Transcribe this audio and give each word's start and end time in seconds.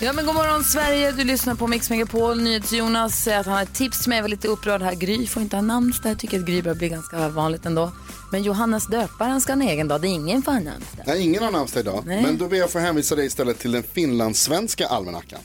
Ja, 0.00 0.12
men 0.12 0.26
god 0.26 0.34
morgon 0.34 0.64
Sverige, 0.64 1.12
du 1.12 1.24
lyssnar 1.24 1.54
på 1.54 1.66
Mix 1.66 1.90
Megapol. 1.90 2.40
NyhetsJonas 2.42 3.22
säger 3.22 3.40
att 3.40 3.46
han 3.46 3.54
har 3.54 3.62
ett 3.62 3.74
tips 3.74 4.04
som 4.04 4.12
jag 4.12 4.22
var 4.22 4.28
lite 4.28 4.48
upprörd 4.48 4.82
här. 4.82 4.94
Gry 4.94 5.26
får 5.26 5.42
inte 5.42 5.56
ha 5.56 5.62
namnsdag. 5.62 6.10
Jag 6.10 6.18
tycker 6.18 6.38
att 6.38 6.46
Gry 6.46 6.62
börjar 6.62 6.74
bli 6.74 6.88
ganska 6.88 7.28
vanligt 7.28 7.66
ändå. 7.66 7.92
Men 8.32 8.42
Johannes 8.42 8.86
döparen 8.86 9.40
ska 9.40 9.52
ha 9.52 9.62
en 9.62 9.68
egen 9.68 9.88
dag. 9.88 10.00
Det 10.00 10.08
är 10.08 10.10
ingen 10.10 10.42
för 10.42 10.52
namnsdag. 10.52 11.04
Nej, 11.06 11.22
ingen 11.22 11.42
har 11.42 11.50
namnsdag 11.50 11.80
idag. 11.80 12.02
Nej. 12.06 12.22
Men 12.22 12.38
då 12.38 12.48
ber 12.48 12.56
jag 12.56 12.70
få 12.70 12.78
hänvisa 12.78 13.16
dig 13.16 13.26
istället 13.26 13.58
till 13.58 13.72
den 13.72 13.82
finlandssvenska 13.82 14.86
almanackan. 14.86 15.40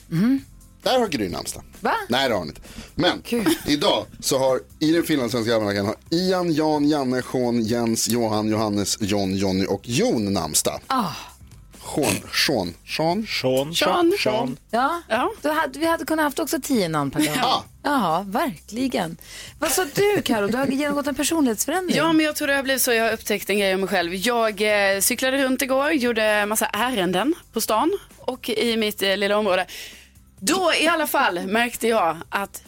Där 0.82 0.98
har 0.98 1.08
Gry 1.08 1.28
namnsdag. 1.28 1.62
Va? 1.80 1.94
Nej, 2.08 2.28
det 2.28 2.34
har 2.34 2.38
hon 2.38 2.48
inte. 2.48 2.60
Men 2.94 3.22
Kul. 3.22 3.54
idag 3.66 4.06
så 4.20 4.38
har 4.38 4.60
i 4.78 4.92
den 4.92 5.02
finlandssvenska 5.02 5.54
almanackan 5.54 5.86
har 5.86 5.96
Ian, 6.10 6.52
Jan, 6.52 6.88
Janne, 6.88 7.22
Sean, 7.32 7.62
Jens, 7.62 8.08
Johan, 8.08 8.48
Johannes, 8.48 8.96
John, 9.00 9.36
Jonny 9.36 9.66
och 9.66 9.88
Jon 9.88 10.32
namnsdag. 10.32 10.80
Ah. 10.86 11.10
Sean, 11.84 12.14
Sean, 12.32 12.74
Sean. 12.86 13.26
Sean. 13.26 13.74
Sean. 13.74 14.12
Sean. 14.18 14.56
Ja, 14.70 15.02
Ja. 15.08 15.30
Då 15.42 15.52
hade, 15.52 15.78
vi 15.78 15.86
hade 15.86 16.04
kunnat 16.04 16.24
haft 16.24 16.38
också 16.38 16.60
tio 16.62 16.88
namn 16.88 17.10
per 17.10 17.20
dag. 17.20 17.34
Ja. 17.36 17.64
Jaha, 17.82 18.22
verkligen. 18.28 19.16
Vad 19.58 19.70
sa 19.70 19.86
du 19.94 20.22
Karo? 20.22 20.46
Du 20.46 20.56
har 20.56 20.66
genomgått 20.66 21.06
en 21.06 21.14
personlighetsförändring. 21.14 21.96
Ja, 21.96 22.12
men 22.12 22.26
jag 22.26 22.36
tror 22.36 22.48
det 22.48 22.54
har 22.54 22.62
blivit 22.62 22.82
så. 22.82 22.92
Jag 22.92 23.04
har 23.04 23.12
upptäckt 23.12 23.50
en 23.50 23.58
grej 23.58 23.74
om 23.74 23.80
mig 23.80 23.88
själv. 23.88 24.14
Jag 24.14 24.60
eh, 24.94 25.00
cyklade 25.00 25.44
runt 25.44 25.62
igår, 25.62 25.90
gjorde 25.92 26.46
massa 26.46 26.66
ärenden 26.66 27.34
på 27.52 27.60
stan 27.60 27.98
och 28.18 28.48
i 28.48 28.76
mitt 28.76 29.02
eh, 29.02 29.16
lilla 29.16 29.38
område. 29.38 29.66
Då 30.40 30.72
i 30.80 30.86
alla 30.88 31.06
fall 31.06 31.46
märkte 31.46 31.88
jag 31.88 32.16
att 32.28 32.62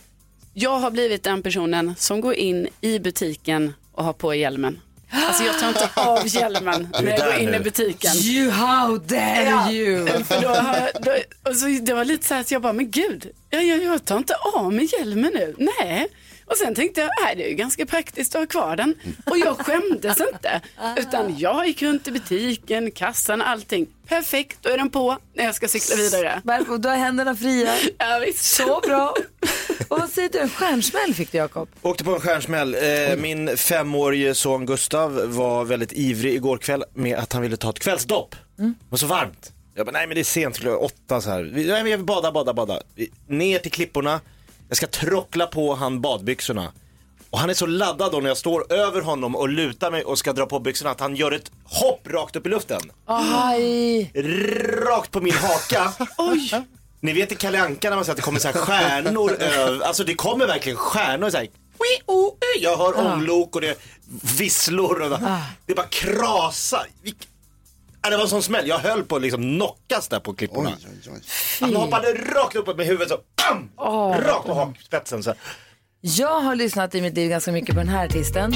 jag 0.52 0.78
har 0.78 0.90
blivit 0.90 1.22
den 1.22 1.42
personen 1.42 1.94
som 1.98 2.20
går 2.20 2.34
in 2.34 2.68
i 2.80 2.98
butiken 2.98 3.74
och 3.92 4.04
har 4.04 4.12
på 4.12 4.34
hjälmen. 4.34 4.80
Alltså 5.10 5.42
jag 5.42 5.58
tar 5.58 5.68
inte 5.68 5.88
av 5.94 6.26
hjälmen 6.26 6.88
när 7.02 7.10
jag 7.10 7.18
går 7.20 7.34
in 7.38 7.50
nu. 7.50 7.56
i 7.56 7.60
butiken. 7.60 8.12
You, 8.16 8.50
how 8.50 8.98
dare 8.98 9.42
Ja, 9.44 9.70
you? 9.72 10.06
För 10.24 10.40
då 10.42 10.48
har 10.48 10.90
då, 11.00 11.16
och 11.50 11.56
så, 11.56 11.66
det 11.66 11.94
var 11.94 12.04
lite 12.04 12.26
så 12.26 12.34
här 12.34 12.40
att 12.40 12.50
jag 12.50 12.62
bara, 12.62 12.72
men 12.72 12.90
gud, 12.90 13.30
jag, 13.50 13.64
jag, 13.64 13.84
jag 13.84 14.04
tar 14.04 14.16
inte 14.16 14.34
av 14.54 14.72
mig 14.72 14.88
hjälmen 14.98 15.30
nu. 15.34 15.54
Nej. 15.58 16.08
Och 16.46 16.56
sen 16.56 16.74
tänkte 16.74 17.00
jag, 17.00 17.10
nej, 17.24 17.36
det 17.36 17.44
är 17.44 17.48
ju 17.48 17.54
ganska 17.54 17.86
praktiskt 17.86 18.34
att 18.34 18.40
ha 18.40 18.46
kvar 18.46 18.76
den. 18.76 18.94
Och 19.26 19.38
jag 19.38 19.58
skämdes 19.66 20.20
inte. 20.32 20.60
Utan 20.96 21.38
jag 21.38 21.66
gick 21.66 21.82
runt 21.82 22.08
i 22.08 22.10
butiken, 22.10 22.90
kassan, 22.90 23.42
allting. 23.42 23.86
Perfekt, 24.08 24.58
då 24.62 24.68
är 24.70 24.78
den 24.78 24.90
på 24.90 25.18
när 25.34 25.44
jag 25.44 25.54
ska 25.54 25.68
cykla 25.68 25.96
vidare. 25.96 26.40
Varför? 26.44 26.78
Du 26.78 26.88
har 26.88 26.96
händerna 26.96 27.36
fria. 27.36 27.74
Ja, 27.98 28.22
visst. 28.26 28.44
Så 28.44 28.80
bra. 28.80 29.14
Och 29.88 29.98
vad 30.00 30.10
säger 30.10 30.28
du? 30.28 30.38
En 30.38 30.48
stjärnsmäll 30.48 31.14
fick 31.14 31.32
du 31.32 31.38
Jakob. 31.38 31.68
Åkte 31.82 32.04
på 32.04 32.14
en 32.14 32.20
stjärnsmäll. 32.20 32.74
Eh, 32.74 33.16
min 33.16 33.56
femårige 33.56 34.34
son 34.34 34.66
Gustav 34.66 35.34
var 35.34 35.64
väldigt 35.64 35.92
ivrig 35.92 36.34
igår 36.34 36.58
kväll 36.58 36.84
med 36.94 37.18
att 37.18 37.32
han 37.32 37.42
ville 37.42 37.56
ta 37.56 37.70
ett 37.70 37.78
kvällsdopp. 37.78 38.36
Det 38.56 38.74
var 38.90 38.98
så 38.98 39.06
varmt. 39.06 39.52
Jag 39.74 39.86
bara, 39.86 39.92
nej 39.92 40.06
men 40.06 40.14
det 40.14 40.20
är 40.20 40.24
sent, 40.24 40.58
klockan 40.58 40.78
åtta 40.80 41.20
så 41.20 41.30
här. 41.30 41.42
Vi, 41.42 41.66
nej, 41.66 41.82
men 41.82 41.90
jag 41.90 41.98
vill 41.98 42.06
bada, 42.06 42.32
bada, 42.32 42.54
bada. 42.54 42.80
Ner 43.28 43.58
till 43.58 43.70
klipporna. 43.72 44.20
Jag 44.68 44.76
ska 44.76 44.86
trockla 44.86 45.46
på 45.46 45.74
han 45.74 46.00
badbyxorna. 46.00 46.72
Och 47.30 47.38
han 47.38 47.50
är 47.50 47.54
så 47.54 47.66
laddad 47.66 48.12
då 48.12 48.18
när 48.20 48.28
jag 48.28 48.36
står 48.36 48.72
över 48.72 49.00
honom 49.00 49.36
och 49.36 49.48
lutar 49.48 49.90
mig 49.90 50.04
och 50.04 50.18
ska 50.18 50.32
dra 50.32 50.46
på 50.46 50.58
byxorna 50.60 50.90
att 50.90 51.00
han 51.00 51.16
gör 51.16 51.32
ett 51.32 51.50
hopp 51.64 52.08
rakt 52.10 52.36
upp 52.36 52.46
i 52.46 52.48
luften. 52.48 52.80
Aj. 53.06 54.10
Rakt 54.86 55.10
på 55.10 55.20
min 55.20 55.34
haka. 55.34 55.92
Oj, 56.18 56.52
Ni 57.00 57.12
vet 57.12 57.32
i 57.32 57.34
Kalle 57.34 57.60
Anka 57.62 57.90
när 57.90 57.96
man 57.96 58.04
säger 58.04 58.12
att 58.12 58.16
det 58.16 58.22
kommer 58.22 58.40
så 58.40 58.48
här 58.48 58.54
stjärnor 58.54 59.32
över, 59.40 59.86
alltså 59.86 60.04
det 60.04 60.14
kommer 60.14 60.46
verkligen 60.46 60.78
stjärnor 60.78 61.30
så 61.30 61.36
här. 61.36 61.48
Jag 62.60 62.76
hör 62.76 63.06
ånglok 63.06 63.54
och 63.54 63.60
det 63.60 63.78
visslor 64.38 65.00
och 65.02 65.18
det 65.66 65.74
bara 65.74 65.86
krasar. 65.86 66.86
Det 68.10 68.16
var 68.16 68.22
en 68.24 68.28
sån 68.30 68.42
smäll, 68.42 68.68
jag 68.68 68.78
höll 68.78 69.02
på 69.04 69.16
att 69.16 69.22
liksom 69.22 69.42
knockas 69.42 70.08
där 70.08 70.20
på 70.20 70.34
klipporna. 70.34 70.72
Oj, 70.76 71.00
oj, 71.06 71.12
oj. 71.14 71.20
Han 71.60 71.76
hoppade 71.76 72.12
rakt 72.12 72.56
upp 72.56 72.76
med 72.76 72.86
huvudet 72.86 73.08
så, 73.08 73.18
bam! 73.36 73.70
rakt 74.20 74.46
på 74.46 74.54
hakspetsen 74.54 75.22
så. 75.22 75.30
här. 75.30 75.38
Jag 76.00 76.40
har 76.40 76.54
lyssnat 76.54 76.94
i 76.94 77.02
mitt 77.02 77.14
liv 77.14 77.30
ganska 77.30 77.52
mycket 77.52 77.74
på 77.74 77.80
den 77.80 77.88
här 77.88 78.06
artisten. 78.06 78.54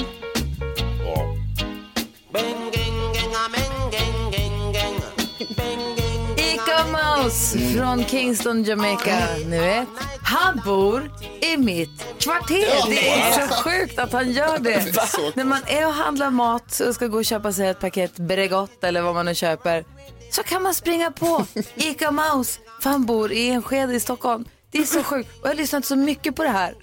Ica 7.11 7.23
Mouse 7.23 7.59
från 7.59 8.05
Kingston, 8.05 8.65
Jamaica. 8.65 9.19
Ni 9.47 9.59
vet. 9.59 9.89
Han 10.23 10.61
bor 10.65 11.11
i 11.41 11.57
mitt 11.57 12.07
kvarter. 12.19 12.89
Det 12.91 13.09
är 13.09 13.49
så 13.49 13.55
sjukt 13.55 13.99
att 13.99 14.13
han 14.13 14.33
gör 14.33 14.59
det. 14.59 14.85
När 15.35 15.45
man 15.45 15.61
är 15.67 15.87
och 15.87 15.93
handlar 15.93 16.31
mat 16.31 16.81
och 16.81 16.95
ska 16.95 17.07
gå 17.07 17.19
och 17.19 17.25
köpa 17.25 17.53
sig 17.53 17.69
ett 17.69 17.81
paket 17.81 18.17
Bregott 18.17 18.85
eller 18.85 19.03
vad 19.03 19.15
man 19.15 19.27
nu 19.27 19.35
köper 19.35 19.85
så 20.31 20.43
kan 20.43 20.63
man 20.63 20.75
springa 20.75 21.11
på 21.11 21.47
Ica 21.75 22.11
Mouse 22.11 22.61
för 22.81 22.91
han 22.91 23.07
bor 23.07 23.33
i 23.33 23.49
Enskede 23.49 23.95
i 23.95 24.01
Stockholm. 24.01 24.45
Det 24.71 24.79
är 24.79 24.85
så 24.85 25.03
sjukt. 25.03 25.31
Och 25.41 25.45
jag 25.45 25.49
har 25.51 25.55
lyssnat 25.55 25.85
så 25.85 25.97
mycket 25.97 26.37
på 26.37 26.43
det 26.43 26.49
här. 26.49 26.75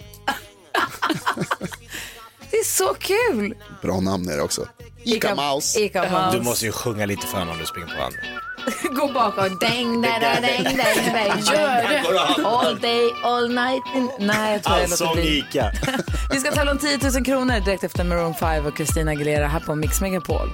Det 2.51 2.57
är 2.57 2.63
så 2.63 2.93
kul! 2.93 3.55
Bra 3.81 3.99
namn 3.99 4.29
är 4.29 4.37
det 4.37 4.43
också. 4.43 4.67
Ica 5.03 5.35
Mouse. 5.35 5.79
Ica 5.79 6.01
Mouse. 6.01 6.37
Du 6.37 6.43
måste 6.43 6.65
ju 6.65 6.71
sjunga 6.71 7.05
lite 7.05 7.27
för 7.27 7.37
honom 7.37 7.53
om 7.53 7.59
du 7.59 7.65
springer 7.65 7.87
på 7.87 8.01
honom. 8.01 8.13
Gå 8.91 9.07
bakåt. 9.07 9.59
Däng, 9.59 10.01
da, 10.01 10.09
da, 10.21 10.41
däng, 10.41 10.63
däng, 10.63 11.13
däng. 11.13 11.39
gör 11.53 11.89
det. 11.89 12.45
All 12.45 12.79
day, 12.79 13.13
all 13.23 13.49
night. 13.49 13.83
In... 13.95 14.09
Nej, 14.19 14.53
jag 14.53 14.63
tror 14.63 14.77
jag 14.77 14.89
låter 14.89 15.05
Allsång 15.05 15.15
bli. 15.15 15.37
Ica. 15.37 15.71
Vi 16.31 16.39
ska 16.39 16.51
tävla 16.51 16.71
om 16.71 16.77
10 16.77 16.99
000 17.13 17.25
kronor 17.25 17.59
direkt 17.65 17.83
efter 17.83 18.03
Maroon 18.03 18.33
5 18.33 18.65
och 18.65 18.77
Christina 18.77 19.11
Aguilera 19.11 19.47
här 19.47 19.59
på 19.59 19.75
Mix 19.75 20.01
Megapol. 20.01 20.49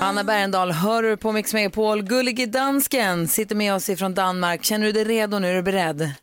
Anna 0.00 0.24
Bergendahl, 0.24 0.72
hör 0.72 1.02
du 1.02 1.16
på 1.16 1.32
Mix 1.32 1.54
Megapol? 1.54 2.02
Gullige 2.02 2.46
dansken 2.46 3.28
sitter 3.28 3.56
med 3.56 3.74
oss 3.74 3.88
ifrån 3.88 4.14
Danmark. 4.14 4.64
Känner 4.64 4.86
du 4.86 4.92
dig 4.92 5.04
redo 5.04 5.38
nu? 5.38 5.50
Är 5.50 5.54
du 5.54 5.62
beredd? 5.62 6.14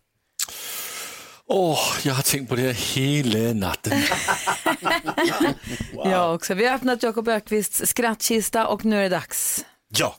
Åh, 1.53 1.79
jag 2.03 2.13
har 2.13 2.23
tänkt 2.23 2.49
på 2.49 2.55
det 2.55 2.77
hela 2.77 3.53
natten. 3.53 3.93
Jag 6.05 6.35
också. 6.35 6.53
Vi 6.53 6.65
har 6.65 6.75
öppnat 6.75 7.03
Jakob 7.03 7.27
Ökvists 7.27 7.81
skrattkista 7.85 8.67
och 8.67 8.85
nu 8.85 8.97
är 8.97 9.01
det 9.01 9.09
dags. 9.09 9.65
Ja. 9.97 10.15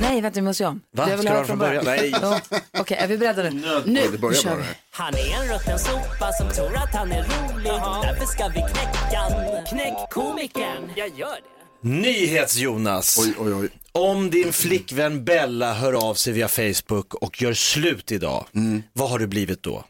Nej, 0.00 0.20
vänta, 0.20 0.36
vi 0.36 0.42
måste 0.42 0.62
göra 0.62 0.70
om. 0.70 0.80
Va? 0.92 1.06
Jag 1.10 1.16
vill 1.16 1.26
Ska 1.26 1.34
höra 1.34 1.44
från 1.44 1.58
början? 1.58 1.84
Nej. 1.84 2.14
Ja. 2.22 2.40
Okej, 2.78 2.96
är 2.96 3.06
vi 3.06 3.18
beredda 3.18 3.42
nu? 3.42 3.82
Nu. 3.86 4.08
Det 4.12 4.18
börjar 4.18 4.34
kör 4.34 4.56
vi. 4.56 4.64
Han 4.90 5.14
är 5.14 5.42
en 5.42 5.54
rutten 5.54 5.78
sopa 5.78 6.32
som 6.32 6.48
tror 6.48 6.76
att 6.76 6.94
han 6.94 7.12
är 7.12 7.22
rolig. 7.22 7.72
Därför 8.02 8.26
ska 8.26 8.48
vi 8.48 8.60
knäcka. 8.60 9.20
Knäck 9.68 10.10
komikern. 10.10 10.92
Jag 10.96 11.08
gör 11.18 11.26
det. 11.26 11.57
Nyhets-Jonas. 11.82 13.18
Oj, 13.18 13.34
oj, 13.38 13.54
oj. 13.54 13.68
Om 13.92 14.30
din 14.30 14.52
flickvän 14.52 15.24
Bella 15.24 15.74
hör 15.74 15.92
av 16.08 16.14
sig 16.14 16.32
via 16.32 16.48
Facebook 16.48 17.14
och 17.14 17.42
gör 17.42 17.54
slut 17.54 18.12
idag, 18.12 18.46
vad 18.92 19.10
har 19.10 19.18
du 19.18 19.26
blivit 19.26 19.62
då? 19.62 19.84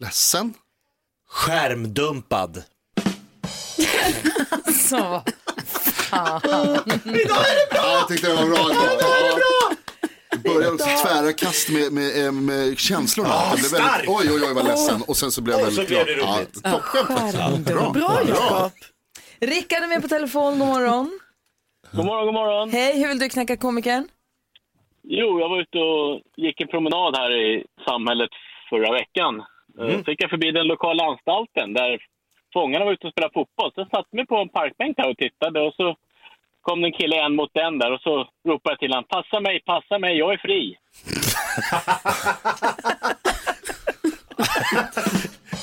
Ledsen? 0.00 0.54
Skärmdumpad. 1.28 2.62
Så. 4.88 5.22
Ja, 6.10 6.40
jag 7.74 8.08
tyckte 8.08 8.28
det 8.28 8.34
var 8.34 8.46
bra. 8.46 8.70
Ja. 9.00 9.72
Det 10.30 10.38
började 10.38 10.78
tvära 10.78 11.32
kast 11.32 11.68
med, 11.68 11.92
med, 11.92 12.26
eh, 12.26 12.32
med 12.32 12.78
känslorna. 12.78 13.28
jag 13.50 13.58
blev 13.58 13.70
väldigt, 13.70 14.08
oj, 14.08 14.30
oj, 14.32 14.42
oj, 14.46 14.54
vad 14.54 14.64
ledsen. 14.66 15.02
Och 15.02 15.16
sen 15.16 15.32
så 15.32 15.40
blev 15.40 15.58
jag 15.58 15.66
Och 15.68 15.72
så 15.72 15.80
väldigt 15.80 16.04
blev 16.06 16.16
glad. 16.16 16.38
det 16.38 16.60
Ja, 16.64 16.80
toppen. 17.06 17.64
Bra. 17.64 17.90
Bra. 17.92 18.70
Rickard 19.42 19.82
är 19.82 19.88
med 19.88 20.02
på 20.02 20.08
telefon, 20.08 20.58
god 20.58 20.68
morgon. 20.68 21.20
God 21.92 22.06
morgon, 22.06 22.24
god 22.26 22.34
morgon. 22.34 22.70
Hej, 22.70 23.00
hur 23.00 23.08
vill 23.08 23.18
du 23.18 23.28
knäcka 23.28 23.56
komikern? 23.56 24.08
Jo, 25.02 25.40
jag 25.40 25.48
var 25.48 25.60
ute 25.60 25.78
och 25.78 26.20
gick 26.36 26.60
en 26.60 26.68
promenad 26.68 27.16
här 27.16 27.32
i 27.32 27.64
samhället 27.88 28.30
förra 28.70 28.92
veckan. 28.92 29.44
Mm. 29.78 30.04
Så 30.04 30.10
gick 30.10 30.22
jag 30.22 30.30
förbi 30.30 30.50
den 30.50 30.66
lokala 30.66 31.04
anstalten 31.04 31.72
där 31.72 31.98
fångarna 32.52 32.84
var 32.84 32.92
ute 32.92 33.06
och 33.06 33.12
spelade 33.12 33.32
fotboll. 33.32 33.72
Så 33.74 33.80
jag 33.80 33.90
satte 33.90 34.16
mig 34.16 34.26
på 34.26 34.36
en 34.36 34.48
parkbänk 34.48 34.96
där 34.96 35.10
och 35.10 35.16
tittade 35.16 35.60
och 35.60 35.74
så 35.74 35.96
kom 36.60 36.80
det 36.80 36.88
en 36.88 36.92
kille 36.92 37.16
en 37.16 37.36
mot 37.36 37.56
en 37.56 37.78
där 37.78 37.92
och 37.92 38.00
så 38.00 38.28
ropade 38.48 38.72
jag 38.72 38.78
till 38.78 38.90
honom. 38.90 39.04
Passa 39.08 39.40
mig, 39.40 39.60
passa 39.66 39.98
mig, 39.98 40.18
jag 40.18 40.32
är 40.32 40.38
fri. 40.38 40.76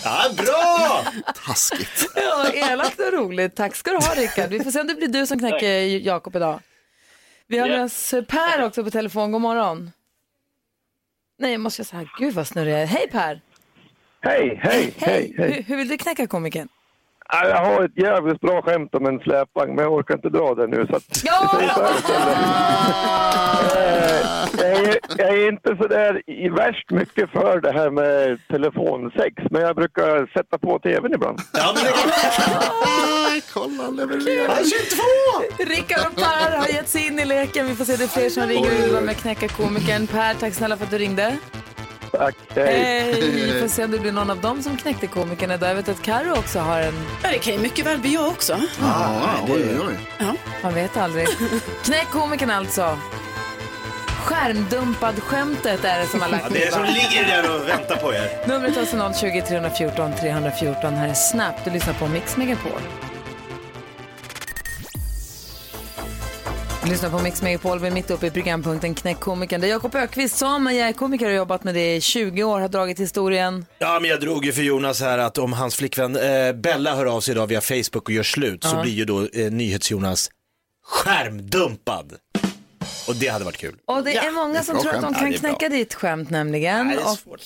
Ja, 0.10 0.30
bra! 0.38 1.06
Taskigt. 1.46 2.06
Ja, 2.16 2.52
elakt 2.54 3.00
och 3.00 3.14
roligt. 3.14 3.56
Tack 3.56 3.76
ska 3.76 3.92
du 3.92 3.98
ha 3.98 4.14
Rickard. 4.16 4.50
Vi 4.50 4.64
får 4.64 4.72
se 4.72 4.82
om 4.82 4.88
det 4.88 4.96
blir 4.96 5.08
du 5.08 5.28
som 5.28 5.40
knäcker 5.40 5.82
Jakob 5.82 6.36
idag. 6.36 6.60
Vi 7.48 7.58
har 7.58 7.68
med 7.70 7.84
oss 7.84 8.14
Per 8.28 8.64
också 8.66 8.84
på 8.84 8.92
telefon. 8.92 9.32
God 9.32 9.42
morgon. 9.42 9.92
Nej, 11.40 11.52
jag 11.52 11.62
måste 11.62 11.84
säga 11.84 11.90
så 11.90 11.96
här. 11.96 12.12
Gud 12.20 12.34
vad 12.34 12.48
snurrig 12.48 12.74
jag 12.74 12.82
är. 12.82 12.86
Hej 12.86 13.08
Per! 13.12 13.42
Hej, 14.22 14.60
hej, 14.64 14.94
hej, 14.98 15.34
Hur, 15.38 15.44
hej. 15.44 15.66
hur 15.68 15.78
vill 15.78 15.88
du 15.88 15.98
knäcka 15.98 16.28
komikern? 16.28 16.68
Ja, 17.32 17.48
Jag 17.48 17.66
har 17.66 17.84
ett 17.84 17.98
jävligt 17.98 18.42
bra 18.42 18.62
skämt 18.62 18.96
om 18.96 19.06
en 19.06 19.20
släpvagn, 19.20 19.76
men 19.76 19.84
jag 19.84 19.94
orkar 19.94 20.16
inte 20.16 20.30
dra 20.30 20.56
det 20.56 20.68
nu. 20.68 20.88
Så 20.90 20.96
att, 20.96 21.04
Ja! 21.24 21.60
Eh, 23.74 24.20
jag, 24.58 24.72
är, 24.72 25.00
jag 25.18 25.30
är 25.30 25.48
inte 25.50 25.76
så 25.82 25.88
där 25.88 26.22
i 26.30 26.50
värst 26.50 26.92
mycket 26.92 27.30
för 27.32 27.62
det 27.62 27.72
här 27.72 27.90
med 27.90 28.40
telefonsex, 28.48 29.34
men 29.52 29.62
jag 29.62 29.76
brukar 29.76 30.34
sätta 30.38 30.58
på 30.58 30.80
tvn 30.80 31.14
ibland. 31.14 31.40
Ja, 31.54 31.72
men 31.76 31.84
det 31.84 31.92
Kolla, 33.54 33.84
han 33.84 33.96
levererar. 33.96 34.56
22! 34.56 35.64
Rickard 35.74 36.08
och 36.12 36.16
Per 36.16 36.58
har 36.58 36.68
gett 36.68 36.90
sig 36.90 37.08
in 37.08 37.20
i 37.20 37.26
leken. 37.26 37.68
Vi 37.68 37.76
får 37.76 37.86
se 37.86 37.96
det 37.96 38.04
är 38.04 38.08
fler 38.08 38.30
som 38.30 38.44
ringer 38.44 38.72
och 38.78 38.84
vill 38.84 38.92
vara 38.92 39.02
med 39.02 39.16
och 39.16 39.22
knäcka 39.22 39.48
komikern. 39.48 40.08
Per, 40.08 40.34
tack 40.34 40.54
snälla 40.54 40.78
för 40.78 40.86
att 40.86 40.92
du 40.92 40.98
ringde. 40.98 41.38
Tack, 42.20 42.36
hej. 42.56 42.84
Hej! 42.84 43.32
Vi 43.32 43.60
får 43.62 43.68
se 43.68 43.84
om 43.84 43.92
det 43.92 44.00
blir 44.00 44.12
någon 44.12 44.30
av 44.30 44.42
dem 44.42 44.64
som 44.64 44.78
knäckte 44.78 45.08
komikern 45.08 45.52
idag. 45.52 45.70
Jag 45.70 45.76
vet 45.76 45.90
att 45.90 46.02
Karo 46.02 46.32
också 46.40 46.60
har 46.60 46.82
en... 46.82 46.94
Ja, 47.24 47.30
det 47.32 47.38
kan 47.38 47.54
ju 47.54 47.60
mycket 47.60 47.86
väl 47.86 48.00
bli 48.00 48.14
jag 48.14 48.28
också. 48.28 48.60
Ja, 48.82 49.22
oj, 49.48 49.66
oj, 49.70 49.98
oj. 50.20 50.36
Man 50.64 50.74
vet 50.74 50.98
aldrig. 50.98 51.28
Knäck 51.84 52.08
komikern 52.10 52.50
alltså. 52.50 52.98
Skärmdumpad 54.08 55.24
skämtet 55.24 55.86
är 55.86 56.00
det 56.00 56.06
som 56.06 56.22
har 56.22 56.30
lagt 56.30 56.44
Ja, 56.44 56.50
det 56.54 56.64
är 56.68 56.72
som 56.72 56.84
ligger 56.84 57.28
där 57.28 57.56
och 57.56 57.68
väntar 57.70 57.96
på 57.96 58.14
er. 58.14 58.48
Numret 58.48 58.78
är 58.78 58.82
alltså 58.82 59.14
020 59.20 59.42
314 59.42 60.12
314. 60.20 60.94
Här 60.94 61.08
är 61.10 61.14
Snap. 61.14 61.56
Du 61.66 61.72
lyssnar 61.72 61.94
på 61.94 62.08
Mix 62.08 62.38
Megapol. 62.38 62.82
Du 66.84 66.90
lyssnar 66.90 67.10
på 67.10 67.20
Mix 67.20 67.42
Megapol. 67.42 67.80
Vi 67.80 67.88
är 67.88 67.92
mitt 67.92 68.12
uppe 68.12 68.28
i 68.28 68.32
programpunkten 68.32 68.96
Knäck 68.96 69.20
komikern. 69.20 69.62
Jakob 69.64 69.96
Ökvist 69.96 70.38
som 70.38 70.68
är 70.68 70.94
komiker 70.94 71.26
och 71.26 71.32
har 71.32 71.38
jobbat 71.38 71.64
med 71.64 71.76
det 71.76 71.96
i 71.96 72.02
20 72.02 72.44
år. 72.44 72.60
Har 72.60 72.68
dragit 72.70 73.00
historien. 73.00 73.66
Ja, 73.80 74.00
men 74.02 74.10
jag 74.10 74.20
drog 74.20 74.46
ju 74.46 74.52
för 74.52 74.62
Jonas 74.62 75.02
här 75.02 75.18
att 75.18 75.38
om 75.38 75.54
hans 75.54 75.76
flickvän 75.76 76.16
eh, 76.16 76.54
Bella 76.54 76.96
hör 76.96 77.06
av 77.06 77.22
sig 77.22 77.32
idag 77.32 77.48
via 77.48 77.62
Facebook 77.62 77.96
och 78.10 78.12
gör 78.12 78.24
slut 78.24 78.64
så 78.64 78.82
blir 78.82 78.92
ju 78.92 79.06
då 79.06 79.28
eh, 79.34 79.52
NyhetsJonas 79.52 80.30
skärmdumpad. 80.84 82.14
Och 83.08 83.16
det 83.16 83.28
hade 83.28 83.46
varit 83.46 83.58
kul. 83.58 83.76
Och 83.86 84.04
det 84.04 84.18
är 84.18 84.32
många 84.32 84.64
som 84.64 84.80
tror 84.82 84.94
att 84.96 85.02
de 85.02 85.14
kan 85.14 85.32
Ja, 85.32 85.38
knäcka 85.38 85.70
ditt 85.70 85.94
skämt 85.94 86.30
nämligen. 86.30 86.88
Nej, 86.88 86.96
det 86.96 87.02
är 87.02 87.08
och 87.12 87.40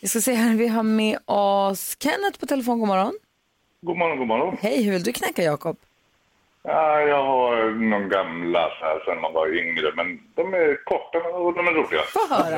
vi 0.00 0.08
ska 0.08 0.20
se 0.20 0.32
här, 0.34 0.54
vi 0.54 0.68
har 0.68 0.82
med 0.82 1.18
oss 1.24 1.96
Kenneth 2.02 2.38
på 2.40 2.46
telefon. 2.46 2.78
God 2.78 2.88
morgon. 2.88 3.12
God 3.86 3.96
morgon, 3.96 4.18
god 4.18 4.26
morgon. 4.26 4.56
Hej, 4.60 4.82
hur 4.82 4.92
vill 4.92 5.02
du 5.02 5.12
knäcka 5.12 5.42
Jakob? 5.42 5.76
Ja, 6.68 7.00
jag 7.00 7.24
har 7.24 7.70
någon 7.90 8.08
gamla 8.08 8.68
så 8.78 8.84
här 8.84 9.02
sen 9.04 9.20
man 9.20 9.32
var 9.32 9.54
yngre, 9.56 9.92
men 9.96 10.20
de 10.34 10.54
är 10.54 10.84
korta 10.84 11.18
och 11.18 11.54
de 11.54 11.68
är 11.68 11.72
roliga. 11.72 12.02
Få 12.02 12.34
höra. 12.34 12.56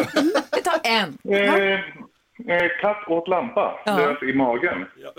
Vi 0.57 0.63
tar 0.63 0.81
en. 0.85 1.19
Eh, 1.35 2.55
eh, 2.57 2.71
katt 2.81 3.09
åt 3.09 3.29
lampa, 3.29 3.81
Ja. 3.85 3.97
lös 3.97 4.23
i 4.23 4.33
magen. 4.33 4.87
Ja. 4.97 5.13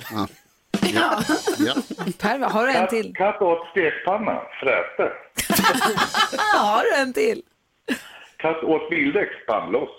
Per, 2.20 2.40
har 2.40 2.64
du 2.68 2.72
en 2.72 2.76
Katt, 2.82 2.90
till? 2.90 3.14
katt 3.16 3.42
åt 3.42 3.68
stekpanna, 3.72 4.42
fräste. 4.60 5.12
Ja, 6.54 6.60
har 6.60 6.84
du 6.84 6.96
en 7.02 7.14
till? 7.14 7.42
Katt 8.38 8.64
åt 8.64 8.90
bildäck, 8.90 9.46
pannloss. 9.48 9.90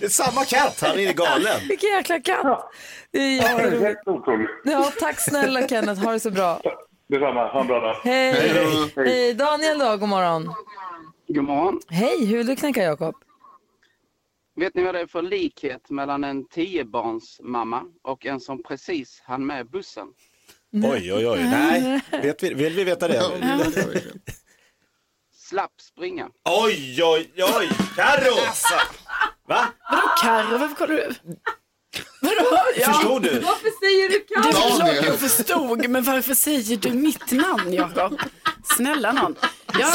Det 0.00 0.04
är 0.04 0.08
samma 0.08 0.44
katt, 0.44 0.80
han 0.82 0.98
är 0.98 1.12
galen. 1.12 1.60
Vilken 1.68 1.88
jäkla 1.90 2.20
katt. 2.20 2.70
Det 3.10 3.18
är 3.18 3.36
Ja, 3.36 3.42
det 3.42 3.48
är 3.48 3.58
jätteroligt. 3.58 3.82
helt 3.82 4.08
otroligt. 4.08 4.50
Ja, 4.64 4.92
tack 5.00 5.20
snälla 5.20 5.68
Kenneth, 5.68 6.02
ha 6.04 6.12
det 6.12 6.20
så 6.20 6.30
bra. 6.30 6.60
Detsamma, 7.08 7.48
ha 7.48 7.60
en 7.60 7.66
bra 7.66 7.80
dag. 7.80 7.94
Hej. 8.04 8.52
då. 8.94 9.02
Hej. 9.02 9.34
Daniel 9.34 9.78
då, 9.78 9.96
god 9.96 10.08
morgon. 10.08 10.54
God 11.28 11.44
morgon. 11.44 11.80
Hej, 11.88 12.26
hur 12.26 12.36
vill 12.38 12.46
du 12.46 12.56
knäcka 12.56 12.82
Jakob? 12.82 13.14
Vet 14.56 14.74
ni 14.74 14.82
vad 14.84 14.94
det 14.94 15.00
är 15.00 15.06
för 15.06 15.22
likhet 15.22 15.90
mellan 15.90 16.24
en 16.24 16.48
tiobarnsmamma 16.48 17.82
och 18.02 18.26
en 18.26 18.40
som 18.40 18.62
precis 18.62 19.22
hann 19.24 19.46
med 19.46 19.70
bussen? 19.70 20.08
Oj, 20.72 21.12
oj, 21.12 21.28
oj. 21.28 21.42
Nej, 21.42 22.00
vet 22.10 22.42
vi, 22.42 22.54
vill 22.54 22.72
vi 22.72 22.84
veta 22.84 23.08
det? 23.08 23.22
Slapp 25.34 25.80
springa. 25.80 26.28
Oj, 26.64 27.02
oj, 27.02 27.30
oj. 27.58 27.68
Carro! 27.96 28.34
Va? 29.48 29.66
Vadå 29.90 30.08
Carro, 30.22 30.58
varför 30.58 30.76
kollar 30.76 30.94
du? 30.94 31.14
Vadå? 32.24 32.58
Ja, 32.76 32.92
Förstod 32.92 33.22
du? 33.22 33.30
Varför 33.40 33.70
säger 33.80 34.08
du 34.08 34.18
det 34.28 34.34
är 34.34 34.52
klart 34.92 35.04
jag 35.06 35.18
förstod, 35.30 35.88
men 35.88 36.02
varför 36.04 36.34
säger 36.34 36.76
du 36.76 36.90
mitt 36.90 37.30
namn 37.30 37.72
Jakob? 37.72 38.20
Snälla 38.76 39.12
någon. 39.12 39.34
Ja, 39.80 39.92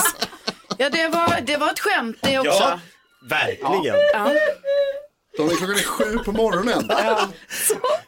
ja 0.77 0.89
det, 0.89 1.07
var, 1.07 1.41
det 1.41 1.57
var 1.57 1.71
ett 1.71 1.79
skämt 1.79 2.17
det 2.21 2.39
också. 2.39 2.49
Ja, 2.51 2.79
verkligen. 3.29 3.95
Ja. 4.13 4.31
Daniel, 5.37 5.57
klockan 5.57 5.75
är 5.75 5.83
sju 5.83 6.17
på 6.17 6.31
morgonen. 6.31 6.91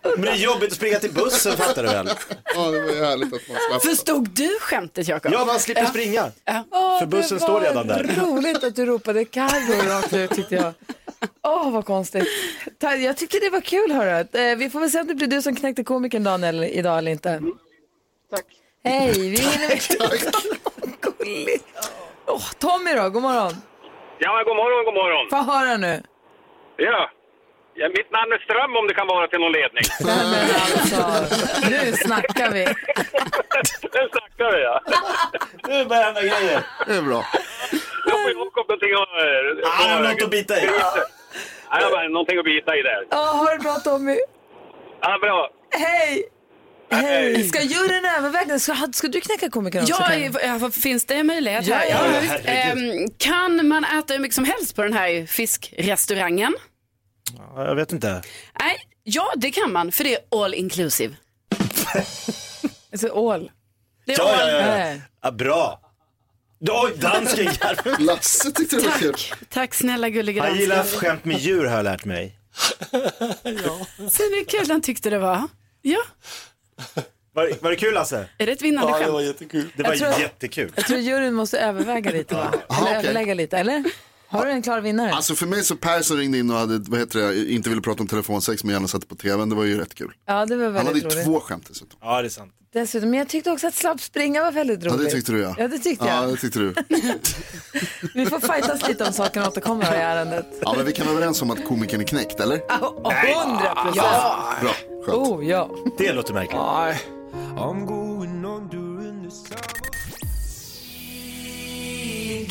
Men 0.04 0.22
det 0.22 0.30
är 0.32 0.36
jobbigt 0.36 0.70
att 0.72 0.76
springa 0.78 1.00
till 1.00 1.12
bussen 1.14 1.58
fattar 1.58 1.84
du 1.84 1.90
väl? 1.90 2.10
Ja, 2.56 2.62
det 2.72 2.82
var 2.82 2.90
ju 2.92 3.04
härligt 3.06 3.34
att 3.34 3.48
man 3.48 3.58
slapp. 3.70 3.82
Förstod 3.82 4.30
du 4.30 4.58
skämtet 4.62 5.08
Jakob? 5.08 5.34
Ja, 5.34 5.46
man 5.46 5.60
slipper 5.60 5.86
springa. 5.86 6.32
Åh, 6.72 7.00
För 7.00 7.06
bussen 7.06 7.40
står 7.40 7.62
redan 7.62 7.88
där. 7.88 8.16
roligt 8.20 8.64
att 8.64 8.76
du 8.76 8.86
ropade 8.86 9.26
Carro 9.26 9.90
rakt 9.90 10.14
ut 10.14 10.32
tyckte 10.36 10.56
jag. 10.56 10.74
Åh, 11.44 11.72
vad 11.72 11.86
konstigt. 11.86 12.28
Jag 12.80 13.18
tyckte 13.18 13.40
det 13.40 13.50
var 13.50 13.62
kul, 13.62 13.92
hörru. 13.92 14.10
Eh, 14.50 14.58
Vi 14.58 14.70
får 14.70 14.80
väl 14.80 14.90
se 14.90 15.00
om 15.02 15.08
det 15.08 15.16
blir 15.16 15.28
du 15.28 15.42
som 15.42 15.56
knäckte 15.56 15.84
komikern 15.84 16.24
Daniel 16.24 16.64
idag 16.64 16.98
eller 16.98 17.12
inte. 17.12 17.42
Tack. 18.32 18.46
Hej, 18.84 19.12
vi 19.20 19.38
hinner 19.38 19.68
med... 19.68 19.82
Gulligt. 21.02 21.66
Åh, 22.28 22.42
Tommy 22.60 22.94
då, 22.96 23.10
god 23.10 23.22
morgon. 23.22 23.54
Ja, 24.20 24.44
god 24.46 24.56
morgon, 24.56 24.86
god 24.86 24.94
morgon. 24.94 25.30
Få 25.30 25.52
höra 25.52 25.78
nu. 25.78 26.04
Ja. 26.78 27.10
ja, 27.76 27.88
mitt 27.98 28.12
namn 28.12 28.32
är 28.32 28.38
Ström 28.46 28.76
om 28.76 28.88
det 28.88 28.94
kan 28.94 29.08
vara 29.08 29.28
till 29.28 29.40
någon 29.40 29.52
ledning. 29.52 29.84
Nej, 30.02 30.26
men 30.32 30.46
alltså, 30.56 31.36
nu 31.70 31.92
snackar 31.92 32.52
vi. 32.52 32.64
Den 33.96 34.10
snackar 34.10 34.52
vi, 34.56 34.62
ja. 34.64 34.82
Nu 35.68 35.86
börjar 35.86 36.04
hända 36.04 36.22
grejer. 36.22 36.64
Det 36.88 36.94
är 36.96 37.02
bra. 37.02 37.26
Någonting 38.92 39.64
att... 39.64 39.80
Ah, 39.80 39.88
jag 39.90 39.96
har 39.96 40.04
något 40.14 40.24
att 40.24 40.30
bita 40.32 40.60
i. 40.62 40.66
Ja, 41.72 41.90
men 41.96 42.12
någonting 42.12 42.40
att 42.40 42.46
bita 42.46 42.76
i 42.78 42.82
där. 42.82 43.02
Ja, 43.10 43.18
ha 43.18 43.54
det 43.54 43.60
bra 43.60 43.76
Tommy. 43.76 44.18
Ja, 45.02 45.18
bra. 45.22 45.50
Hej! 45.72 46.24
Hej! 46.92 47.44
Ska 47.44 47.62
juryn 47.62 48.06
överväga? 48.18 48.60
Ska, 48.60 48.76
ska 48.94 49.08
du 49.08 49.22
knäcka 49.22 49.50
komikern 49.50 49.82
också? 49.84 50.04
Ja, 50.10 50.58
ja, 50.62 50.72
finns 50.72 51.06
det 51.06 51.24
möjlighet 51.24 51.68
Ja, 51.68 51.80
ja. 51.90 52.00
Ehm, 52.46 53.08
kan 53.18 53.68
man 53.68 53.84
äta 53.84 54.14
hur 54.14 54.20
mycket 54.20 54.36
som 54.36 54.46
helst 54.46 54.76
på 54.76 54.84
den 54.84 54.94
här 54.94 55.26
fiskrestaurangen? 55.26 56.56
Ja, 57.38 57.66
Jag 57.66 57.76
vet 57.76 57.92
inte. 57.94 58.22
Nej, 58.60 58.78
ja 59.04 59.32
det 59.36 59.52
kan 59.52 59.72
man 59.72 59.92
för 59.92 60.04
det 60.04 60.14
är 60.16 60.44
all 60.44 60.54
inclusive. 60.54 61.16
Alltså, 62.94 63.08
ål. 63.10 63.52
Det 64.06 64.14
är 64.14 64.18
Ja, 64.20 64.24
all... 64.42 64.50
ja, 64.50 64.56
ja. 64.60 64.66
Nej. 64.68 65.02
ja 65.24 65.32
bra. 65.32 65.80
Oj, 66.70 66.92
dansken 66.98 67.46
Jarmo. 67.46 68.06
Lasse 68.06 68.52
tyckte 68.52 68.76
det 68.76 68.82
var 68.88 68.92
kul. 69.00 69.14
Tack, 69.14 69.34
tack 69.50 69.74
snälla 69.74 70.10
gulliga 70.10 70.44
Han 70.44 70.58
gillar 70.58 70.84
skämt 70.84 71.26
med 71.26 71.40
djur 71.40 71.66
har 71.66 71.76
jag 71.76 71.84
lärt 71.84 72.06
mig. 72.06 72.36
Så 74.12 74.24
det 74.24 74.40
är 74.40 74.46
kul 74.46 74.72
han 74.72 74.82
tyckte 74.82 75.10
det 75.10 75.20
var. 75.20 75.48
Ja, 75.82 76.00
Var, 77.34 77.52
var 77.62 77.70
det 77.70 77.76
kul 77.76 77.94
Lasse? 77.94 78.26
är 78.38 78.46
det 78.46 78.52
ett 78.52 78.62
vinnande 78.62 78.94
skämt? 78.94 79.22
jättekul. 79.26 79.72
Det 79.76 79.84
var 79.84 79.96
tror- 79.96 80.20
jättekul. 80.20 80.72
Jag 80.76 80.86
tror 80.86 81.00
juryn 81.00 81.34
måste 81.34 81.60
överväga 81.60 82.12
lite, 82.12 82.36
va? 82.36 82.48
Eller 82.54 82.64
Aha, 82.70 82.82
okej. 82.86 82.96
överlägga 82.98 83.34
lite, 83.34 83.58
eller? 83.58 83.84
Har 84.32 84.46
du 84.46 84.52
en 84.52 84.62
klar 84.62 84.82
vinnare? 84.82 85.12
Alltså 85.14 85.36
för 85.36 85.46
mig 85.46 85.64
så 85.64 85.76
Per 85.76 86.02
som 86.02 86.18
ringde 86.18 86.38
in 86.38 86.52
och 86.52 86.58
hade, 86.58 86.78
vad 86.92 87.00
heter 87.00 87.20
det, 87.20 87.52
inte 87.52 87.70
ville 87.70 87.82
prata 87.82 88.02
om 88.04 88.08
telefonsex 88.08 88.64
men 88.64 88.74
gärna 88.74 88.88
satte 88.88 89.08
på 89.08 89.16
tvn, 89.16 89.50
det 89.50 89.56
var 89.56 89.64
ju 89.64 89.78
rätt 89.80 89.96
kul. 89.96 90.12
Ja, 90.28 90.46
det 90.46 90.56
var 90.56 90.66
Han 90.66 90.74
hade 90.76 90.86
väldigt 90.88 91.04
ju 91.04 91.08
roligt. 91.16 91.26
två 91.26 91.40
skämt 91.40 91.66
dessutom. 91.70 92.00
Ja, 92.02 92.22
det 92.22 92.28
är 92.28 92.30
sant. 92.30 92.52
Dessutom, 92.74 93.10
men 93.10 93.20
jag 93.20 93.30
tyckte 93.30 93.52
också 93.52 93.68
att 93.68 93.74
slapp 93.76 94.02
springa 94.02 94.44
var 94.44 94.52
väldigt 94.52 94.84
Ja 94.84 94.92
roligt. 94.92 95.06
det 95.06 95.12
tyckte 95.12 95.32
du 95.32 95.40
ja. 95.42 95.56
Ja, 95.58 95.68
det 95.68 95.78
tyckte 95.80 96.06
Ja 96.06 96.22
jag. 96.24 96.30
det 96.32 96.38
tyckte 96.38 96.60
du. 96.60 96.74
Vi 98.14 98.26
får 98.26 98.40
fightas 98.40 98.88
lite 98.88 99.04
om 99.06 99.14
saken 99.14 99.42
och 99.42 99.48
återkomma 99.48 99.84
i 99.84 99.98
ärendet. 99.98 100.46
Ja 100.62 100.74
men 100.78 100.86
vi 100.86 100.92
kan 100.92 101.06
vara 101.06 101.16
överens 101.18 101.42
om 101.42 101.52
att 101.52 101.66
komikern 101.66 102.02
är 102.02 102.06
knäckt 102.06 102.40
eller? 102.40 102.58
Hundra 103.40 103.76
procent. 103.76 104.62
Bra, 104.62 104.74
skönt. 105.06 105.18
Oh, 105.30 105.46
ja. 105.46 105.70
Det 105.98 106.14
låter 106.14 106.34
märkligt. 106.34 106.62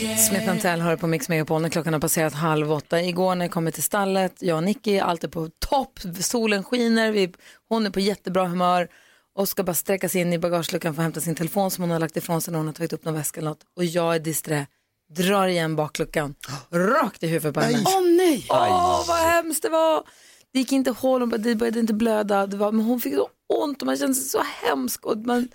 Smith 0.00 0.61
Tell 0.61 0.80
hör 0.80 0.97
på 0.97 1.07
Mix 1.07 1.28
Megapol 1.28 1.62
när 1.62 1.69
klockan 1.69 1.92
har 1.92 2.00
passerat 2.00 2.35
halv 2.35 2.73
åtta. 2.73 3.02
Igår 3.02 3.35
när 3.35 3.45
jag 3.45 3.52
kom 3.52 3.73
till 3.73 3.83
stallet, 3.83 4.35
jag 4.38 4.57
och 4.57 4.64
Nicky, 4.64 4.99
allt 4.99 5.25
är 5.25 5.28
på 5.28 5.49
topp, 5.59 5.99
solen 6.21 6.64
skiner, 6.64 7.12
vi, 7.12 7.33
hon 7.69 7.87
är 7.87 7.90
på 7.90 8.00
jättebra 8.00 8.47
humör 8.47 8.88
och 9.37 9.49
ska 9.49 9.62
bara 9.62 9.75
sträcka 9.75 10.09
sig 10.09 10.21
in 10.21 10.33
i 10.33 10.38
bagageluckan 10.38 10.95
för 10.95 11.02
att 11.02 11.04
hämta 11.04 11.21
sin 11.21 11.35
telefon 11.35 11.71
som 11.71 11.83
hon 11.83 11.90
har 11.90 11.99
lagt 11.99 12.16
ifrån 12.16 12.40
sig 12.40 12.52
när 12.52 12.59
hon 12.59 12.66
har 12.66 12.75
tagit 12.75 12.92
upp 12.92 13.04
någon 13.04 13.14
väska 13.14 13.40
eller 13.40 13.50
något. 13.50 13.64
Och 13.76 13.85
jag 13.85 14.14
är 14.14 14.19
disträ, 14.19 14.66
drar 15.14 15.47
igen 15.47 15.76
bakluckan, 15.76 16.35
rakt 16.71 17.23
i 17.23 17.26
huvudet 17.26 17.54
på 17.54 17.61
henne. 17.61 17.85
Åh 17.87 18.02
nej! 18.16 18.47
Åh, 18.49 19.04
vad 19.09 19.19
hemskt 19.19 19.62
det 19.62 19.69
var! 19.69 20.04
Det 20.52 20.59
gick 20.59 20.73
inte 20.73 20.90
hål, 20.90 21.42
det 21.42 21.54
började 21.54 21.80
inte 21.80 21.95
blöda, 21.95 22.47
det 22.47 22.57
var, 22.57 22.73
men 22.73 22.85
hon 22.85 23.00
fick 23.00 23.14
så 23.14 23.28
ont 23.49 23.83
och 23.83 23.87
man 23.87 23.97
kände 23.97 24.14
sig 24.14 24.25
så 24.25 24.42
hemsk. 24.62 25.07
Och 25.07 25.19
man, 25.19 25.49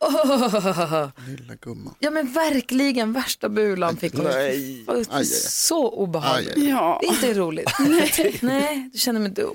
Åh. 0.00 1.08
Lilla 1.26 1.54
gumman. 1.60 1.94
Ja 1.98 2.10
men 2.10 2.32
verkligen, 2.32 3.12
värsta 3.12 3.48
bulan 3.48 3.96
fick 3.96 4.14
hon. 4.14 4.24
Nej. 4.24 4.84
Aj. 5.10 5.24
Så 5.24 5.88
obehagligt. 5.90 6.56
Aj, 6.56 6.62
aj. 6.62 6.68
Ja. 6.68 6.98
Det 7.02 7.06
är 7.08 7.12
inte 7.12 7.34
roligt. 7.40 7.70
Nej. 7.88 8.38
Nej, 8.42 8.90
du 8.92 8.98
känner 8.98 9.20
mig 9.20 9.30
dum. 9.30 9.54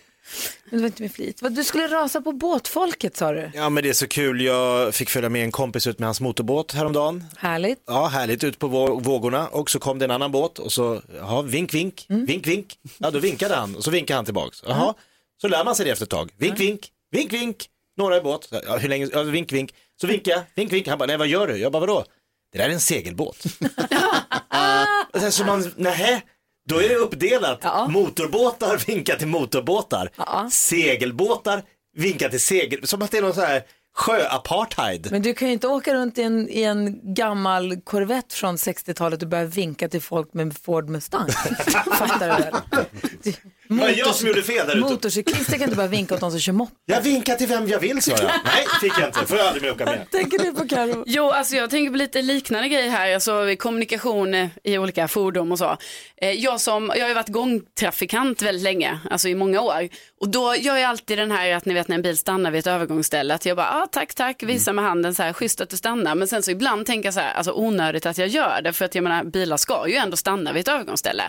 Men 0.69 0.77
det 0.77 0.81
var 0.83 0.85
inte 0.87 1.01
med 1.01 1.11
flit. 1.11 1.41
Du 1.49 1.63
skulle 1.63 1.87
rasa 1.87 2.21
på 2.21 2.31
båtfolket 2.31 3.17
sa 3.17 3.31
du. 3.31 3.51
Ja 3.53 3.69
men 3.69 3.83
det 3.83 3.89
är 3.89 3.93
så 3.93 4.07
kul, 4.07 4.41
jag 4.41 4.95
fick 4.95 5.09
följa 5.09 5.29
med 5.29 5.43
en 5.43 5.51
kompis 5.51 5.87
ut 5.87 5.99
med 5.99 6.07
hans 6.07 6.21
motorbåt 6.21 6.71
häromdagen. 6.71 7.23
Härligt. 7.37 7.83
Ja, 7.87 8.07
härligt 8.07 8.43
ut 8.43 8.59
på 8.59 8.67
vå- 8.67 9.03
vågorna 9.03 9.47
och 9.47 9.69
så 9.69 9.79
kom 9.79 9.99
det 9.99 10.05
en 10.05 10.11
annan 10.11 10.31
båt 10.31 10.59
och 10.59 10.71
så, 10.73 11.01
ja, 11.19 11.41
vink, 11.41 11.73
vink, 11.73 12.05
Mm. 12.09 12.25
vink, 12.25 12.47
vink. 12.47 12.75
Ja, 12.97 13.11
då 13.11 13.19
vinkade 13.19 13.55
han 13.55 13.75
och 13.75 13.83
så 13.83 13.91
vinkade 13.91 14.15
han 14.17 14.25
tillbaks. 14.25 14.63
Jaha, 14.67 14.93
så 15.41 15.47
lär 15.47 15.63
man 15.65 15.75
sig 15.75 15.85
det 15.85 15.91
efter 15.91 16.05
ett 16.05 16.09
tag. 16.09 16.31
Vink, 16.37 16.59
vink, 16.59 16.89
vink, 17.11 17.33
vink. 17.33 17.65
Några 17.97 18.17
i 18.17 18.21
båt. 18.21 18.47
Ja, 18.67 18.77
hur 18.77 18.89
länge, 18.89 19.09
ja, 19.13 19.23
vink, 19.23 19.51
vink. 19.51 19.73
Så 20.01 20.07
vinkade 20.07 20.37
jag, 20.37 20.43
vink, 20.55 20.73
vink. 20.73 20.87
Han 20.87 20.97
bara, 20.97 21.05
nej 21.05 21.17
vad 21.17 21.27
gör 21.27 21.47
du? 21.47 21.57
Jag 21.57 21.71
bara, 21.71 21.79
vadå? 21.79 22.05
Det 22.51 22.57
där 22.57 22.69
är 22.69 22.73
en 22.73 22.79
segelbåt. 22.79 23.43
Så 25.31 25.45
man, 25.45 25.71
nähä, 25.75 26.21
då 26.69 26.81
är 26.81 26.89
det 26.89 26.95
uppdelat. 26.95 27.89
Motorbåtar 27.89 28.77
vinkar 28.87 29.15
till 29.15 29.27
motorbåtar. 29.27 30.09
Segelbåtar 30.49 31.63
vinkar 31.97 32.29
till 32.29 32.41
segel, 32.41 32.87
som 32.87 33.01
att 33.01 33.11
det 33.11 33.17
är 33.17 33.21
någon 33.21 33.33
så 33.33 33.41
här 33.41 33.63
sjöapartheid. 33.95 35.07
Men 35.11 35.21
du 35.21 35.33
kan 35.33 35.47
ju 35.47 35.53
inte 35.53 35.67
åka 35.67 35.93
runt 35.93 36.17
i 36.17 36.21
en, 36.21 36.49
i 36.49 36.63
en 36.63 37.13
gammal 37.13 37.81
Corvette 37.81 38.35
från 38.35 38.55
60-talet 38.55 39.21
och 39.21 39.27
börja 39.27 39.45
vinka 39.45 39.89
till 39.89 40.01
folk 40.01 40.33
med 40.33 40.57
Ford 40.57 40.89
Mustang. 40.89 41.29
Fattar 41.97 42.37
du 42.37 42.43
väl? 42.43 42.55
Det 43.77 43.81
var 43.81 43.89
jag 43.89 44.15
som 44.15 44.27
gjorde 44.27 44.43
fel 44.43 44.67
där 44.67 44.75
ute. 44.75 44.79
Motorcyklister 44.89 45.53
kan 45.53 45.63
inte 45.63 45.75
bara 45.75 45.87
vinka 45.87 46.15
åt 46.15 46.19
de 46.21 46.31
som 46.31 46.39
kör 46.39 46.53
moppe. 46.53 46.73
Jag 46.85 47.01
vinkar 47.01 47.35
till 47.35 47.47
vem 47.47 47.67
jag 47.67 47.79
vill 47.79 48.01
sa 48.01 48.11
jag. 48.11 48.21
Nej, 48.45 48.65
fick 48.81 48.93
jag 48.99 49.07
inte. 49.09 49.25
Får 49.25 49.37
jag 49.37 49.47
aldrig 49.47 49.63
mer 49.63 49.71
åka 49.71 49.85
med. 49.85 50.11
Tänker 50.11 50.39
du 50.39 50.51
på 50.53 50.67
Karo? 50.67 51.03
Jo, 51.07 51.29
alltså 51.31 51.55
jag 51.55 51.69
tänker 51.69 51.91
på 51.91 51.97
lite 51.97 52.21
liknande 52.21 52.69
grejer 52.69 52.89
här, 52.89 53.13
alltså 53.13 53.55
kommunikation 53.59 54.49
i 54.63 54.77
olika 54.77 55.07
fordon 55.07 55.51
och 55.51 55.57
så. 55.57 55.77
Eh, 56.21 56.31
Jag, 56.31 56.61
som, 56.61 56.91
jag 56.95 57.01
har 57.03 57.07
ju 57.07 57.13
varit 57.13 57.29
gångtrafikant 57.29 58.41
väldigt 58.41 58.63
länge, 58.63 58.99
alltså 59.11 59.27
i 59.29 59.35
många 59.35 59.61
år. 59.61 59.89
Och 60.21 60.29
då 60.29 60.55
gör 60.55 60.77
jag 60.77 60.89
alltid 60.89 61.17
den 61.17 61.31
här 61.31 61.51
att 61.53 61.65
ni 61.65 61.73
vet 61.73 61.87
när 61.87 61.95
en 61.95 62.01
bil 62.01 62.17
stannar 62.17 62.51
vid 62.51 62.59
ett 62.59 62.67
övergångsställe, 62.67 63.33
att 63.33 63.45
jag 63.45 63.57
bara, 63.57 63.71
ah, 63.83 63.87
tack, 63.91 64.13
tack, 64.13 64.43
visar 64.43 64.73
med 64.73 64.85
handen 64.85 65.15
så 65.15 65.23
här, 65.23 65.33
schysst 65.33 65.61
att 65.61 65.69
du 65.69 65.77
stannar. 65.77 66.15
Men 66.15 66.27
sen 66.27 66.43
så 66.43 66.51
ibland 66.51 66.85
tänker 66.85 67.07
jag 67.07 67.13
så 67.13 67.19
här, 67.19 67.33
alltså 67.33 67.53
onödigt 67.53 68.05
att 68.05 68.17
jag 68.17 68.27
gör 68.27 68.61
det, 68.63 68.73
för 68.73 68.85
att 68.85 68.95
jag 68.95 69.03
menar, 69.03 69.23
bilar 69.23 69.57
ska 69.57 69.87
ju 69.87 69.95
ändå 69.95 70.17
stanna 70.17 70.53
vid 70.53 70.61
ett 70.61 70.67
övergångsställe. 70.67 71.23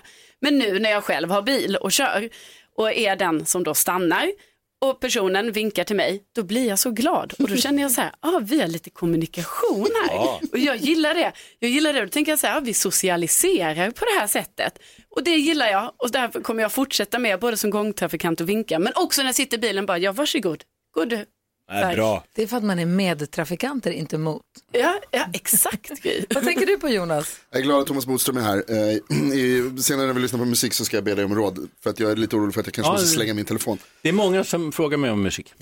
Men 0.44 0.58
nu 0.58 0.78
när 0.78 0.90
jag 0.90 1.04
själv 1.04 1.30
har 1.30 1.42
bil 1.42 1.76
och 1.76 1.92
kör 1.92 2.28
och 2.76 2.92
är 2.92 3.16
den 3.16 3.46
som 3.46 3.64
då 3.64 3.74
stannar, 3.74 4.32
och 4.80 5.00
personen 5.00 5.52
vinkar 5.52 5.84
till 5.84 5.96
mig, 5.96 6.22
då 6.34 6.42
blir 6.42 6.68
jag 6.68 6.78
så 6.78 6.90
glad. 6.90 7.34
Och 7.38 7.48
då 7.48 7.56
känner 7.56 7.82
jag 7.82 7.90
så 7.90 8.00
här, 8.00 8.12
ah, 8.20 8.38
vi 8.42 8.60
har 8.60 8.68
lite 8.68 8.90
kommunikation 8.90 9.88
här. 10.02 10.14
Ja. 10.14 10.40
Och 10.52 10.58
jag 10.58 10.76
gillar 10.76 11.14
det. 11.14 11.32
Jag 11.58 11.70
gillar 11.70 11.92
det. 11.92 12.00
Då 12.00 12.08
tänker 12.08 12.32
jag 12.32 12.38
så 12.38 12.46
här, 12.46 12.56
ah, 12.56 12.60
vi 12.60 12.74
socialiserar 12.74 13.90
på 13.90 14.04
det 14.04 14.20
här 14.20 14.26
sättet. 14.26 14.78
Och 15.10 15.24
det 15.24 15.36
gillar 15.36 15.68
jag. 15.68 15.92
Och 15.96 16.10
därför 16.10 16.40
kommer 16.40 16.62
jag 16.62 16.72
fortsätta 16.72 17.18
med, 17.18 17.40
både 17.40 17.56
som 17.56 17.70
gångtrafikant 17.70 18.40
och 18.40 18.48
vinka. 18.48 18.78
Men 18.78 18.92
också 18.96 19.22
när 19.22 19.28
jag 19.28 19.34
sitter 19.34 19.56
i 19.56 19.60
bilen, 19.60 19.86
bara, 19.86 19.98
ja 19.98 20.12
varsågod. 20.12 20.64
Gå 20.94 21.04
du. 21.04 21.26
Nej, 21.70 21.96
bra. 21.96 22.24
Det 22.34 22.42
är 22.42 22.46
för 22.46 22.56
att 22.56 22.64
man 22.64 22.78
är 22.78 22.86
medtrafikanter, 22.86 23.90
inte 23.90 24.18
mot. 24.18 24.42
Ja, 24.72 25.00
ja 25.10 25.26
exakt. 25.32 25.90
Vad 26.34 26.44
tänker 26.44 26.66
du 26.66 26.78
på 26.78 26.88
Jonas? 26.88 27.36
Jag 27.50 27.60
är 27.60 27.62
glad 27.62 27.80
att 27.80 27.86
Thomas 27.86 28.06
Bodström 28.06 28.36
är 28.36 28.40
här. 28.40 28.64
Eh, 28.68 29.32
i, 29.34 29.72
senare 29.82 30.06
när 30.06 30.14
vi 30.14 30.20
lyssnar 30.20 30.38
på 30.38 30.44
musik 30.44 30.72
så 30.72 30.84
ska 30.84 30.96
jag 30.96 31.04
be 31.04 31.14
dig 31.14 31.24
om 31.24 31.34
råd. 31.34 31.68
För 31.82 31.90
att 31.90 32.00
jag 32.00 32.10
är 32.10 32.16
lite 32.16 32.36
orolig 32.36 32.54
för 32.54 32.60
att 32.60 32.66
jag 32.66 32.74
kanske 32.74 32.88
Ja, 32.88 32.92
måste 32.92 33.08
slänga 33.08 33.34
min 33.34 33.44
telefon. 33.44 33.78
Det 34.02 34.08
är 34.08 34.12
många 34.12 34.44
som 34.44 34.72
frågar 34.72 34.98
mig 34.98 35.10
om 35.10 35.22
musik. 35.22 35.54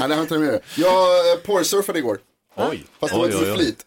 Nej, 0.00 0.08
det 0.08 0.14
har 0.14 0.22
inte 0.22 0.38
med 0.38 0.48
det. 0.52 0.60
Jag 0.76 1.32
eh, 1.32 1.38
porrsurfade 1.38 1.98
igår. 1.98 2.18
Oj. 2.56 2.84
Fast 3.00 3.12
det 3.12 3.18
var 3.18 3.26
inte 3.26 3.54
flit. 3.54 3.86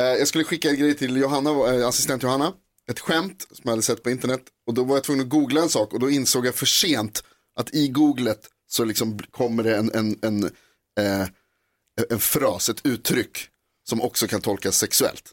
Eh, 0.00 0.06
jag 0.06 0.28
skulle 0.28 0.44
skicka 0.44 0.70
en 0.70 0.76
grej 0.76 0.94
till 0.94 1.16
Johanna, 1.16 1.50
eh, 1.50 1.88
assistent 1.88 2.22
Johanna. 2.22 2.52
Ett 2.90 3.00
skämt 3.00 3.46
som 3.50 3.62
jag 3.62 3.70
hade 3.70 3.82
sett 3.82 4.02
på 4.02 4.10
internet. 4.10 4.40
Och 4.66 4.74
då 4.74 4.84
var 4.84 4.96
jag 4.96 5.04
tvungen 5.04 5.24
att 5.24 5.30
googla 5.30 5.62
en 5.62 5.68
sak 5.68 5.92
och 5.92 6.00
då 6.00 6.10
insåg 6.10 6.46
jag 6.46 6.54
för 6.54 6.66
sent 6.66 7.24
att 7.56 7.74
i 7.74 7.88
googlet 7.88 8.48
så 8.72 8.84
liksom 8.84 9.18
kommer 9.18 9.62
det 9.62 9.76
en, 9.76 9.90
en, 9.94 10.18
en, 10.22 10.44
eh, 11.00 11.28
en 12.10 12.18
fras, 12.18 12.68
ett 12.68 12.86
uttryck 12.86 13.48
som 13.88 14.02
också 14.02 14.26
kan 14.26 14.40
tolkas 14.40 14.76
sexuellt. 14.78 15.30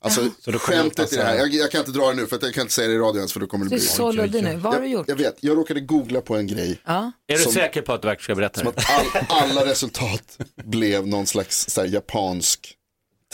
Alltså 0.00 0.24
Så 0.24 0.30
kommer 0.30 0.52
det 0.52 0.58
skämtet 0.58 1.12
i 1.12 1.16
det 1.16 1.22
här, 1.22 1.36
jag, 1.36 1.48
jag 1.48 1.70
kan 1.70 1.78
inte 1.80 1.90
dra 1.92 2.08
det 2.08 2.14
nu 2.14 2.26
för 2.26 2.36
att 2.36 2.42
jag 2.42 2.54
kan 2.54 2.60
inte 2.62 2.74
säga 2.74 2.88
det 2.88 2.94
i 2.94 2.98
radio 2.98 3.16
ens 3.18 3.32
för 3.32 3.40
då 3.40 3.46
kommer 3.46 3.64
det 3.64 3.68
Du 3.70 3.74
är 3.76 3.78
bli 3.80 3.88
så 3.88 4.12
luddig 4.12 4.42
nu. 4.44 4.56
Vad 4.56 4.72
har 4.74 4.80
du 4.80 4.86
jag, 4.86 4.92
gjort? 4.92 5.08
jag 5.08 5.16
vet, 5.16 5.36
jag 5.40 5.56
råkade 5.58 5.80
googla 5.80 6.20
på 6.20 6.36
en 6.36 6.46
grej. 6.46 6.80
Ja. 6.84 7.12
Är 7.26 7.36
du 7.36 7.42
Som- 7.42 7.52
säker 7.52 7.82
på 7.82 7.92
att 7.92 8.02
du 8.02 8.08
verkligen 8.08 8.24
ska 8.24 8.34
berätta 8.34 8.60
Som 8.60 8.72
det? 8.76 8.80
att 8.80 9.30
all, 9.32 9.46
alla 9.48 9.66
resultat 9.70 10.38
blev 10.64 11.06
någon 11.06 11.26
slags 11.26 11.68
så 11.70 11.80
här, 11.80 11.88
japansk 11.88 12.74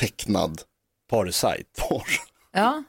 tecknad 0.01 0.63
porrsajt. 1.11 1.67
Porr. 1.79 2.09
Ja. 2.53 2.83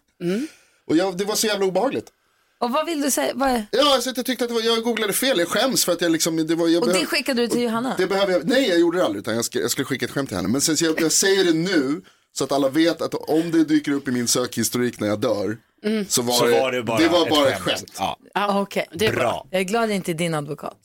Och 0.87 0.95
jag, 0.97 1.17
det 1.17 1.25
var 1.25 1.35
så 1.35 1.47
jävla 1.47 1.65
obehagligt. 1.65 2.11
Och 2.59 2.71
vad 2.71 2.85
vill 2.85 3.01
du 3.01 3.11
säga? 3.11 3.31
Vad 3.35 3.49
är... 3.49 3.65
Ja, 3.71 3.93
alltså, 3.95 4.11
jag 4.15 4.25
tyckte 4.25 4.43
att 4.43 4.49
det 4.49 4.53
var, 4.53 4.61
jag 4.61 4.83
googlade 4.83 5.13
fel, 5.13 5.39
jag 5.39 5.47
skäms 5.47 5.85
för 5.85 5.91
att 5.91 6.01
jag 6.01 6.11
liksom, 6.11 6.47
det 6.47 6.55
var, 6.55 6.67
jag 6.67 6.81
Och 6.81 6.87
det 6.87 6.93
behöv- 6.93 7.05
skickade 7.05 7.41
du 7.41 7.47
till 7.47 7.61
Johanna? 7.61 7.95
det 7.97 8.07
behöver 8.07 8.33
jag, 8.33 8.41
nej 8.49 8.69
jag 8.69 8.79
gjorde 8.79 8.97
det 8.97 9.05
aldrig 9.05 9.19
utan 9.21 9.35
jag, 9.35 9.45
ska, 9.45 9.59
jag 9.59 9.71
skulle 9.71 9.85
skicka 9.85 10.05
ett 10.05 10.11
skämt 10.11 10.29
till 10.29 10.37
henne. 10.37 10.49
Men 10.49 10.61
sen, 10.61 10.77
så 10.77 10.85
jag, 10.85 11.01
jag 11.01 11.11
säger 11.11 11.43
det 11.45 11.53
nu 11.53 12.01
så 12.33 12.43
att 12.43 12.51
alla 12.51 12.69
vet 12.69 13.01
att 13.01 13.13
om 13.13 13.51
det 13.51 13.63
dyker 13.63 13.91
upp 13.91 14.07
i 14.07 14.11
min 14.11 14.27
sökhistorik 14.27 14.99
när 14.99 15.07
jag 15.07 15.19
dör 15.19 15.57
Mm. 15.85 16.05
så 16.09 16.21
var, 16.21 16.33
Så 16.33 16.45
det, 16.45 16.51
var 16.59 16.71
det 16.71 16.83
bara 16.83 16.97
det 16.97 17.07
var 17.07 17.23
ett 17.23 17.29
bara 17.29 17.49
ett 17.49 17.59
skämt. 17.61 17.77
skämt. 17.77 17.91
Ja. 18.33 18.67
Det 18.91 19.05
är 19.05 19.11
bra. 19.11 19.19
Bra. 19.21 19.47
Jag 19.51 19.59
är 19.61 19.63
glad 19.65 19.89
jag 19.89 19.95
inte 19.95 20.11
är 20.11 20.13
din 20.13 20.33
advokat. 20.33 20.77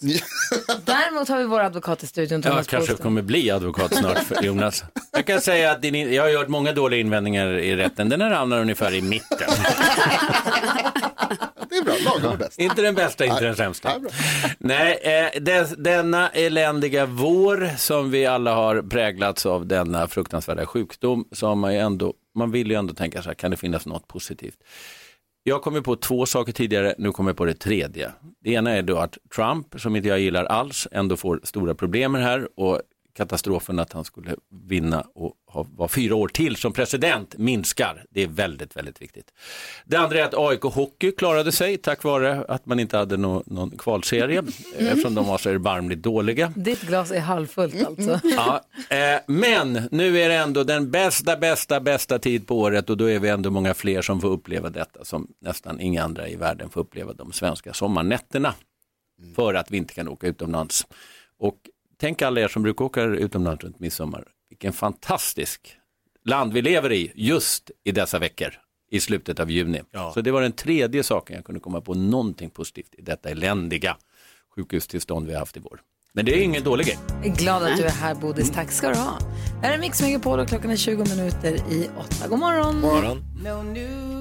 Däremot 0.85 1.29
har 1.29 1.39
vi 1.39 1.45
vår 1.45 1.61
advokat 1.61 2.03
i 2.03 2.07
studion, 2.07 2.41
Jag 2.41 2.53
Thomas 2.53 2.67
kanske 2.67 2.77
Bodström. 2.93 3.05
kommer 3.05 3.23
bli 3.23 3.51
advokat 3.51 3.95
snart 3.97 4.19
för 4.19 4.43
Jonas. 4.43 4.85
Jag 5.13 5.27
kan 5.27 5.41
säga 5.41 5.71
att 5.73 5.83
din, 5.83 6.13
jag 6.15 6.23
har 6.23 6.31
gjort 6.31 6.49
många 6.49 6.73
dåliga 6.73 7.01
invändningar 7.01 7.59
i 7.59 7.77
rätten. 7.77 8.09
Den 8.09 8.21
här 8.21 8.31
hamnar 8.31 8.61
ungefär 8.61 8.95
i 8.95 9.03
mitten. 9.03 9.49
Det 11.71 11.77
är 11.77 11.85
bra, 11.85 11.95
lagom 12.05 12.33
är 12.33 12.37
bäst. 12.37 12.59
Inte 12.59 12.83
den 12.83 12.95
bästa, 12.95 13.27
inte 13.27 13.45
den 13.45 13.57
sämsta. 13.57 13.93
Nej, 14.59 14.99
eh, 15.03 15.43
des, 15.43 15.75
denna 15.77 16.29
eländiga 16.29 17.07
vår 17.07 17.77
som 17.77 18.11
vi 18.11 18.27
alla 18.27 18.55
har 18.55 18.83
präglats 18.83 19.47
av 19.47 19.67
denna 19.67 20.09
fruktansvärda 20.09 20.67
sjukdom 20.67 21.25
som 21.33 21.61
man 21.61 21.75
ju 21.75 21.81
ändå, 21.81 22.15
man 22.35 22.51
vill 22.51 22.71
ju 22.71 22.77
ändå 22.77 22.95
tänka 22.95 23.23
så 23.23 23.29
här, 23.29 23.35
kan 23.35 23.51
det 23.51 23.57
finnas 23.57 23.87
något 23.87 24.09
positivt? 24.09 24.59
Jag 25.43 25.63
kommer 25.63 25.81
på 25.81 25.97
två 25.97 26.27
saker 26.27 26.53
tidigare, 26.53 26.95
nu 26.99 27.13
kommer 27.13 27.31
jag 27.31 27.37
på 27.37 27.45
det 27.45 27.55
tredje. 27.55 28.13
Det 28.45 28.51
ena 28.51 28.71
är 28.71 28.83
då 28.83 28.99
att 28.99 29.19
Trump, 29.35 29.81
som 29.81 29.97
inte 29.97 30.09
jag 30.09 30.21
gillar 30.21 30.45
alls, 30.45 30.89
ändå 30.93 31.17
får 31.17 31.41
stora 31.45 31.75
problem 31.75 32.15
här 32.15 32.49
och 32.57 32.81
katastrofen 33.13 33.79
att 33.79 33.93
han 33.93 34.05
skulle 34.05 34.37
vinna 34.69 35.05
och 35.15 35.35
ha, 35.47 35.67
vara 35.77 35.89
fyra 35.89 36.15
år 36.15 36.29
till 36.29 36.57
som 36.57 36.73
president 36.73 37.39
minskar. 37.39 38.05
Det 38.11 38.23
är 38.23 38.27
väldigt, 38.29 38.77
väldigt 38.77 39.03
viktigt. 39.03 39.31
Det 39.85 39.97
andra 39.97 40.19
är 40.19 40.25
att 40.25 40.35
AIK 40.35 40.63
Hockey 40.63 41.13
klarade 41.13 41.53
sig 41.53 41.77
tack 41.77 42.05
vare 42.05 42.45
att 42.49 42.67
man 42.67 42.81
inte 42.81 42.97
hade 42.97 43.17
nå- 43.17 43.43
någon 43.47 43.71
kvalserie 43.71 44.43
eftersom 44.79 45.15
de 45.15 45.27
var 45.27 45.39
så 45.39 45.51
erbarmligt 45.51 46.03
dåliga. 46.03 46.53
Ditt 46.57 46.81
glas 46.83 47.11
är 47.11 47.21
halvfullt 47.21 47.87
alltså. 47.87 48.21
Ja, 48.25 48.61
eh, 48.97 49.21
men 49.27 49.89
nu 49.91 50.19
är 50.21 50.29
det 50.29 50.35
ändå 50.35 50.65
den 50.65 50.91
bästa, 50.91 51.37
bästa, 51.37 51.81
bästa 51.81 52.19
tid 52.19 52.47
på 52.47 52.59
året 52.59 52.91
och 52.91 52.97
då 52.97 53.11
är 53.11 53.19
vi 53.19 53.29
ändå 53.29 53.51
många 53.51 53.75
fler 53.75 54.03
som 54.03 54.21
får 54.21 54.29
uppleva 54.29 54.71
detta 54.71 55.05
som 55.05 55.29
nästan 55.41 55.81
inga 55.81 56.03
andra 56.05 56.29
i 56.29 56.37
världen 56.37 56.71
får 56.71 56.81
uppleva 56.81 57.13
de 57.13 57.33
svenska 57.33 57.73
sommarnätterna 57.73 58.55
för 59.37 59.55
att 59.55 59.71
vi 59.71 59.77
inte 59.77 59.95
kan 59.95 60.09
åka 60.09 60.27
utomlands. 60.27 60.87
Och 61.39 61.57
tänk 62.01 62.23
alla 62.23 62.41
er 62.41 62.49
som 62.49 62.63
brukar 62.63 62.85
åka 62.85 63.03
utomlands 63.03 63.65
runt 63.65 63.81
midsommar, 63.81 64.25
vilken 64.49 64.73
fantastisk 64.73 65.77
land 66.25 66.53
vi 66.53 66.63
lever 66.63 66.93
i 66.93 67.13
just 67.15 67.71
i 67.85 67.93
dessa 67.93 68.19
veckor 68.19 68.55
i 68.91 69.01
slutet 69.01 69.41
av 69.41 69.51
juni. 69.51 69.83
Ja. 69.91 70.13
Så 70.15 70.21
det 70.21 70.31
var 70.31 70.43
den 70.43 70.53
tredje 70.53 71.03
saken 71.03 71.37
jag 71.37 71.45
kunde 71.45 71.61
komma 71.61 71.81
på 71.81 71.95
någonting 71.95 72.51
positivt 72.51 72.95
i 72.99 73.03
detta 73.03 73.31
eländiga 73.31 73.97
sjukhustillstånd 74.57 75.27
vi 75.27 75.33
har 75.33 75.41
haft 75.41 75.57
i 75.57 75.61
vår. 75.61 75.81
Men 76.13 76.25
det 76.25 76.39
är 76.39 76.43
ingen 76.43 76.65
dålig 76.65 76.87
grej. 76.87 76.99
Jag 77.09 77.27
är 77.27 77.37
glad 77.37 77.63
att 77.63 77.77
du 77.77 77.85
är 77.85 77.91
här, 77.91 78.15
Bodis. 78.15 78.51
Tack 78.51 78.71
ska 78.73 78.89
du 78.89 78.99
ha. 78.99 79.19
Här 79.63 79.75
är 79.75 79.79
Mix 79.79 80.03
Megapol 80.03 80.39
och 80.41 80.49
klockan 80.49 80.71
är 80.71 80.77
20 80.77 81.05
minuter 81.05 81.55
i 81.55 81.91
åtta. 81.99 82.29
God 82.29 82.39
morgon. 82.39 82.81
Morgon. 82.81 84.20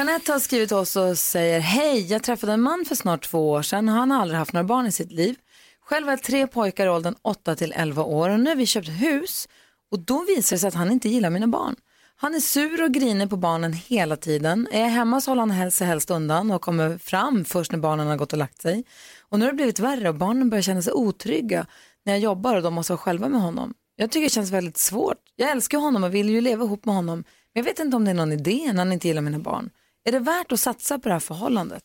Jeanette 0.00 0.32
har 0.32 0.38
skrivit 0.38 0.68
till 0.68 0.76
oss 0.76 0.96
och 0.96 1.18
säger 1.18 1.60
Hej, 1.60 2.06
jag 2.12 2.22
träffade 2.22 2.52
en 2.52 2.60
man 2.60 2.84
för 2.88 2.94
snart 2.94 3.22
två 3.22 3.50
år 3.50 3.62
sedan 3.62 3.88
och 3.88 3.94
han 3.94 4.10
har 4.10 4.20
aldrig 4.20 4.38
haft 4.38 4.52
några 4.52 4.64
barn 4.64 4.86
i 4.86 4.92
sitt 4.92 5.12
liv. 5.12 5.36
Själv 5.80 6.06
har 6.06 6.12
jag 6.12 6.22
tre 6.22 6.46
pojkar 6.46 6.86
i 6.86 6.88
åldern 6.88 7.14
8 7.22 7.56
till 7.56 7.72
11 7.76 8.02
år 8.02 8.30
och 8.30 8.40
nu 8.40 8.50
har 8.50 8.56
vi 8.56 8.66
köpt 8.66 8.88
hus 8.88 9.48
och 9.90 9.98
då 9.98 10.24
visar 10.28 10.56
det 10.56 10.60
sig 10.60 10.68
att 10.68 10.74
han 10.74 10.92
inte 10.92 11.08
gillar 11.08 11.30
mina 11.30 11.46
barn. 11.46 11.76
Han 12.16 12.34
är 12.34 12.40
sur 12.40 12.84
och 12.84 12.92
griner 12.92 13.26
på 13.26 13.36
barnen 13.36 13.72
hela 13.72 14.16
tiden. 14.16 14.68
Är 14.72 14.80
jag 14.80 14.88
hemma 14.88 15.20
så 15.20 15.30
håller 15.30 15.46
han 15.54 15.70
sig 15.70 15.86
helst 15.86 16.10
undan 16.10 16.50
och 16.50 16.62
kommer 16.62 16.98
fram 16.98 17.44
först 17.44 17.72
när 17.72 17.78
barnen 17.78 18.06
har 18.06 18.16
gått 18.16 18.32
och 18.32 18.38
lagt 18.38 18.62
sig. 18.62 18.84
Och 19.28 19.38
nu 19.38 19.44
har 19.44 19.52
det 19.52 19.56
blivit 19.56 19.78
värre 19.78 20.08
och 20.08 20.14
barnen 20.14 20.50
börjar 20.50 20.62
känna 20.62 20.82
sig 20.82 20.92
otrygga 20.92 21.66
när 22.04 22.12
jag 22.12 22.20
jobbar 22.20 22.56
och 22.56 22.62
de 22.62 22.74
måste 22.74 22.92
vara 22.92 22.98
själva 22.98 23.28
med 23.28 23.40
honom. 23.40 23.74
Jag 23.96 24.10
tycker 24.10 24.24
det 24.24 24.30
känns 24.30 24.50
väldigt 24.50 24.78
svårt. 24.78 25.18
Jag 25.36 25.50
älskar 25.50 25.78
honom 25.78 26.04
och 26.04 26.14
vill 26.14 26.30
ju 26.30 26.40
leva 26.40 26.64
ihop 26.64 26.84
med 26.84 26.94
honom. 26.94 27.24
Men 27.54 27.64
jag 27.64 27.64
vet 27.64 27.78
inte 27.78 27.96
om 27.96 28.04
det 28.04 28.10
är 28.10 28.14
någon 28.14 28.32
idé 28.32 28.62
när 28.66 28.78
han 28.78 28.92
inte 28.92 29.08
gillar 29.08 29.22
mina 29.22 29.38
barn. 29.38 29.70
Är 30.04 30.12
det 30.12 30.18
värt 30.18 30.52
att 30.52 30.60
satsa 30.60 30.98
på 30.98 31.08
det 31.08 31.12
här 31.12 31.20
förhållandet? 31.20 31.84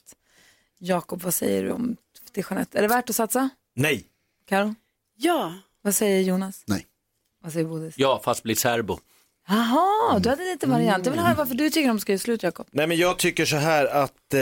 Jakob, 0.77 1.21
vad 1.21 1.33
säger 1.33 1.63
du 1.63 1.71
om 1.71 1.97
till 2.31 2.43
Jeanette? 2.49 2.77
Är 2.77 2.81
det 2.81 2.87
värt 2.87 3.09
att 3.09 3.15
satsa? 3.15 3.49
Nej. 3.73 4.05
Karo? 4.45 4.75
Ja. 5.15 5.53
Vad 5.81 5.95
säger 5.95 6.21
Jonas? 6.21 6.63
Nej. 6.67 6.85
Vad 7.43 7.53
säger 7.53 7.65
Bodis? 7.65 7.93
Ja, 7.97 8.21
fast 8.23 8.43
bli 8.43 8.55
serbo. 8.55 8.99
Jaha, 9.47 10.19
du 10.19 10.29
hade 10.29 10.43
lite 10.43 10.67
variant. 10.67 11.05
Jag 11.05 11.11
vill 11.11 11.21
höra 11.21 11.33
varför 11.33 11.55
du 11.55 11.69
tycker 11.69 11.87
de 11.87 11.99
ska 11.99 12.11
göra 12.11 12.19
slut, 12.19 12.43
Jakob. 12.43 12.67
Nej 12.71 12.87
men 12.87 12.97
jag 12.97 13.19
tycker 13.19 13.45
så 13.45 13.55
här 13.55 13.85
att 13.85 14.33
eh, 14.33 14.39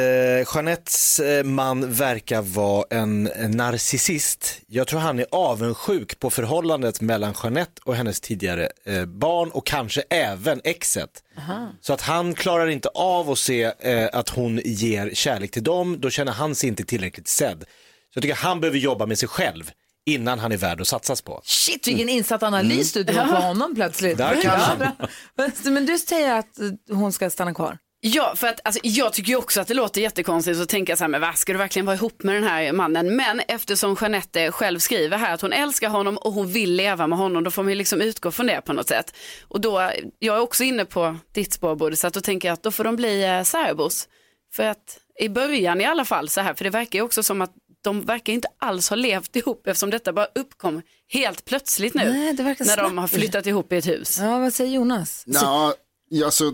Jeanettes 0.56 1.20
eh, 1.20 1.44
man 1.44 1.94
verkar 1.94 2.42
vara 2.42 2.86
en, 2.90 3.24
narcissist. 3.50 4.62
Jag 4.68 4.88
tror 4.88 5.00
han 5.00 5.20
är 5.20 5.26
avundsjuk 5.32 6.20
på 6.20 6.30
förhållandet 6.30 7.02
mellan 7.02 7.34
Jeanette 7.44 7.82
och 7.86 7.96
hennes 7.96 8.22
tidigare 8.22 8.70
eh, 8.86 9.06
barn 9.06 9.50
och 9.50 9.66
kanske 9.66 10.04
även 10.10 10.62
exet. 10.64 11.24
Så 11.82 11.94
att 11.94 12.02
han 12.02 12.34
klarar 12.34 12.68
inte 12.68 12.90
av 12.90 13.30
att 13.30 13.40
se 13.40 13.64
eh, 13.80 14.10
att 14.14 14.30
hon 14.30 14.62
ger 14.66 15.12
kärlek 15.14 15.52
till 15.52 15.64
dem, 15.64 16.00
då 16.00 16.10
känner 16.10 16.32
han 16.32 16.56
sig 16.56 16.70
inte 16.70 16.84
tillräckligt 16.84 17.28
sedd. 17.28 17.60
Så 18.14 18.18
jag 18.18 18.22
tycker 18.22 18.36
han 18.36 18.60
behöver 18.60 18.78
jobba 18.78 19.06
med 19.06 19.20
sig 19.20 19.30
själv 19.30 19.72
innan 20.06 20.40
han 20.40 20.52
är 20.52 20.58
värd 20.58 20.82
att 20.82 20.88
satsas 20.88 21.22
på. 21.22 21.42
Shit, 21.44 21.88
vilken 21.88 22.10
insatt 22.10 22.44
analys 22.44 22.94
du 22.94 23.04
drog 23.04 23.30
på 23.30 23.36
honom 23.36 23.76
plötsligt. 23.76 24.18
Där 24.18 24.42
kan 24.42 24.60
Ja, 24.60 24.92
bra. 25.36 25.50
Men 25.64 25.86
du 25.86 25.98
säger 25.98 26.40
att 26.40 26.60
hon 26.90 27.14
ska 27.14 27.30
stanna 27.30 27.54
kvar? 27.54 27.78
Ja, 28.06 28.34
för 28.36 28.48
att 28.48 28.60
alltså, 28.64 28.82
jag 28.84 29.14
tycker 29.14 29.30
ju 29.30 29.36
också 29.36 29.62
att 29.62 29.68
det 29.68 29.74
låter 29.74 30.02
jättekonstigt 30.02 30.62
att 30.62 30.70
tänka 30.70 30.96
så 30.96 31.04
här, 31.04 31.10
men 31.10 31.22
vad 31.22 31.38
ska 31.38 31.52
du 31.52 31.58
verkligen 31.58 31.86
vara 31.86 31.96
ihop 31.96 32.24
med 32.24 32.36
den 32.36 32.44
här 32.44 32.72
mannen? 32.72 33.16
Men 33.16 33.42
eftersom 33.48 33.98
Jeanette 34.02 34.52
själv 34.52 34.80
skriver 34.80 35.18
här 35.18 35.34
att 35.34 35.42
hon 35.42 35.54
älskar 35.54 35.90
honom 35.90 36.18
och 36.18 36.34
hon 36.34 36.48
vill 36.48 36.74
leva 36.76 37.08
med 37.08 37.18
honom, 37.18 37.44
då 37.44 37.52
får 37.52 37.64
man 37.64 37.70
ju 37.70 37.76
liksom 37.76 38.02
utgå 38.02 38.32
från 38.32 38.48
det 38.48 38.62
på 38.62 38.74
något 38.74 38.88
sätt. 38.88 39.16
Och 39.48 39.62
då, 39.62 39.92
jag 40.20 40.36
är 40.36 40.42
också 40.42 40.64
inne 40.64 40.86
på 40.86 41.18
ditt 41.34 41.54
spår, 41.54 41.76
Bodil, 41.76 41.98
så 41.98 42.08
att 42.08 42.14
då 42.14 42.22
tänker 42.22 42.48
jag 42.48 42.54
att 42.54 42.64
då 42.64 42.72
får 42.72 42.84
de 42.84 42.96
bli 42.96 43.24
eh, 43.24 43.44
särbos. 43.44 44.08
För 44.54 44.64
att 44.64 44.98
i 45.20 45.30
början 45.30 45.82
i 45.82 45.86
alla 45.86 46.06
fall 46.06 46.30
så 46.30 46.42
här, 46.42 46.54
för 46.54 46.64
det 46.64 46.70
verkar 46.70 47.00
ju 47.00 47.06
också 47.06 47.24
som 47.24 47.42
att 47.42 47.54
de 47.84 48.02
verkar 48.06 48.34
inte 48.34 48.48
alls 48.58 48.90
ha 48.90 48.96
levt 48.96 49.36
ihop 49.36 49.68
eftersom 49.68 49.90
detta 49.90 50.14
bara 50.14 50.28
uppkom 50.36 50.82
helt 51.08 51.46
plötsligt 51.46 51.94
nu. 51.94 52.04
Nej, 52.12 52.34
det 52.34 52.44
verkar 52.44 52.66
när 52.66 52.78
de 52.78 52.82
snabbt. 52.90 53.00
har 53.00 53.08
flyttat 53.20 53.46
ihop 53.48 53.74
i 53.74 53.78
ett 53.78 53.88
hus. 53.88 54.18
Ja, 54.20 54.40
vad 54.40 54.54
säger 54.54 54.72
Jonas? 54.72 55.24
Ja, 55.26 55.74
ja, 56.10 56.26
alltså, 56.26 56.52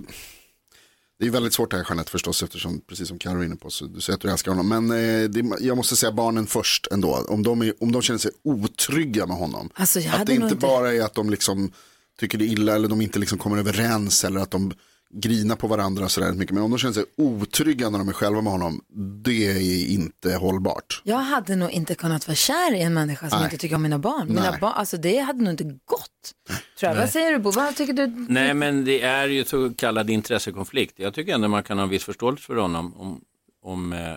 det 1.19 1.25
är 1.25 1.29
väldigt 1.29 1.53
svårt 1.53 1.71
det 1.71 1.77
här 1.77 1.86
Jeanette 1.89 2.12
förstås 2.12 2.43
eftersom, 2.43 2.81
precis 2.88 3.07
som 3.07 3.19
Carro 3.19 3.41
är 3.41 3.45
inne 3.45 3.55
på, 3.55 3.69
så 3.69 3.86
du 3.86 4.01
säger 4.01 4.15
att 4.17 4.21
du 4.21 4.31
älskar 4.31 4.51
honom. 4.51 4.88
Men 4.88 4.91
eh, 5.24 5.29
det, 5.29 5.57
jag 5.59 5.77
måste 5.77 5.95
säga 5.95 6.12
barnen 6.12 6.48
först 6.48 6.88
ändå. 6.91 7.25
Om 7.29 7.43
de, 7.43 7.62
är, 7.62 7.74
om 7.83 7.91
de 7.91 8.01
känner 8.01 8.17
sig 8.19 8.31
otrygga 8.43 9.25
med 9.25 9.38
honom. 9.38 9.69
Alltså, 9.74 10.00
jag 10.00 10.15
att 10.15 10.27
det 10.27 10.33
inte- 10.36 10.55
bara 10.55 10.93
är 10.93 11.01
att 11.01 11.13
de 11.13 11.29
liksom 11.29 11.71
tycker 12.19 12.38
det 12.38 12.45
är 12.45 12.48
illa 12.48 12.75
eller 12.75 12.88
de 12.88 13.01
inte 13.01 13.19
liksom 13.19 13.38
kommer 13.38 13.57
överens 13.57 14.24
eller 14.24 14.39
att 14.39 14.51
de 14.51 14.74
grinar 15.13 15.55
på 15.55 15.67
varandra 15.67 16.09
sådär 16.09 16.33
mycket. 16.33 16.53
Men 16.55 16.63
om 16.63 16.71
de 16.71 16.77
känner 16.77 16.93
sig 16.93 17.05
otrygga 17.17 17.89
när 17.89 17.99
de 17.99 18.09
är 18.09 18.13
själva 18.13 18.41
med 18.41 18.51
honom, 18.51 18.81
det 19.23 19.47
är 19.47 19.87
inte 19.87 20.35
hållbart. 20.35 21.01
Jag 21.03 21.17
hade 21.17 21.55
nog 21.55 21.71
inte 21.71 21.95
kunnat 21.95 22.27
vara 22.27 22.35
kär 22.35 22.75
i 22.75 22.81
en 22.81 22.93
människa 22.93 23.29
som 23.29 23.39
Nej. 23.39 23.45
inte 23.45 23.57
tycker 23.57 23.75
om 23.75 23.81
mina 23.81 23.99
barn. 23.99 24.27
Mina 24.27 24.57
barn 24.61 24.73
alltså 24.75 24.97
det 24.97 25.19
hade 25.19 25.43
nog 25.43 25.53
inte 25.53 25.63
gått. 25.63 26.35
Tror 26.79 26.91
jag. 26.91 26.95
Vad 26.95 27.09
säger 27.09 27.31
du 27.31 27.39
Bo? 27.39 27.51
Vad 27.51 27.75
tycker 27.75 27.93
du? 27.93 28.07
Nej, 28.29 28.53
men 28.53 28.85
det 28.85 29.01
är 29.01 29.27
ju 29.27 29.45
så 29.45 29.73
kallad 29.73 30.09
intressekonflikt. 30.09 30.99
Jag 30.99 31.13
tycker 31.13 31.33
ändå 31.33 31.47
man 31.47 31.63
kan 31.63 31.77
ha 31.77 31.83
en 31.83 31.89
viss 31.89 32.03
förståelse 32.03 32.43
för 32.43 32.55
honom 32.55 32.93
om, 32.97 33.21
om 33.63 33.93
eh, 33.93 34.15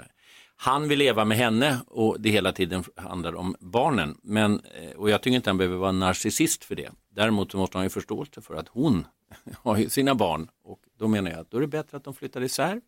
han 0.56 0.88
vill 0.88 0.98
leva 0.98 1.24
med 1.24 1.38
henne 1.38 1.78
och 1.86 2.20
det 2.20 2.30
hela 2.30 2.52
tiden 2.52 2.84
handlar 2.96 3.34
om 3.34 3.56
barnen. 3.60 4.16
Men, 4.22 4.60
eh, 4.60 4.96
och 4.96 5.10
jag 5.10 5.22
tycker 5.22 5.36
inte 5.36 5.50
han 5.50 5.58
behöver 5.58 5.76
vara 5.76 5.92
narcissist 5.92 6.64
för 6.64 6.74
det. 6.74 6.90
Däremot 7.14 7.52
så 7.52 7.58
måste 7.58 7.78
han 7.78 7.84
ju 7.84 7.90
förståelse 7.90 8.40
för 8.40 8.54
att 8.54 8.68
hon 8.68 9.06
har 9.56 9.76
ju 9.76 9.88
sina 9.88 10.14
barn 10.14 10.48
och 10.64 10.78
då 11.02 11.08
menar 11.08 11.30
jag 11.30 11.40
att 11.40 11.50
då 11.50 11.56
är 11.56 11.60
det 11.60 11.66
bättre 11.66 11.96
att 11.96 12.04
de 12.04 12.14
flyttar 12.14 12.42
isär. 12.42 12.80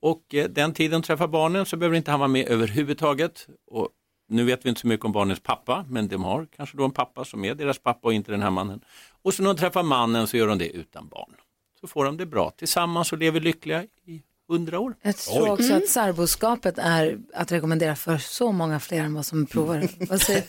Och 0.00 0.34
eh, 0.34 0.48
den 0.48 0.72
tiden 0.72 1.02
träffar 1.02 1.28
barnen 1.28 1.66
så 1.66 1.76
behöver 1.76 1.96
inte 1.96 2.10
han 2.10 2.20
vara 2.20 2.28
med 2.28 2.48
överhuvudtaget. 2.48 3.48
Och 3.66 3.88
nu 4.28 4.44
vet 4.44 4.64
vi 4.64 4.68
inte 4.68 4.80
så 4.80 4.86
mycket 4.86 5.06
om 5.06 5.12
barnens 5.12 5.40
pappa, 5.40 5.84
men 5.88 6.08
de 6.08 6.24
har 6.24 6.46
kanske 6.56 6.76
då 6.76 6.84
en 6.84 6.90
pappa 6.90 7.24
som 7.24 7.44
är 7.44 7.54
deras 7.54 7.78
pappa 7.78 8.08
och 8.08 8.14
inte 8.14 8.32
den 8.32 8.42
här 8.42 8.50
mannen. 8.50 8.80
Och 9.22 9.34
så 9.34 9.42
när 9.42 9.54
de 9.54 9.60
träffar 9.60 9.82
mannen 9.82 10.26
så 10.26 10.36
gör 10.36 10.46
de 10.46 10.58
det 10.58 10.68
utan 10.68 11.08
barn. 11.08 11.34
Så 11.80 11.86
får 11.86 12.04
de 12.04 12.16
det 12.16 12.26
bra 12.26 12.50
tillsammans 12.50 13.12
och 13.12 13.18
lever 13.18 13.40
lyckliga 13.40 13.84
i 14.04 14.22
hundra 14.48 14.78
år. 14.78 14.94
Jag 15.02 15.16
tror 15.16 15.50
också 15.50 15.74
att 15.74 15.88
särboskapet 15.88 16.78
är 16.78 17.18
att 17.34 17.52
rekommendera 17.52 17.96
för 17.96 18.18
så 18.18 18.52
många 18.52 18.80
fler 18.80 19.00
än 19.02 19.14
vad 19.14 19.26
som 19.26 19.46
provar 19.46 19.78
det. 19.78 20.06
Vad 20.10 20.20
säger 20.20 20.42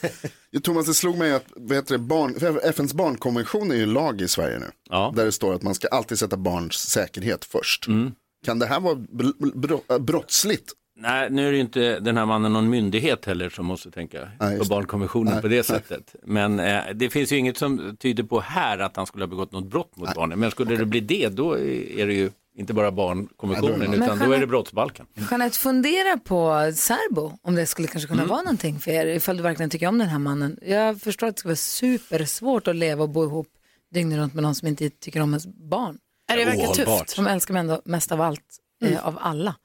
Thomas, 0.63 0.85
det 0.85 0.93
slog 0.93 1.17
mig 1.17 1.33
att 1.33 1.45
vad 1.55 1.77
heter 1.77 1.93
det, 1.93 1.99
barn, 1.99 2.35
FNs 2.63 2.93
barnkonvention 2.93 3.71
är 3.71 3.75
ju 3.75 3.85
lag 3.85 4.21
i 4.21 4.27
Sverige 4.27 4.59
nu. 4.59 4.65
Ja. 4.89 5.13
Där 5.15 5.25
det 5.25 5.31
står 5.31 5.53
att 5.53 5.63
man 5.63 5.75
ska 5.75 5.88
alltid 5.88 6.19
sätta 6.19 6.38
barns 6.38 6.73
säkerhet 6.89 7.45
först. 7.45 7.88
Mm. 7.88 8.12
Kan 8.45 8.59
det 8.59 8.65
här 8.65 8.79
vara 8.79 8.95
br- 8.95 9.53
br- 9.53 9.81
äh, 9.93 9.99
brottsligt? 9.99 10.71
Nej, 11.01 11.29
nu 11.29 11.47
är 11.47 11.51
ju 11.51 11.59
inte 11.59 11.99
den 11.99 12.17
här 12.17 12.25
mannen 12.25 12.53
någon 12.53 12.69
myndighet 12.69 13.25
heller 13.25 13.49
som 13.49 13.65
måste 13.65 13.91
tänka 13.91 14.29
Nej, 14.39 14.57
på 14.57 14.63
det. 14.63 14.69
barnkonventionen 14.69 15.33
Nej, 15.33 15.41
på 15.41 15.47
det 15.47 15.55
nej. 15.55 15.63
sättet. 15.63 16.15
Men 16.23 16.59
eh, 16.59 16.81
det 16.95 17.09
finns 17.09 17.31
ju 17.31 17.38
inget 17.38 17.57
som 17.57 17.97
tyder 17.99 18.23
på 18.23 18.39
här 18.39 18.79
att 18.79 18.95
han 18.95 19.05
skulle 19.05 19.23
ha 19.23 19.27
begått 19.29 19.51
något 19.51 19.65
brott 19.71 19.95
mot 19.97 20.15
barnen. 20.15 20.39
Men 20.39 20.51
skulle 20.51 20.75
det 20.75 20.85
bli 20.85 20.99
det, 20.99 21.27
då 21.29 21.57
är 21.57 22.07
det 22.07 22.13
ju 22.13 22.31
inte 22.59 22.73
bara 22.73 22.91
barnkonventionen, 22.91 23.81
är 23.93 23.95
utan 23.95 24.17
Men 24.17 24.17
då 24.19 24.23
är 24.25 24.29
det 24.29 24.35
Jeanette- 24.35 24.47
brottsbalken. 24.47 25.05
Jeanette, 25.31 25.57
fundera 25.57 26.17
på 26.17 26.71
särbo, 26.75 27.31
om 27.41 27.55
det 27.55 27.65
skulle 27.65 27.87
kanske 27.87 28.07
Mm. 28.07 28.17
kunna 28.17 28.29
vara 28.29 28.41
någonting 28.41 28.79
för 28.79 28.91
er, 28.91 29.05
ifall 29.05 29.37
du 29.37 29.43
verkligen 29.43 29.69
tycker 29.69 29.87
om 29.87 29.97
den 29.97 30.07
här 30.07 30.19
mannen. 30.19 30.57
Jag 30.61 31.01
förstår 31.01 31.27
att 31.27 31.35
det 31.35 31.39
ska 31.39 31.49
vara 31.49 31.55
supersvårt 31.55 32.67
att 32.67 32.75
leva 32.75 33.03
och 33.03 33.09
bo 33.09 33.23
ihop 33.25 33.47
dygnet 33.93 34.17
runt 34.17 34.33
med 34.33 34.43
någon 34.43 34.55
som 34.55 34.67
inte 34.67 34.89
tycker 34.89 35.21
om 35.21 35.29
ens 35.29 35.47
barn. 35.47 35.97
Ja, 36.27 36.35
det 36.35 36.45
verkar 36.45 36.73
tufft. 36.73 37.09
Som 37.09 37.27
älskar 37.27 37.53
mig 37.53 37.59
ändå 37.59 37.81
mest 37.85 38.11
av 38.11 38.21
allt, 38.21 38.41
eh, 38.83 39.07
av 39.07 39.17
alla. 39.21 39.55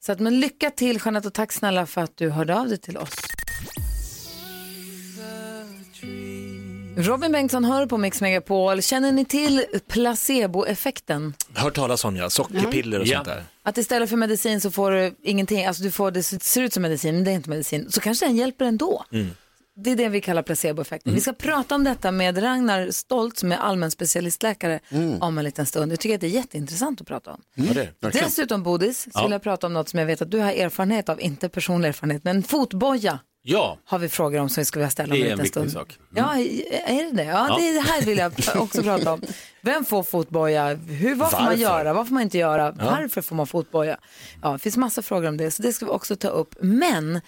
Så 0.00 0.12
att, 0.12 0.20
men 0.20 0.40
lycka 0.40 0.70
till 0.70 1.00
Jeanette 1.04 1.28
och 1.28 1.34
tack 1.34 1.52
snälla 1.52 1.86
för 1.86 2.00
att 2.00 2.16
du 2.16 2.30
hörde 2.30 2.58
av 2.60 2.68
dig 2.68 2.78
till 2.78 2.96
oss. 2.96 3.14
Robin 6.96 7.32
Bengtsson 7.32 7.64
hör 7.64 7.86
på 7.86 7.98
Mix 7.98 8.20
Megapol. 8.20 8.82
Känner 8.82 9.12
ni 9.12 9.24
till 9.24 9.64
placeboeffekten? 9.88 11.34
Hört 11.54 11.74
talas 11.74 12.04
om 12.04 12.16
ja, 12.16 12.30
sockerpiller 12.30 13.00
och 13.00 13.06
Ja. 13.06 13.16
sånt 13.16 13.28
där. 13.28 13.44
Att 13.62 13.78
istället 13.78 14.10
för 14.10 14.16
medicin 14.16 14.60
så 14.60 14.70
får 14.70 14.90
du 14.90 15.14
ingenting, 15.22 15.64
alltså 15.66 15.82
du 15.82 15.90
får 15.90 16.10
det 16.10 16.22
ser 16.22 16.62
ut 16.62 16.72
som 16.72 16.82
medicin 16.82 17.14
men 17.14 17.24
det 17.24 17.30
är 17.30 17.34
inte 17.34 17.50
medicin. 17.50 17.90
Så 17.90 18.00
kanske 18.00 18.26
den 18.26 18.36
hjälper 18.36 18.64
ändå. 18.64 19.04
Det 19.76 19.90
är 19.90 19.96
det 19.96 20.08
vi 20.08 20.20
kallar 20.20 20.42
placeboeffekten. 20.42 21.14
Vi 21.14 21.20
ska 21.20 21.32
prata 21.32 21.74
om 21.74 21.84
detta 21.84 22.10
med 22.12 22.42
Ragnar 22.42 22.90
Stolt 22.90 23.38
som 23.38 23.52
är 23.52 23.56
allmän 23.56 23.90
specialistläkare 23.90 24.80
om 25.20 25.38
en 25.38 25.44
liten 25.44 25.66
stund. 25.66 25.92
Jag 25.92 26.00
tycker 26.00 26.14
att 26.14 26.20
det 26.20 26.26
är 26.26 26.30
jätteintressant 26.30 27.00
att 27.00 27.06
prata 27.06 27.30
om. 27.30 27.40
Ja, 27.54 27.72
det. 27.74 28.10
Dessutom 28.12 28.62
Bodis, 28.62 29.08
så 29.12 29.22
vill 29.22 29.32
jag 29.32 29.42
prata 29.42 29.66
om 29.66 29.72
något 29.72 29.88
som 29.88 29.98
jag 29.98 30.06
vet 30.06 30.22
att 30.22 30.30
du 30.30 30.38
har 30.38 30.52
erfarenhet 30.52 31.08
av, 31.08 31.20
inte 31.20 31.48
personlig 31.48 31.88
erfarenhet, 31.88 32.24
men 32.24 32.42
fotboja 32.42 33.18
Ja, 33.44 33.78
har 33.84 33.98
vi 33.98 34.08
frågor 34.08 34.40
om 34.40 34.48
som 34.48 34.60
vi 34.60 34.64
ska 34.64 34.78
vilja 34.78 34.90
ställa 34.90 35.14
om 35.14 35.20
Det 35.20 35.26
en 35.26 35.28
är 35.28 35.32
en 35.32 35.42
liten 35.44 35.62
viktig 35.62 35.72
stund. 35.72 35.88
sak. 35.88 35.98
Ja, 36.14 36.34
är 36.86 37.04
det 37.04 37.10
det? 37.16 37.24
Ja, 37.24 37.46
Ja. 37.48 37.56
det 37.72 37.80
här 37.90 38.02
vill 38.02 38.18
jag 38.18 38.32
också 38.62 38.82
prata 38.82 39.12
om. 39.12 39.22
Vem 39.62 39.84
får 39.84 40.02
fotboja? 40.02 40.74
Hur, 40.74 41.14
vad 41.14 41.30
får 41.30 41.40
man 41.40 41.60
göra? 41.60 41.92
Vad 41.92 42.06
får 42.08 42.14
man 42.14 42.22
inte 42.22 42.38
göra? 42.38 42.70
Varför 42.70 43.22
får 43.22 43.36
man 43.36 43.46
fotboja? 43.46 43.96
Ja, 44.42 44.52
det 44.52 44.58
finns 44.58 44.76
massa 44.76 45.02
frågor 45.02 45.28
om 45.28 45.36
det, 45.36 45.50
så 45.50 45.62
det 45.62 45.72
ska 45.72 45.84
vi 45.86 45.90
också 45.92 46.16
ta 46.16 46.28
upp. 46.28 46.54
Men 46.60 47.20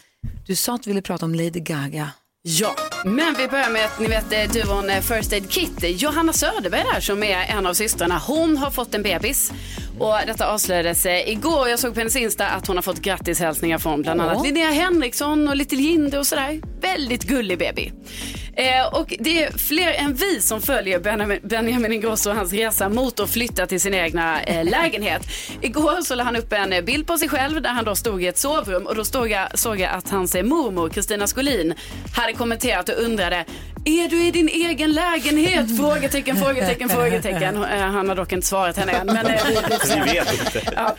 du 0.47 0.55
sa 0.57 0.75
att 0.75 0.83
du 0.83 0.91
ville 0.91 1.03
prata 1.03 1.25
om 1.27 1.35
Lady 1.35 1.61
Gaga. 1.61 2.11
Ja, 2.47 2.75
men 3.05 3.35
vi 3.39 3.49
börjar 3.49 3.71
med 3.71 3.85
att 3.85 4.01
ni 4.01 4.07
vet 4.07 4.33
eh, 4.33 4.53
duon 4.63 4.91
eh, 4.91 5.01
First 5.01 5.33
Aid 5.33 5.51
Kit. 5.51 6.01
Johanna 6.03 6.33
Söderberg 6.33 6.85
där 6.95 7.01
som 7.01 7.23
är 7.23 7.45
en 7.45 7.67
av 7.67 7.75
systrarna. 7.75 8.19
Hon 8.19 8.57
har 8.57 8.71
fått 8.71 8.95
en 8.95 9.03
bebis. 9.03 9.53
Och 9.99 10.15
detta 10.27 10.47
avslöjades 10.47 11.07
eh, 11.07 11.29
igår. 11.29 11.69
Jag 11.69 11.79
såg 11.79 11.95
på 11.95 12.01
hennes 12.01 12.17
Insta 12.17 12.47
att 12.47 12.67
hon 12.67 12.77
har 12.77 12.83
fått 12.83 13.01
grattishälsningar 13.01 13.79
från 13.79 14.03
bland 14.03 14.21
annat 14.21 14.37
Ja. 14.37 14.43
Linnea 14.43 14.71
Henriksson 14.71 15.49
och 15.49 15.57
Little 15.57 15.79
Jinder 15.79 16.19
och 16.19 16.27
sådär. 16.27 16.61
Väldigt 16.81 17.23
gullig 17.23 17.59
baby. 17.59 17.93
Eh, 18.57 18.95
och 18.95 19.15
det 19.19 19.45
är 19.45 19.59
fler 19.59 19.93
än 19.93 20.15
vi 20.15 20.41
som 20.41 20.61
följer 20.63 21.01
Benjamin, 21.01 21.41
Benjamin 21.43 21.93
Ingrosso 21.93 22.31
och 22.31 22.37
hans 22.37 22.53
resa 22.53 22.89
mot 22.89 23.21
att 23.21 23.31
flytta 23.31 23.67
till 23.67 23.81
sin 23.81 23.95
egna 23.95 24.43
eh, 24.43 24.65
lägenhet. 24.65 25.23
Igår 25.61 26.03
så 26.03 26.15
la 26.15 26.25
han 26.25 26.37
upp 26.37 26.53
en 26.53 26.73
eh, 26.73 26.83
bild 26.85 27.07
på 27.07 27.19
sig 27.19 27.29
själv 27.29 27.63
där 27.63 27.71
han 27.71 27.85
då 27.85 27.95
stod 27.95 28.23
i 28.23 28.27
ett 28.27 28.39
sovrum 28.39 28.87
och 28.87 28.95
då 28.95 29.05
stod 29.05 29.31
jag, 29.31 29.59
såg 29.59 29.81
jag 29.81 29.91
att 29.91 30.11
hans 30.11 30.35
eh, 30.35 30.43
mormor 30.43 30.89
Kristina 30.89 31.27
Skolin 31.27 31.75
hade 32.17 32.33
kommenterat 32.33 32.89
och 32.89 32.95
undrade 32.99 33.45
är 33.85 34.09
du 34.09 34.27
i 34.27 34.31
din 34.31 34.49
egen 34.49 34.93
lägenhet? 34.93 35.77
Frågetecken, 35.79 36.37
frågetecken, 36.37 36.89
frågetecken. 36.89 37.65
Eh, 37.65 37.81
Han 37.81 38.09
har 38.09 38.17
dock 38.17 38.33
inte 38.33 38.47
svarat 38.47 38.77
henne 38.77 38.93
än. 38.93 39.07
Men, 39.07 39.27
eh, 39.27 39.41
vi, 40.05 40.13
vet 40.13 40.33
inte. 40.33 40.73
Ja. 40.77 40.95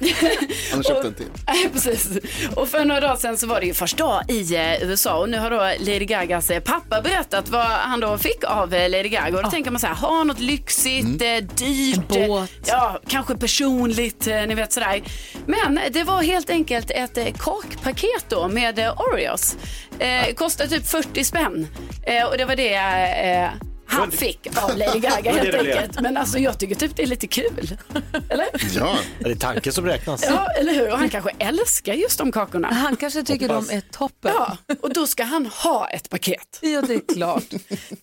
Han 0.72 0.80
har 0.80 0.84
köpt 0.84 1.06
en 1.06 1.14
till. 1.14 1.26
Precis. 1.74 2.08
Och 2.56 2.68
för 2.70 2.86
några 2.86 3.02
dagar 3.02 3.16
sedan 3.16 3.38
så 3.38 3.48
var 3.48 3.60
det 3.60 3.66
ju 3.66 3.74
första 3.74 4.04
dag 4.04 4.24
i 4.30 4.56
eh, 4.56 4.84
USA 4.84 5.18
och 5.20 5.30
nu 5.30 5.38
har 5.38 5.50
då 5.50 5.58
Lady 5.80 6.06
Gagas 6.06 6.52
pappa 6.66 7.02
berättat 7.02 7.50
vad 7.50 7.66
han 7.66 8.00
då 8.00 8.18
fick 8.18 8.44
av 8.44 8.72
Lady 8.72 9.10
Gaga. 9.10 9.38
Och 9.38 9.44
då 9.44 9.50
tänker 9.50 9.72
man 9.72 9.80
så 9.80 9.88
här, 9.88 9.96
ha 9.96 10.24
något 10.24 10.40
lyxigt, 10.40 11.22
eh, 11.22 11.38
dyrt, 11.56 12.16
En 12.16 12.28
båt. 12.28 12.52
ja, 12.66 13.00
kanske 13.08 13.36
personligt, 13.36 14.26
ni 14.26 14.56
vet 14.56 14.74
sådär. 14.74 15.02
Men 15.46 15.80
det 15.92 16.04
var 16.04 16.22
helt 16.24 16.50
enkelt 16.50 16.92
ett 16.92 17.18
kakpaket 17.40 18.26
då 18.30 18.48
med 18.48 18.80
Oreos. 18.98 19.56
Eh, 20.00 20.34
kostar 20.34 20.68
typ 20.68 20.88
40 20.88 21.24
spänn. 21.24 21.68
Eh, 22.04 22.24
och 22.24 22.38
det 22.38 22.46
var 22.46 22.56
det 22.56 22.75
eh, 22.76 23.50
Han 23.88 24.12
fick 24.12 24.48
av 24.64 24.78
Lady 24.78 25.00
Gaga 25.00 25.32
helt 25.32 25.56
enkelt. 25.56 26.02
Men 26.02 26.18
alltså 26.18 26.38
jag 26.38 26.60
tycker 26.60 26.76
typ 26.76 26.96
det 26.96 27.04
är 27.04 27.08
lite 27.08 27.28
kul. 27.28 27.78
Eller? 28.30 28.48
Ja, 28.76 28.98
Det 29.20 29.32
är 29.32 29.36
tanken 29.36 29.74
som 29.74 29.86
räknas. 29.86 30.24
Ja, 30.28 30.48
eller 30.60 30.74
hur? 30.74 30.92
Och 30.92 30.98
han 30.98 31.10
kanske 31.10 31.32
älskar 31.40 31.94
just 31.94 32.18
de 32.18 32.32
kakorna. 32.32 32.68
Han 32.74 32.96
kanske 32.96 33.24
tycker 33.24 33.48
de 33.48 33.70
är 33.70 33.82
toppen. 33.82 34.32
Ja, 34.36 34.58
och 34.82 34.94
då 34.94 35.08
ska 35.08 35.24
han 35.24 35.46
ha 35.46 35.88
ett 35.90 36.10
paket. 36.10 36.60
Ja, 36.62 36.82
det 36.82 36.94
är 36.94 37.14
klart. 37.14 37.44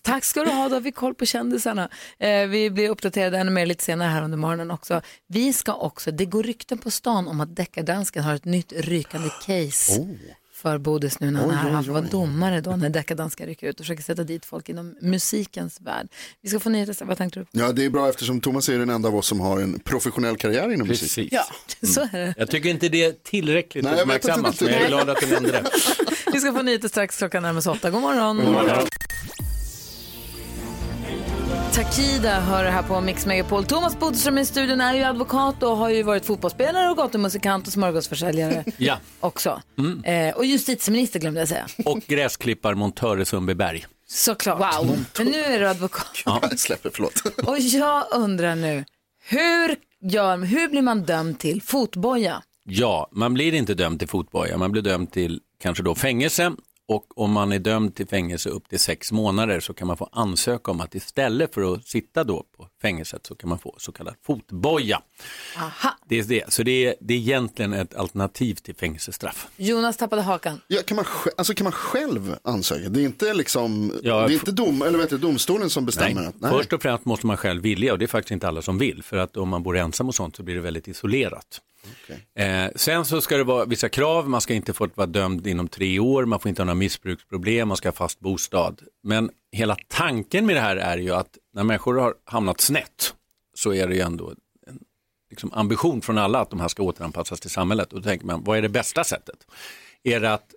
Tack 0.01 0.23
ska 0.23 0.43
du 0.43 0.51
ha, 0.51 0.69
då 0.69 0.75
har 0.75 0.81
vi 0.81 0.91
koll 0.91 1.15
på 1.15 1.25
kändisarna. 1.25 1.89
Eh, 2.19 2.47
vi 2.47 2.69
blir 2.69 2.89
uppdaterade 2.89 3.37
ännu 3.37 3.51
mer 3.51 3.65
lite 3.65 3.83
senare 3.83 4.09
här 4.09 4.23
under 4.23 4.37
morgonen 4.37 4.71
också. 4.71 5.01
Vi 5.27 5.53
ska 5.53 5.73
också, 5.73 6.11
det 6.11 6.25
går 6.25 6.43
rykten 6.43 6.77
på 6.77 6.91
stan 6.91 7.27
om 7.27 7.41
att 7.41 7.55
deckardansken 7.55 8.23
har 8.23 8.35
ett 8.35 8.45
nytt 8.45 8.73
rykande 8.75 9.29
case. 9.45 9.91
För 10.63 10.77
Bodis 10.77 11.19
nu 11.19 11.31
när 11.31 11.39
han 11.39 11.49
är 11.51 11.55
här. 11.55 11.69
Han 11.69 11.83
får 11.83 11.91
vara 11.91 12.01
domare 12.03 12.61
då 12.61 12.75
när 12.75 12.89
deckardansken 12.89 13.47
rycker 13.47 13.67
ut 13.67 13.79
och 13.79 13.85
försöker 13.85 14.03
sätta 14.03 14.23
dit 14.23 14.45
folk 14.45 14.69
inom 14.69 14.95
musikens 15.01 15.81
värld. 15.81 16.07
Vi 16.41 16.49
ska 16.49 16.59
få 16.59 16.69
nyheter, 16.69 17.05
vad 17.05 17.17
tänkte 17.17 17.39
du? 17.39 17.45
ja, 17.51 17.71
det 17.71 17.85
är 17.85 17.89
bra 17.89 18.09
eftersom 18.09 18.41
Thomas 18.41 18.69
är 18.69 18.79
den 18.79 18.89
enda 18.89 19.09
av 19.09 19.15
oss 19.15 19.27
som 19.27 19.39
har 19.39 19.59
en 19.61 19.79
professionell 19.79 20.35
karriär 20.37 20.73
inom 20.73 20.87
musik. 20.87 21.31
Precis. 21.31 21.31
Ja. 21.31 21.87
Så 21.87 22.01
är 22.01 22.11
det. 22.25 22.33
Jag 22.37 22.49
tycker 22.49 22.69
inte 22.69 22.89
det 22.89 23.03
är 23.03 23.11
tillräckligt 23.23 23.83
Nej, 23.83 23.93
jag 23.97 24.05
vet 24.05 24.15
uppmärksammat, 24.25 24.51
inte. 24.51 24.63
men 24.65 24.73
jag 24.73 24.83
är 24.83 24.87
glad 24.87 25.09
att 25.09 25.19
du 25.21 25.27
nämnde 25.27 25.51
det. 25.51 25.63
Vi 26.33 26.39
ska 26.39 26.53
få 26.53 26.61
nyheter 26.61 26.87
strax, 26.87 27.17
klockan 27.17 27.43
närmar 27.43 27.61
sig 27.61 27.71
åtta. 27.71 27.89
God 27.89 28.01
morgon. 28.01 28.37
Takida 31.75 32.39
hör 32.39 32.63
det 32.63 32.69
här 32.71 32.83
på 32.83 33.01
Mix 33.01 33.25
Megapol. 33.25 33.65
Thomas 33.65 33.99
Bodström 33.99 34.37
i 34.37 34.45
studion 34.45 34.81
är 34.81 34.93
ju 34.93 35.03
advokat 35.03 35.63
och 35.63 35.77
har 35.77 35.89
ju 35.89 36.03
varit 36.03 36.25
fotbollsspelare 36.25 36.89
och 36.89 36.97
gatumusikant 36.97 37.67
och 37.67 37.73
smörgåsförsäljare 37.73 38.63
Ja, 38.77 38.97
också. 39.19 39.61
Eh, 40.03 40.35
och 40.35 40.45
justitieminister 40.45 41.19
glömde 41.19 41.39
jag 41.39 41.49
säga. 41.49 41.67
och 41.85 41.99
gräsklipparmontör 42.07 43.19
i 43.21 43.25
Sundbyberg. 43.25 43.85
Såklart. 44.07 44.59
Wow. 44.59 45.05
Men 45.17 45.27
nu 45.27 45.39
är 45.39 45.59
du 45.59 45.67
advokat. 45.67 46.21
Jag 46.25 46.59
släpper, 46.59 46.89
förlåt. 46.93 47.21
Och 47.47 47.59
jag 47.59 48.03
undrar 48.13 48.55
nu, 48.55 48.85
hur, 49.27 49.75
gör, 50.11 50.37
hur 50.37 50.67
blir 50.67 50.81
man 50.81 51.03
dömd 51.03 51.39
till 51.39 51.61
fotboja? 51.61 52.41
Ja, 52.63 53.07
man 53.11 53.33
blir 53.33 53.53
inte 53.53 53.73
dömd 53.73 53.99
till 53.99 54.07
fotboja, 54.07 54.57
man 54.57 54.71
blir 54.71 54.81
dömd 54.81 55.11
till 55.11 55.39
kanske 55.61 55.83
då 55.83 55.95
fängelse 55.95 56.51
och 56.87 57.17
om 57.21 57.31
man 57.31 57.51
är 57.51 57.59
dömd 57.59 57.95
till 57.95 58.07
fängelse 58.07 58.49
upp 58.49 58.69
till 58.69 58.79
sex 58.79 59.11
månader 59.11 59.59
så 59.59 59.73
kan 59.73 59.87
man 59.87 59.97
få 59.97 60.09
ansöka 60.11 60.71
om 60.71 60.81
att 60.81 60.95
istället 60.95 61.53
för 61.53 61.73
att 61.73 61.87
sitta 61.87 62.23
då 62.23 62.45
på 62.57 62.67
fängelset 62.83 63.25
så 63.25 63.35
kan 63.35 63.49
man 63.49 63.59
få 63.59 63.75
så 63.77 63.91
kallad 63.91 64.15
fotboja. 64.25 65.01
Aha. 65.57 65.97
Det 66.09 66.19
är 66.19 66.23
det, 66.23 66.53
så 66.53 66.63
det 66.63 66.85
är, 66.85 66.95
det 67.01 67.13
är 67.13 67.17
egentligen 67.17 67.73
ett 67.73 67.95
alternativ 67.95 68.55
till 68.55 68.75
fängelsestraff. 68.75 69.47
Jonas 69.57 69.97
tappade 69.97 70.21
hakan. 70.21 70.61
Ja, 70.67 70.81
kan, 70.87 70.95
man, 70.95 71.05
sj- 71.05 71.29
alltså, 71.37 71.53
kan 71.53 71.63
man 71.63 71.71
själv 71.73 72.35
ansöka? 72.43 72.89
Det 72.89 73.01
är 73.01 73.05
inte, 73.05 73.33
liksom, 73.33 73.93
Ja, 74.03 74.27
det 74.27 74.33
är 74.33 74.35
inte 74.35 74.51
dom, 74.51 74.81
eller 74.81 74.97
vet 74.97 75.09
du, 75.09 75.17
domstolen 75.17 75.69
som 75.69 75.85
bestämmer? 75.85 76.23
att, 76.27 76.35
nej. 76.41 76.51
Först 76.51 76.73
och 76.73 76.81
främst 76.81 77.05
måste 77.05 77.27
man 77.27 77.37
själv 77.37 77.61
vilja 77.63 77.93
och 77.93 77.99
det 77.99 78.05
är 78.05 78.07
faktiskt 78.07 78.31
inte 78.31 78.47
alla 78.47 78.61
som 78.61 78.77
vill 78.77 79.03
för 79.03 79.17
att 79.17 79.37
om 79.37 79.49
man 79.49 79.63
bor 79.63 79.77
ensam 79.77 80.07
och 80.07 80.15
sånt 80.15 80.35
så 80.35 80.43
blir 80.43 80.55
det 80.55 80.61
väldigt 80.61 80.87
isolerat. 80.87 81.61
Eh, 82.35 82.71
sen 82.75 83.05
så 83.05 83.21
ska 83.21 83.37
det 83.37 83.43
vara 83.43 83.65
vissa 83.65 83.89
krav, 83.89 84.29
man 84.29 84.41
ska 84.41 84.53
inte 84.53 84.73
få 84.73 84.89
vara 84.95 85.07
dömd 85.07 85.47
inom 85.47 85.67
tre 85.67 85.99
år, 85.99 86.25
man 86.25 86.39
får 86.39 86.49
inte 86.49 86.61
ha 86.61 86.65
några 86.65 86.75
missbruksproblem, 86.75 87.67
man 87.67 87.77
ska 87.77 87.87
ha 87.87 87.93
fast 87.93 88.19
bostad. 88.19 88.81
Men 89.03 89.29
hela 89.53 89.77
tanken 89.87 90.45
med 90.45 90.55
det 90.55 90.59
här 90.59 90.75
är 90.75 90.97
ju 90.97 91.11
att 91.11 91.37
när 91.53 91.63
människor 91.63 91.95
har 91.95 92.13
hamnat 92.25 92.61
snett 92.61 93.15
så 93.53 93.73
är 93.73 93.87
det 93.87 93.95
ju 93.95 94.01
ändå 94.01 94.29
en 94.67 94.79
liksom, 95.29 95.53
ambition 95.53 96.01
från 96.01 96.17
alla 96.17 96.39
att 96.39 96.49
de 96.49 96.59
här 96.59 96.67
ska 96.67 96.83
återanpassas 96.83 97.39
till 97.39 97.49
samhället. 97.49 97.93
Och 97.93 98.01
då 98.01 98.03
tänker 98.03 98.25
man, 98.25 98.43
vad 98.43 98.57
är 98.57 98.61
det 98.61 98.69
bästa 98.69 99.03
sättet? 99.03 99.47
Är 100.03 100.19
det 100.19 100.33
att 100.33 100.53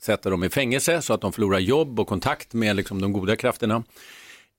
sätta 0.00 0.30
dem 0.30 0.44
i 0.44 0.50
fängelse 0.50 1.02
så 1.02 1.14
att 1.14 1.20
de 1.20 1.32
förlorar 1.32 1.58
jobb 1.58 2.00
och 2.00 2.06
kontakt 2.06 2.52
med 2.52 2.76
liksom, 2.76 3.00
de 3.02 3.12
goda 3.12 3.36
krafterna? 3.36 3.82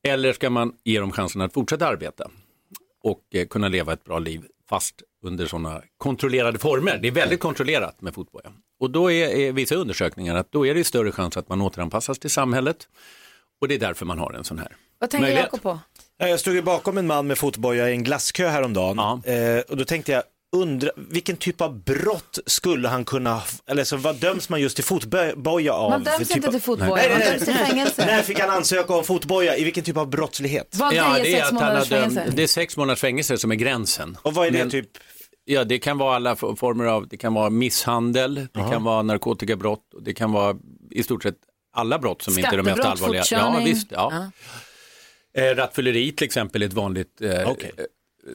Eller 0.04 0.34
ska 0.34 0.50
man 0.50 0.74
ge 0.84 1.00
dem 1.00 1.12
chansen 1.12 1.42
att 1.42 1.54
fortsätta 1.54 1.88
arbeta 1.88 2.32
och 3.04 3.22
eh, 3.32 3.48
kunna 3.48 3.68
leva 3.68 3.94
ett 3.94 4.04
bra 4.04 4.20
liv 4.20 4.46
fast 4.70 5.02
under 5.24 5.46
sådana 5.46 5.82
kontrollerade 5.98 6.60
former? 6.60 6.98
Det 7.02 7.08
är 7.08 7.12
väldigt 7.12 7.40
kontrollerat 7.40 8.02
med 8.02 8.14
fotboja. 8.14 8.52
Och 8.80 8.92
då 8.92 9.12
är, 9.12 9.28
är 9.28 9.52
vissa 9.52 9.76
undersökningar 9.76 10.36
att 10.36 10.52
då 10.52 10.66
är 10.66 10.76
det 10.76 10.84
större 10.84 11.12
chans 11.12 11.38
att 11.38 11.50
man 11.50 11.62
återanpassas 11.62 12.20
till 12.20 12.30
samhället 12.30 12.88
och 13.62 13.68
det 13.68 13.76
är 13.76 13.80
därför 13.80 14.06
man 14.06 14.20
har 14.20 14.34
en 14.34 14.44
sån 14.44 14.60
här 14.60 14.76
Vad 15.00 15.10
tänker 15.10 15.22
möjlighet. 15.22 15.46
Jakob 15.46 15.62
på? 15.62 15.80
Ja, 16.18 16.28
Jag 16.28 16.40
stod 16.40 16.54
ju 16.56 16.62
bakom 16.62 16.98
en 16.98 17.08
man 17.08 17.28
med 17.28 17.38
fotboja 17.38 17.90
i 17.90 17.92
en 17.92 18.04
glasskö 18.04 18.48
häromdagen 18.48 18.98
Ja. 19.26 19.32
eh, 19.34 19.60
och 19.60 19.78
då 19.78 19.86
tänkte 19.86 20.12
jag, 20.12 20.24
undra, 20.56 20.90
vilken 20.96 21.36
typ 21.38 21.62
av 21.62 21.84
brott 21.84 22.40
skulle 22.46 22.88
han 22.88 23.06
kunna, 23.06 23.42
eller 23.70 23.84
så 23.84 23.98
vad 23.98 24.16
döms 24.16 24.50
man 24.50 24.62
just 24.62 24.76
till 24.76 24.84
fotboja 24.86 25.74
av? 25.74 25.90
Man 25.90 26.04
döms 26.04 26.18
typ 26.28 26.36
inte 26.38 26.48
av- 26.48 26.52
till 26.52 26.62
fotboja, 26.62 26.96
Nej, 26.96 27.10
man 27.10 27.20
nej, 27.20 27.32
döms 27.32 27.44
till 27.46 27.54
nej. 27.54 27.66
fängelse. 27.66 28.06
När 28.06 28.22
fick 28.22 28.40
han 28.40 28.50
ansöka 28.50 28.94
om 28.94 29.04
fotboja? 29.04 29.58
I 29.58 29.64
vilken 29.64 29.84
typ 29.84 29.98
av 29.98 30.08
brottslighet? 30.10 30.68
Vad 30.72 30.94
Ja, 30.94 31.14
det 31.24 31.34
är, 31.34 31.40
sex 31.40 31.52
månaders 31.52 31.90
fängelse? 31.90 32.34
det 32.36 32.44
är 32.44 32.48
sex 32.48 32.78
månaders 32.78 33.00
fängelse 33.00 33.38
som 33.38 33.52
är 33.52 33.56
gränsen. 33.56 34.18
Och 34.22 34.34
vad 34.34 34.48
är 34.48 34.52
det 34.52 34.58
Men- 34.58 34.70
typ? 34.70 34.90
Ja, 35.48 35.64
det 35.64 35.80
kan 35.80 35.98
vara 35.98 36.16
alla 36.16 36.36
former 36.36 36.86
av, 36.86 37.08
det 37.08 37.18
kan 37.18 37.34
vara 37.34 37.50
misshandel, 37.50 38.36
det 38.36 38.60
kan 38.72 38.84
vara 38.84 39.02
narkotikabrott, 39.02 39.94
och 39.94 40.04
det 40.04 40.14
kan 40.14 40.32
vara 40.32 40.56
i 40.92 41.04
stort 41.04 41.24
sett 41.24 41.36
alla 41.76 42.00
brott 42.00 42.22
som 42.22 42.38
inte 42.38 42.50
är 42.50 42.58
de 42.58 42.64
mest 42.64 42.78
Skattebrott, 42.78 43.02
allvarliga. 43.02 43.24
Ja, 43.32 43.62
visst. 43.66 43.88
Ja. 43.92 44.32
Eh, 45.38 45.56
rattfylleri 45.56 46.12
till 46.12 46.26
exempel 46.26 46.62
är 46.62 46.66
ett 46.66 46.74
vanligt, 46.74 47.22
eh, 47.22 47.50
Okej. 47.52 47.72
eh, 47.78 47.84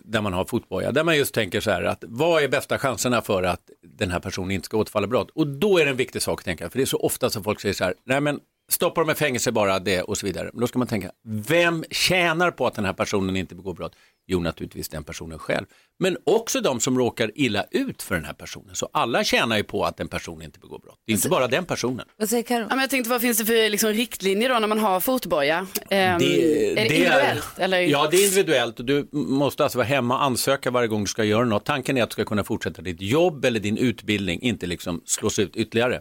där 0.04 0.20
man 0.20 0.32
har 0.32 0.44
fotboja, 0.44 0.92
där 0.92 1.04
man 1.04 1.16
just 1.16 1.34
tänker 1.34 1.60
så 1.60 1.70
här 1.70 1.82
att 1.82 2.04
vad 2.08 2.42
är 2.42 2.48
bästa 2.48 2.78
chanserna 2.78 3.22
för 3.22 3.42
att 3.42 3.70
den 3.82 4.10
här 4.10 4.20
personen 4.20 4.50
inte 4.50 4.64
ska 4.66 4.76
återfalla 4.76 5.06
brott? 5.06 5.30
Och 5.34 5.46
då 5.46 5.78
är 5.78 5.84
det 5.84 5.90
en 5.90 5.96
viktig 5.96 6.22
sak 6.22 6.40
att 6.40 6.44
tänka, 6.44 6.70
för 6.70 6.78
det 6.78 6.82
är 6.84 6.86
så 6.86 6.98
ofta 6.98 7.30
som 7.30 7.44
folk 7.44 7.60
säger 7.60 7.74
så 7.74 7.84
här, 7.84 7.94
nej 8.04 8.20
men 8.20 8.40
stoppa 8.68 9.00
dem 9.00 9.10
i 9.10 9.14
fängelse 9.14 9.52
bara 9.52 9.78
det 9.78 10.02
och 10.02 10.18
så 10.18 10.26
vidare. 10.26 10.50
Men 10.52 10.60
då 10.60 10.66
ska 10.66 10.78
man 10.78 10.88
tänka, 10.88 11.10
vem 11.24 11.84
tjänar 11.90 12.50
på 12.50 12.66
att 12.66 12.74
den 12.74 12.84
här 12.84 12.92
personen 12.92 13.36
inte 13.36 13.54
begår 13.54 13.74
brott? 13.74 13.96
Jo, 14.32 14.40
naturligtvis 14.40 14.88
den 14.88 15.04
personen 15.04 15.38
själv, 15.38 15.66
men 15.98 16.16
också 16.24 16.60
de 16.60 16.80
som 16.80 16.98
råkar 16.98 17.30
illa 17.34 17.64
ut 17.70 18.02
för 18.02 18.14
den 18.14 18.24
här 18.24 18.32
personen. 18.32 18.74
Så 18.74 18.88
alla 18.92 19.24
tjänar 19.24 19.56
ju 19.56 19.62
på 19.62 19.84
att 19.84 20.00
en 20.00 20.08
person 20.08 20.42
inte 20.42 20.58
begår 20.58 20.78
brott. 20.78 20.98
Det 21.06 21.12
är 21.12 21.16
inte 21.16 21.28
bara 21.28 21.48
den 21.48 21.64
personen. 21.64 22.06
Vad 22.18 22.28
säger 22.28 22.42
Karo? 22.42 22.60
Ja, 22.62 22.68
men 22.68 22.78
jag 22.78 22.90
tänkte 22.90 23.10
vad 23.10 23.20
finns 23.20 23.38
det 23.38 23.44
för 23.44 23.70
liksom, 23.70 23.90
riktlinjer 23.92 24.48
då 24.48 24.58
när 24.58 24.68
man 24.68 24.78
har 24.78 25.00
fotboja? 25.00 25.66
Ehm, 25.90 26.18
Det- 26.18 26.24
är 26.24 26.74
det, 26.74 26.74
det 26.74 26.82
individuellt? 26.82 27.58
Eller? 27.58 27.80
Ja, 27.80 28.08
det 28.10 28.16
är 28.16 28.24
individuellt 28.24 28.78
och 28.78 28.84
du 28.84 29.08
måste 29.12 29.62
alltså 29.62 29.78
vara 29.78 29.86
hemma 29.86 30.14
och 30.16 30.22
ansöka 30.24 30.70
varje 30.70 30.88
gång 30.88 31.00
du 31.00 31.06
ska 31.06 31.24
göra 31.24 31.44
något. 31.44 31.64
Tanken 31.64 31.96
är 31.98 32.02
att 32.02 32.10
du 32.10 32.12
ska 32.12 32.24
kunna 32.24 32.44
fortsätta 32.44 32.82
ditt 32.82 33.00
jobb 33.02 33.44
eller 33.44 33.60
din 33.60 33.76
utbildning, 33.78 34.42
inte 34.42 34.66
liksom 34.66 35.02
slås 35.04 35.38
ut 35.38 35.56
ytterligare. 35.56 36.00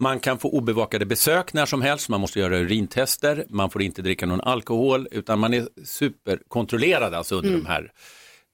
Man 0.00 0.20
kan 0.20 0.38
få 0.38 0.48
obevakade 0.50 1.06
besök 1.06 1.52
när 1.52 1.66
som 1.66 1.82
helst, 1.82 2.08
man 2.08 2.20
måste 2.20 2.40
göra 2.40 2.58
urintester, 2.58 3.44
man 3.48 3.70
får 3.70 3.82
inte 3.82 4.02
dricka 4.02 4.26
någon 4.26 4.40
alkohol, 4.40 5.08
utan 5.10 5.38
man 5.38 5.54
är 5.54 5.66
superkontrollerad 5.84 7.14
alltså 7.14 7.34
under 7.34 7.55
de 7.56 7.66
här 7.66 7.92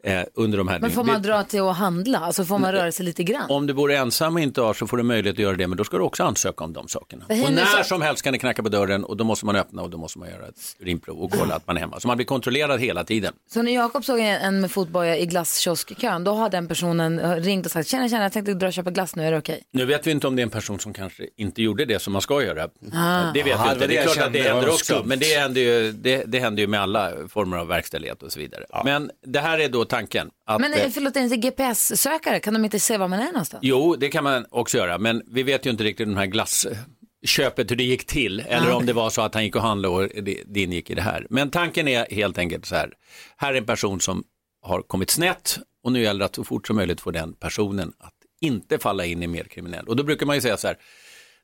eh, 0.02 0.22
under 0.34 0.58
de 0.58 0.68
här 0.68 0.78
Men 0.78 0.90
får 0.90 1.04
man 1.04 1.22
dra 1.22 1.42
till 1.42 1.60
att 1.60 1.76
handla? 1.76 2.18
Alltså 2.18 2.44
får 2.44 2.58
man 2.58 2.72
röra 2.72 2.92
sig 2.92 3.04
lite 3.06 3.22
grann? 3.24 3.50
Om 3.50 3.66
du 3.66 3.74
bor 3.74 3.92
ensam 3.92 4.34
och 4.34 4.40
inte 4.40 4.60
har 4.60 4.74
så 4.74 4.86
får 4.86 4.96
du 4.96 5.02
möjlighet 5.02 5.34
att 5.34 5.38
göra 5.42 5.56
det, 5.56 5.66
men 5.66 5.78
då 5.78 5.84
ska 5.84 5.96
du 5.96 6.02
också 6.02 6.24
ansöka 6.24 6.64
om 6.64 6.72
de 6.72 6.88
sakerna. 6.88 7.24
Och 7.28 7.52
när 7.52 7.64
så- 7.66 7.84
som 7.84 8.02
helst 8.02 8.22
kan 8.22 8.32
det 8.32 8.38
knacka 8.38 8.62
på 8.62 8.68
dörren 8.68 9.04
och 9.04 9.16
då 9.16 9.24
måste 9.24 9.46
man 9.46 9.56
öppna 9.56 9.82
och 9.82 9.90
då 9.90 9.98
måste 9.98 10.18
man 10.18 10.28
göra 10.30 10.46
ett 10.46 10.76
urinprov 10.80 11.18
och 11.22 11.32
kolla 11.32 11.54
att 11.54 11.66
man 11.66 11.76
är 11.76 11.80
hemma. 11.80 12.00
Så 12.00 12.08
man 12.08 12.16
blir 12.16 12.26
kontrollerad 12.26 12.80
hela 12.80 13.04
tiden. 13.04 13.32
Så 13.52 13.62
när 13.62 13.72
Jakob 13.74 14.04
såg 14.04 14.20
en 14.20 14.60
med 14.60 14.70
fotboja 14.70 15.18
i 15.18 15.26
glasskioskkön, 15.26 16.24
då 16.24 16.32
har 16.34 16.50
den 16.50 16.68
personen 16.68 17.36
ringt 17.42 17.66
och 17.66 17.72
sagt, 17.72 17.88
tjena, 17.88 18.08
tjena, 18.08 18.22
jag 18.22 18.32
tänkte 18.32 18.54
dra 18.54 18.66
och 18.66 18.72
köpa 18.72 18.90
glass 18.90 19.16
nu, 19.16 19.24
är 19.26 19.32
det 19.32 19.38
okej? 19.38 19.62
Nu 19.72 19.84
vet 19.84 20.06
vi 20.06 20.10
inte 20.10 20.26
om 20.26 20.36
det 20.36 20.42
är 20.42 20.44
en 20.44 20.50
person 20.50 20.78
som 20.80 20.92
kanske 20.92 21.26
inte 21.36 21.62
gjorde 21.62 21.84
det 21.84 21.98
som 21.98 22.12
man 22.12 22.22
ska 22.22 22.42
göra. 22.42 22.68
Ah. 22.92 23.32
Det 23.34 23.42
vet 23.42 23.46
Ja, 23.52 23.64
vi 23.64 23.72
inte. 23.72 23.80
Det 23.80 23.86
det 23.86 23.96
är 23.98 24.02
klart 24.06 24.26
att 24.26 24.32
det 24.32 24.42
händer 24.42 24.68
också. 24.68 24.84
skumt. 24.84 25.02
Men 25.06 25.18
det 25.18 25.38
händer, 25.38 25.60
ju, 25.60 25.92
det, 25.92 26.24
det 26.26 26.38
händer 26.38 26.60
ju 26.60 26.66
med 26.66 26.80
alla 26.80 27.10
former 27.28 27.56
av 27.56 27.66
verkställighet 27.66 28.22
och 28.22 28.32
så 28.32 28.38
vidare. 28.40 28.64
Men 28.84 29.10
det 29.26 29.38
här 29.40 29.58
är 29.58 29.68
då 29.68 29.84
tanken. 29.92 30.30
Att, 30.46 30.60
Men 30.60 30.72
eh, 30.72 30.82
eh, 30.82 30.90
förlåt, 30.90 31.16
inte 31.16 31.36
GPS-sökare? 31.36 32.40
Kan 32.40 32.54
de 32.54 32.64
inte 32.64 32.80
se 32.80 32.98
var 32.98 33.08
man 33.08 33.20
är 33.20 33.32
någonstans? 33.32 33.60
Jo, 33.62 33.96
det 33.96 34.08
kan 34.08 34.24
man 34.24 34.46
också 34.50 34.78
göra, 34.78 34.98
men 34.98 35.22
vi 35.26 35.42
vet 35.42 35.66
ju 35.66 35.70
inte 35.70 35.84
riktigt 35.84 36.06
den 36.06 36.16
här 36.16 36.26
glassköpet 36.26 37.70
hur 37.70 37.76
det 37.76 37.84
gick 37.84 38.06
till, 38.06 38.40
eller 38.40 38.72
om 38.72 38.86
det 38.86 38.92
var 38.92 39.10
så 39.10 39.22
att 39.22 39.34
han 39.34 39.44
gick 39.44 39.56
och 39.56 39.62
handlade 39.62 39.94
och 39.94 40.24
det, 40.24 40.60
ingick 40.60 40.90
i 40.90 40.94
det 40.94 41.02
här. 41.02 41.26
Men 41.30 41.50
tanken 41.50 41.88
är 41.88 42.06
helt 42.10 42.38
enkelt 42.38 42.66
så 42.66 42.74
här, 42.74 42.92
här 43.36 43.54
är 43.54 43.58
en 43.58 43.66
person 43.66 44.00
som 44.00 44.24
har 44.62 44.82
kommit 44.82 45.10
snett 45.10 45.58
och 45.84 45.92
nu 45.92 46.02
gäller 46.02 46.18
det 46.18 46.24
att 46.24 46.34
så 46.34 46.44
fort 46.44 46.66
som 46.66 46.76
möjligt 46.76 47.00
få 47.00 47.10
den 47.10 47.32
personen 47.32 47.92
att 47.98 48.14
inte 48.40 48.78
falla 48.78 49.04
in 49.04 49.22
i 49.22 49.26
mer 49.26 49.44
kriminell. 49.44 49.88
Och 49.88 49.96
då 49.96 50.02
brukar 50.02 50.26
man 50.26 50.36
ju 50.36 50.40
säga 50.40 50.56
så 50.56 50.66
här, 50.66 50.76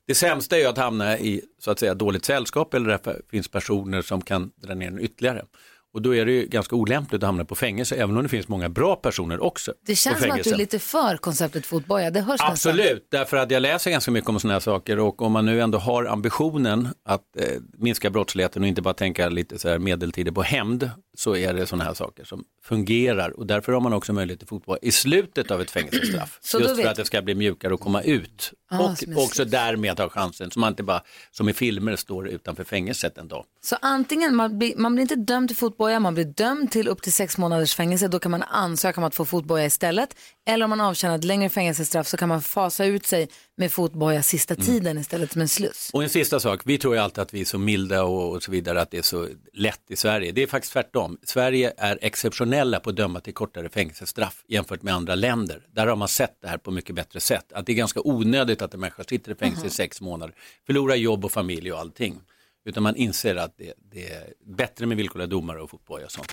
det 0.07 0.15
sämsta 0.15 0.55
är 0.55 0.59
ju 0.59 0.65
att 0.65 0.77
hamna 0.77 1.19
i 1.19 1.41
så 1.59 1.71
att 1.71 1.79
säga 1.79 1.93
dåligt 1.93 2.25
sällskap 2.25 2.73
eller 2.73 2.89
därför 2.89 3.21
finns 3.31 3.47
personer 3.47 4.01
som 4.01 4.21
kan 4.21 4.51
dra 4.55 4.73
ner 4.73 4.87
en 4.87 4.99
ytterligare. 4.99 5.45
Och 5.93 6.01
då 6.01 6.15
är 6.15 6.25
det 6.25 6.31
ju 6.31 6.45
ganska 6.45 6.75
olämpligt 6.75 7.23
att 7.23 7.27
hamna 7.27 7.45
på 7.45 7.55
fängelse, 7.55 7.95
även 7.95 8.17
om 8.17 8.23
det 8.23 8.29
finns 8.29 8.47
många 8.47 8.69
bra 8.69 8.95
personer 8.95 9.43
också. 9.43 9.73
Det 9.85 9.95
känns 9.95 10.19
som 10.19 10.31
att 10.31 10.43
du 10.43 10.49
är 10.49 10.57
lite 10.57 10.79
för 10.79 11.17
konceptet 11.17 11.65
fotboja, 11.65 12.11
det 12.11 12.21
hörs 12.21 12.31
nästan. 12.31 12.51
Absolut, 12.51 13.07
därför 13.11 13.37
att 13.37 13.51
jag 13.51 13.61
läser 13.61 13.91
ganska 13.91 14.11
mycket 14.11 14.29
om 14.29 14.39
sådana 14.39 14.53
här 14.53 14.59
saker 14.59 14.99
och 14.99 15.21
om 15.21 15.31
man 15.31 15.45
nu 15.45 15.61
ändå 15.61 15.77
har 15.77 16.05
ambitionen 16.05 16.87
att 17.05 17.21
eh, 17.37 17.45
minska 17.77 18.09
brottsligheten 18.09 18.61
och 18.61 18.67
inte 18.67 18.81
bara 18.81 18.93
tänka 18.93 19.29
lite 19.29 19.59
så 19.59 19.69
här 19.69 19.79
medeltider 19.79 20.31
på 20.31 20.41
hämnd 20.41 20.89
så 21.17 21.35
är 21.35 21.53
det 21.53 21.65
sådana 21.65 21.83
här 21.83 21.93
saker 21.93 22.23
som 22.23 22.43
fungerar 22.63 23.39
och 23.39 23.45
därför 23.45 23.71
har 23.71 23.81
man 23.81 23.93
också 23.93 24.13
möjlighet 24.13 24.39
till 24.39 24.47
fotboll 24.47 24.77
i 24.81 24.91
slutet 24.91 25.51
av 25.51 25.61
ett 25.61 25.71
fängelsestraff. 25.71 26.39
Just 26.59 26.81
för 26.81 26.87
att 26.87 26.95
det 26.95 27.05
ska 27.05 27.21
bli 27.21 27.35
mjukare 27.35 27.73
att 27.73 27.79
komma 27.79 28.01
ut 28.01 28.53
Ah, 28.71 28.95
och 29.15 29.23
också 29.23 29.45
därmed 29.45 29.99
har 29.99 30.09
chansen, 30.09 30.51
så 30.51 30.59
man 30.59 30.69
inte 30.69 30.83
bara 30.83 31.03
som 31.31 31.49
i 31.49 31.53
filmer 31.53 31.95
står 31.95 32.27
utanför 32.27 32.63
fängelset 32.63 33.17
en 33.17 33.27
dag. 33.27 33.45
Så 33.61 33.75
antingen, 33.81 34.35
man 34.35 34.57
blir, 34.59 34.73
man 34.77 34.95
blir 34.95 35.01
inte 35.01 35.15
dömd 35.15 35.49
till 35.49 35.57
fotboja, 35.57 35.99
man 35.99 36.13
blir 36.13 36.25
dömd 36.25 36.71
till 36.71 36.87
upp 36.87 37.01
till 37.01 37.13
sex 37.13 37.37
månaders 37.37 37.75
fängelse. 37.75 38.07
Då 38.07 38.19
kan 38.19 38.31
man 38.31 38.43
ansöka 38.43 39.01
om 39.01 39.05
att 39.05 39.15
få 39.15 39.25
fotboja 39.25 39.65
istället. 39.65 40.15
Eller 40.47 40.63
om 40.63 40.69
man 40.69 40.81
avtjänar 40.81 41.15
ett 41.15 41.23
längre 41.23 41.49
fängelsestraff 41.49 42.07
så 42.07 42.17
kan 42.17 42.29
man 42.29 42.41
fasa 42.41 42.85
ut 42.85 43.05
sig 43.05 43.27
med 43.57 43.71
fotboja 43.71 44.23
sista 44.23 44.53
Mm. 44.53 44.65
tiden 44.65 44.97
istället 44.97 45.31
som 45.31 45.41
en 45.41 45.47
sluss. 45.47 45.89
Och 45.93 46.03
en 46.03 46.09
sista 46.09 46.39
sak, 46.39 46.61
vi 46.65 46.77
tror 46.77 46.95
ju 46.95 47.01
alltid 47.01 47.19
att 47.21 47.33
vi 47.33 47.41
är 47.41 47.45
så 47.45 47.57
milda 47.57 48.03
och, 48.03 48.35
och 48.35 48.43
så 48.43 48.51
vidare, 48.51 48.81
att 48.81 48.91
det 48.91 48.97
är 48.97 49.01
så 49.01 49.27
lätt 49.53 49.81
i 49.87 49.95
Sverige. 49.95 50.31
Det 50.31 50.43
är 50.43 50.47
faktiskt 50.47 50.73
tvärtom. 50.73 51.17
Sverige 51.23 51.73
är 51.77 51.99
exceptionella 52.01 52.79
på 52.79 52.89
att 52.89 52.95
döma 52.95 53.19
till 53.19 53.33
kortare 53.33 53.69
fängelsestraff 53.69 54.43
jämfört 54.47 54.81
med 54.81 54.93
andra 54.93 55.15
länder. 55.15 55.61
Där 55.75 55.87
har 55.87 55.95
man 55.95 56.07
sett 56.07 56.37
det 56.41 56.47
här 56.47 56.57
på 56.57 56.71
mycket 56.71 56.95
bättre 56.95 57.19
sätt. 57.19 57.53
Att 57.53 57.65
det 57.65 57.71
är 57.71 57.75
ganska 57.75 58.01
onödigt 58.03 58.58
att 58.61 58.73
en 58.73 58.79
människa 58.79 59.03
sitter 59.03 59.31
i 59.31 59.35
fängelse 59.35 59.67
i 59.67 59.69
sex 59.69 60.01
månader, 60.01 60.35
förlorar 60.65 60.95
jobb 60.95 61.25
och 61.25 61.31
familj 61.31 61.71
och 61.73 61.79
allting. 61.79 62.21
Utan 62.65 62.83
man 62.83 62.95
inser 62.95 63.35
att 63.35 63.57
det, 63.57 63.73
det 63.91 64.11
är 64.11 64.33
bättre 64.45 64.85
med 64.85 64.97
villkorliga 64.97 65.27
domare 65.27 65.61
och 65.61 65.69
fotboja 65.69 66.05
och 66.05 66.11
sånt. 66.11 66.31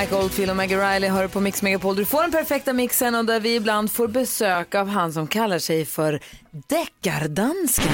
Mike 0.00 0.14
Oldfield 0.14 0.50
och 0.50 0.56
Maggie 0.56 0.94
Riley 0.94 1.10
hör 1.10 1.28
på 1.28 1.40
Mix 1.40 1.62
Megapol. 1.62 1.96
Du 1.96 2.04
får 2.04 2.22
den 2.22 2.30
perfekta 2.32 2.72
mixen 2.72 3.14
och 3.14 3.24
där 3.24 3.40
vi 3.40 3.54
ibland 3.54 3.92
får 3.92 4.08
besök 4.08 4.74
av 4.74 4.88
han 4.88 5.12
som 5.12 5.26
kallar 5.26 5.58
sig 5.58 5.84
för 5.84 6.20
Deckardansken. 6.50 7.92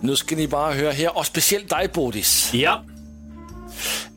Nu 0.00 0.16
ska 0.16 0.36
ni 0.36 0.48
bara 0.48 0.72
höra 0.72 0.92
här, 0.92 1.18
och 1.18 1.26
speciellt 1.26 1.68
dig 1.68 1.88
Bodis. 1.94 2.50
Ja. 2.54 2.84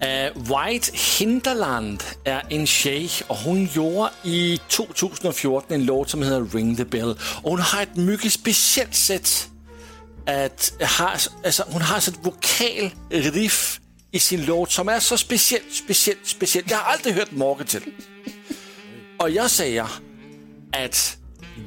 Uh, 0.03 0.41
White 0.41 0.91
Hinterland 1.19 2.03
är 2.25 2.43
en 2.49 2.67
tjej 2.67 3.09
och 3.27 3.37
hon 3.37 3.65
gjorde 3.65 4.09
i 4.23 4.59
2014 4.67 5.75
en 5.75 5.85
låt 5.85 6.09
som 6.09 6.23
heter 6.23 6.57
Ring 6.57 6.75
the 6.75 6.85
Bell. 6.85 7.17
Och 7.43 7.51
hon 7.51 7.59
har 7.59 7.81
ett 7.81 7.95
mycket 7.95 8.33
speciellt 8.33 8.95
sätt 8.95 9.49
att 10.27 10.73
ha, 10.97 11.11
alltså 11.45 11.63
hon 11.67 11.81
har 11.81 11.95
alltså 11.95 12.11
ett 12.11 12.19
vokalriff 12.21 13.79
i 14.11 14.19
sin 14.19 14.45
låt 14.45 14.71
som 14.71 14.89
är 14.89 14.99
så 14.99 15.17
speciellt, 15.17 15.73
speciellt, 15.73 16.27
speciellt. 16.27 16.71
Jag 16.71 16.77
har 16.77 16.93
aldrig 16.93 17.15
hört 17.15 17.31
maken 17.31 17.65
till. 17.65 17.81
Och 19.19 19.29
jag 19.29 19.51
säger 19.51 19.83
att 20.73 21.17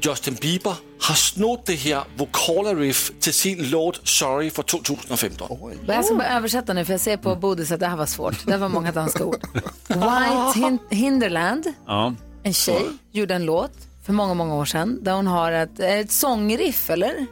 Justin 0.03 0.35
Bieber 0.35 0.75
har 1.01 1.15
snott 1.15 1.67
det 1.67 1.75
här 1.75 2.03
vokala 2.17 2.75
riff 2.75 3.13
till 3.21 3.35
sin 3.35 3.71
låt 3.71 4.09
Sorry 4.09 4.51
för 4.51 4.63
2015. 4.63 5.59
Jag 5.87 6.05
ska 6.05 6.15
bara 6.15 6.29
översätta 6.37 6.73
nu 6.73 6.85
för 6.85 6.93
jag 6.93 7.01
ser 7.01 7.17
på 7.17 7.37
Bodis 7.37 7.73
att 7.73 7.81
det 7.81 7.87
här 7.87 7.97
var 7.97 8.07
svårt. 8.07 8.47
Det 8.47 8.57
var 8.57 8.69
många 8.69 8.93
danska 8.93 9.25
ord. 9.25 9.41
White 9.89 10.59
Hin- 10.59 10.79
Hinderland, 10.91 11.73
Ja. 11.87 12.15
en 12.43 12.53
tjej, 12.55 12.87
gjorde 13.13 13.35
en 13.35 13.45
låt 13.45 13.73
för 14.07 14.13
många, 14.13 14.35
många 14.35 14.55
år 14.55 14.65
sedan 14.65 14.99
där 15.03 15.13
hon 15.13 15.27
har 15.27 15.53
ett, 15.53 15.81
ett 15.81 16.13
sångriff, 16.13 16.91
eller? 16.91 17.27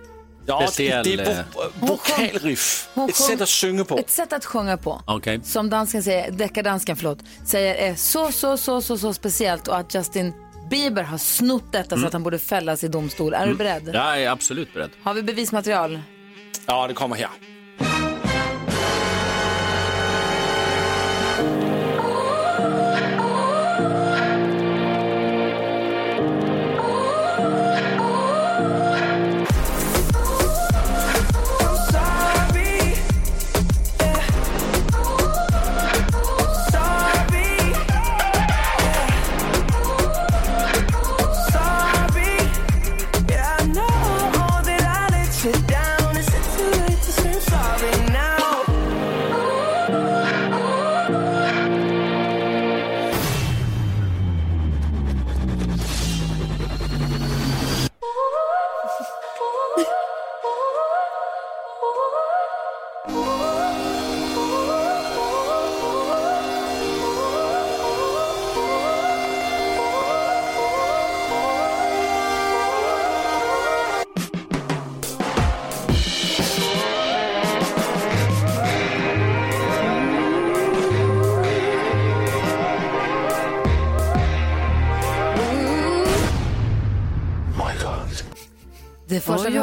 Ja, 0.46 0.60
det, 0.60 0.66
Speciell, 0.66 1.04
det 1.04 1.12
är 1.22 1.30
eh, 1.30 1.44
vo- 1.54 1.70
vokalriff. 1.74 2.88
Hon 2.94 3.08
Ett 3.08 3.16
sätt 3.16 3.40
att 3.40 3.48
sjunga 3.48 3.84
på. 3.84 3.98
Ett 3.98 4.10
sätt 4.10 4.32
att 4.32 4.44
sjunga 4.44 4.76
på. 4.76 5.02
Okej. 5.06 5.40
Som 5.44 5.70
dansken 5.70 6.02
säger, 6.02 6.30
deckardansken 6.30 6.96
förlåt, 6.96 7.18
säger 7.46 7.74
är 7.74 7.94
så, 7.94 8.32
så, 8.32 8.56
så, 8.56 8.80
så, 8.80 8.98
så 8.98 9.12
speciellt 9.14 9.68
och 9.68 9.76
att 9.76 9.94
Justin 9.94 10.32
Bieber 10.70 11.02
har 11.02 11.18
snott 11.18 11.72
detta 11.72 11.96
så 11.98 12.06
att 12.06 12.12
han 12.12 12.22
borde 12.22 12.38
fällas 12.38 12.84
i 12.84 12.88
domstol. 12.88 13.34
Är 13.34 13.46
du 13.46 13.54
beredd? 13.54 13.90
Jag 13.94 14.22
är 14.22 14.30
absolut 14.30 14.74
beredd. 14.74 14.90
Har 15.02 15.14
vi 15.14 15.22
bevismaterial? 15.22 16.00
Ja, 16.66 16.86
det 16.86 16.94
kommer 16.94 17.16
här. 17.16 17.28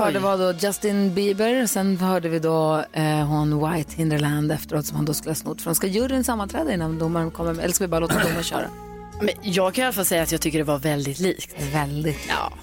Hörde 0.05 0.19
var 0.19 0.37
då 0.37 0.53
Justin 0.67 1.13
Bieber, 1.13 1.67
sen 1.67 1.97
hörde 1.97 2.29
vi 2.29 2.39
då 2.39 2.83
eh, 2.93 3.03
hon 3.03 3.73
White 3.73 3.95
Hinderland 3.95 4.51
efteråt 4.51 4.85
som 4.85 4.95
han 4.95 5.05
då 5.05 5.13
skulle 5.13 5.29
ha 5.29 5.35
snott 5.35 5.61
från. 5.61 5.75
Ska 5.75 5.87
juryn 5.87 6.23
sammanträda 6.23 6.73
innan 6.73 6.99
domaren 6.99 7.31
kommer, 7.31 7.51
eller 7.59 7.73
ska 7.73 7.83
vi 7.83 7.87
bara 7.87 7.99
låta 7.99 8.13
domaren 8.23 8.43
köra? 8.43 8.67
Men 9.21 9.29
jag 9.41 9.73
kan 9.73 9.81
i 9.81 9.85
alla 9.85 9.93
fall 9.93 10.05
säga 10.05 10.23
att 10.23 10.31
jag 10.31 10.41
tycker 10.41 10.57
det 10.57 10.63
var 10.63 10.79
väldigt 10.79 11.19
likt. 11.19 11.55
Väldigt. 11.73 12.19
Ja. 12.29 12.53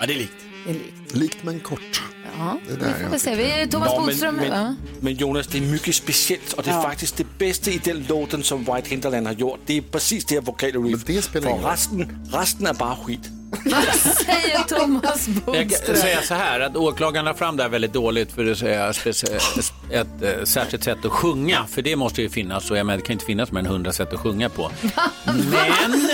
Ja, 0.00 0.06
det 0.06 0.12
är 0.12 0.18
likt. 0.18 0.32
Det 0.64 0.70
är 0.70 0.74
likt. 0.74 1.14
Likt 1.14 1.38
men 1.42 1.60
kort. 1.60 2.02
Ja, 2.38 2.58
Det 2.66 2.72
är 2.72 2.76
vi 2.76 2.84
där 2.84 2.92
får 3.02 3.10
väl 3.10 3.20
se. 3.20 3.34
Vi 3.34 3.50
är 3.50 3.66
Thomas 3.66 3.88
Nå, 3.96 4.00
Bodström. 4.00 4.34
men, 4.34 4.44
ja. 4.46 4.62
men, 4.62 4.76
men 5.00 5.14
Jonas, 5.14 5.46
det 5.46 5.58
är 5.58 5.62
mycket 5.62 5.94
speciellt 5.94 6.52
och 6.52 6.62
det 6.62 6.70
är 6.70 6.82
faktiskt 6.82 7.16
det 7.16 7.38
bästa 7.38 7.70
i 7.70 7.80
den 7.84 8.06
låten 8.08 8.42
som 8.42 8.58
White 8.58 8.88
Hinterland 8.90 9.26
har 9.26 9.34
gjort. 9.34 9.58
Det 9.66 9.76
är 9.76 9.80
precis 9.82 10.24
det 10.24 10.34
här 10.34 10.76
ingen 10.76 10.98
För 10.98 11.70
resten, 11.70 12.28
resten 12.32 12.66
är 12.66 12.74
bara 12.74 12.96
skit. 12.96 13.30
Vad 13.64 13.84
säger 14.24 14.58
Thomas 14.68 15.28
Jag 15.28 15.44
kan 15.54 15.68
Bodström? 15.68 15.96
säga 15.96 16.22
så 16.22 16.34
här 16.34 16.60
att 16.60 16.76
åklagaren 16.76 17.24
la 17.24 17.34
fram 17.34 17.56
det 17.56 17.62
här 17.62 17.70
väldigt 17.70 17.92
dåligt 17.92 18.32
för 18.32 18.50
att 18.50 18.58
säga 18.58 18.92
speci- 18.92 19.72
ett 19.90 20.22
eh, 20.22 20.44
särskilt 20.44 20.84
sätt 20.84 21.04
att 21.04 21.12
sjunga, 21.12 21.66
för 21.68 21.82
det 21.82 21.96
måste 21.96 22.22
ju 22.22 22.28
finnas 22.28 22.70
och 22.70 22.76
jag 22.76 22.86
menar, 22.86 22.96
det 22.98 23.04
kan 23.04 23.12
inte 23.12 23.24
finnas 23.24 23.52
mer 23.52 23.60
än 23.60 23.66
hundra 23.66 23.92
sätt 23.92 24.12
att 24.12 24.20
sjunga 24.20 24.48
på. 24.48 24.70
Men, 25.24 26.08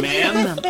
men, 0.00 0.60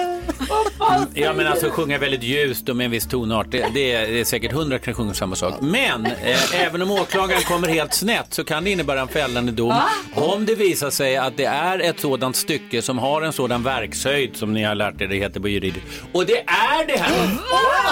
ja 1.15 1.33
men 1.33 1.47
alltså 1.47 1.71
sjunga 1.71 1.99
väldigt 1.99 2.23
ljust 2.23 2.69
och 2.69 2.77
med 2.77 2.85
en 2.85 2.91
viss 2.91 3.07
tonart, 3.07 3.47
det, 3.51 3.67
det, 3.75 3.93
är, 3.93 4.07
det 4.07 4.21
är 4.21 4.25
säkert 4.25 4.53
hundra 4.53 4.79
kan 4.79 4.95
sjunga 4.95 5.15
samma 5.15 5.37
sak. 5.37 5.55
Men 5.61 6.07
eh, 6.07 6.65
även 6.65 6.83
om 6.83 6.91
åklagaren 6.91 7.43
kommer 7.43 7.69
helt 7.69 7.95
snett 7.95 8.35
så 8.35 8.45
kan 8.45 8.65
det 8.65 8.71
innebära 8.71 9.01
en 9.01 9.09
fällande 9.09 9.53
dom 9.53 9.75
om 10.15 10.47
det 10.47 10.55
visar 10.55 10.91
sig 10.91 11.17
att 11.17 11.37
det 11.37 11.45
är 11.45 11.79
ett 11.79 12.01
sådant 12.01 12.37
stycke 12.37 12.83
som 12.83 12.99
har 12.99 13.23
en 13.23 13.33
sådan 13.33 13.63
verkshöjd 13.63 14.37
som 14.37 14.53
ni 14.53 14.63
har 14.63 14.75
lärt 14.75 15.01
er 15.01 15.07
det 15.07 15.17
heter 15.17 15.41
på 15.41 15.49
juridiskt. 15.49 15.87
Och 16.13 16.27
det 16.27 16.39
är 16.47 16.87
det 16.87 16.99
här! 16.99 17.39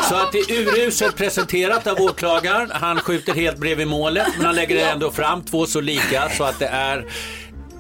Så 0.09 0.15
att 0.15 0.33
det 0.33 0.39
är 0.39 0.53
uruselt 0.53 1.17
presenterat 1.17 1.87
av 1.87 2.01
åklagaren. 2.01 2.71
Han 2.75 3.01
skjuter 3.01 3.35
helt 3.35 3.59
bredvid 3.59 3.87
målet 3.87 4.27
men 4.41 4.47
han 4.47 4.55
lägger 4.55 4.75
det 4.77 4.83
ändå 4.83 5.11
fram 5.11 5.43
två 5.45 5.67
så 5.67 5.81
lika 5.81 6.29
så 6.37 6.45
att 6.45 6.59
det 6.59 6.67
är 6.67 7.05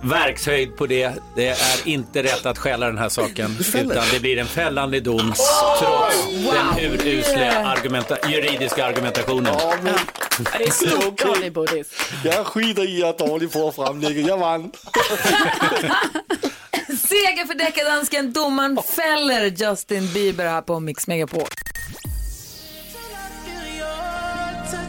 verkshöjd 0.03 0.77
på 0.77 0.87
det. 0.87 1.12
Det 1.37 1.49
är 1.49 1.88
inte 1.88 2.23
rätt 2.23 2.46
att 2.46 2.59
stjäla 2.59 2.87
den 2.87 2.99
här 2.99 3.09
saken 3.09 3.57
utan 3.75 4.05
det 4.12 4.20
blir 4.20 4.38
en 4.38 4.46
fällande 4.46 5.01
dom 5.01 5.33
trots 5.79 6.27
den 6.53 6.85
urusla 6.92 7.75
argumenta- 7.75 8.31
juridiska 8.31 8.87
argumentationen. 8.87 9.55
Det 10.59 10.64
är 10.64 10.70
stort 10.70 11.18
dålig 11.18 11.53
bodis. 11.53 11.87
Jag 12.25 12.46
skiter 12.46 12.88
i 12.88 13.05
att 13.05 13.18
på 13.53 13.68
att 13.68 13.75
framlägga. 13.75 14.20
Jag 14.29 14.38
vann. 14.38 14.61
Seger 16.88 17.46
för 17.46 17.55
deckardansken. 17.55 18.33
Domaren 18.33 18.79
fäller 18.96 19.44
Justin 19.46 20.12
Bieber 20.12 20.44
här 20.49 20.62
på 20.62 20.81
Mix 20.81 21.07
Megapol. 21.07 21.49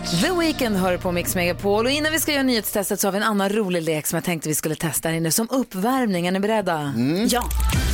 The 0.09 0.31
Weeknd 0.39 0.77
hör 0.77 0.97
på 0.97 1.11
Mix 1.11 1.35
Megapol 1.35 1.85
och 1.85 1.91
innan 1.91 2.11
vi 2.11 2.19
ska 2.19 2.31
göra 2.31 2.43
nyhetstestet 2.43 2.99
så 2.99 3.07
har 3.07 3.11
vi 3.11 3.17
en 3.17 3.23
annan 3.23 3.49
rolig 3.49 3.81
lek 3.83 4.07
som 4.07 4.17
jag 4.17 4.23
tänkte 4.23 4.49
vi 4.49 4.55
skulle 4.55 4.75
testa 4.75 5.09
här 5.09 5.15
inne 5.15 5.31
som 5.31 5.47
uppvärmning. 5.49 6.27
Är 6.27 6.31
ni 6.31 6.39
beredda? 6.39 6.93
Ja. 7.27 7.43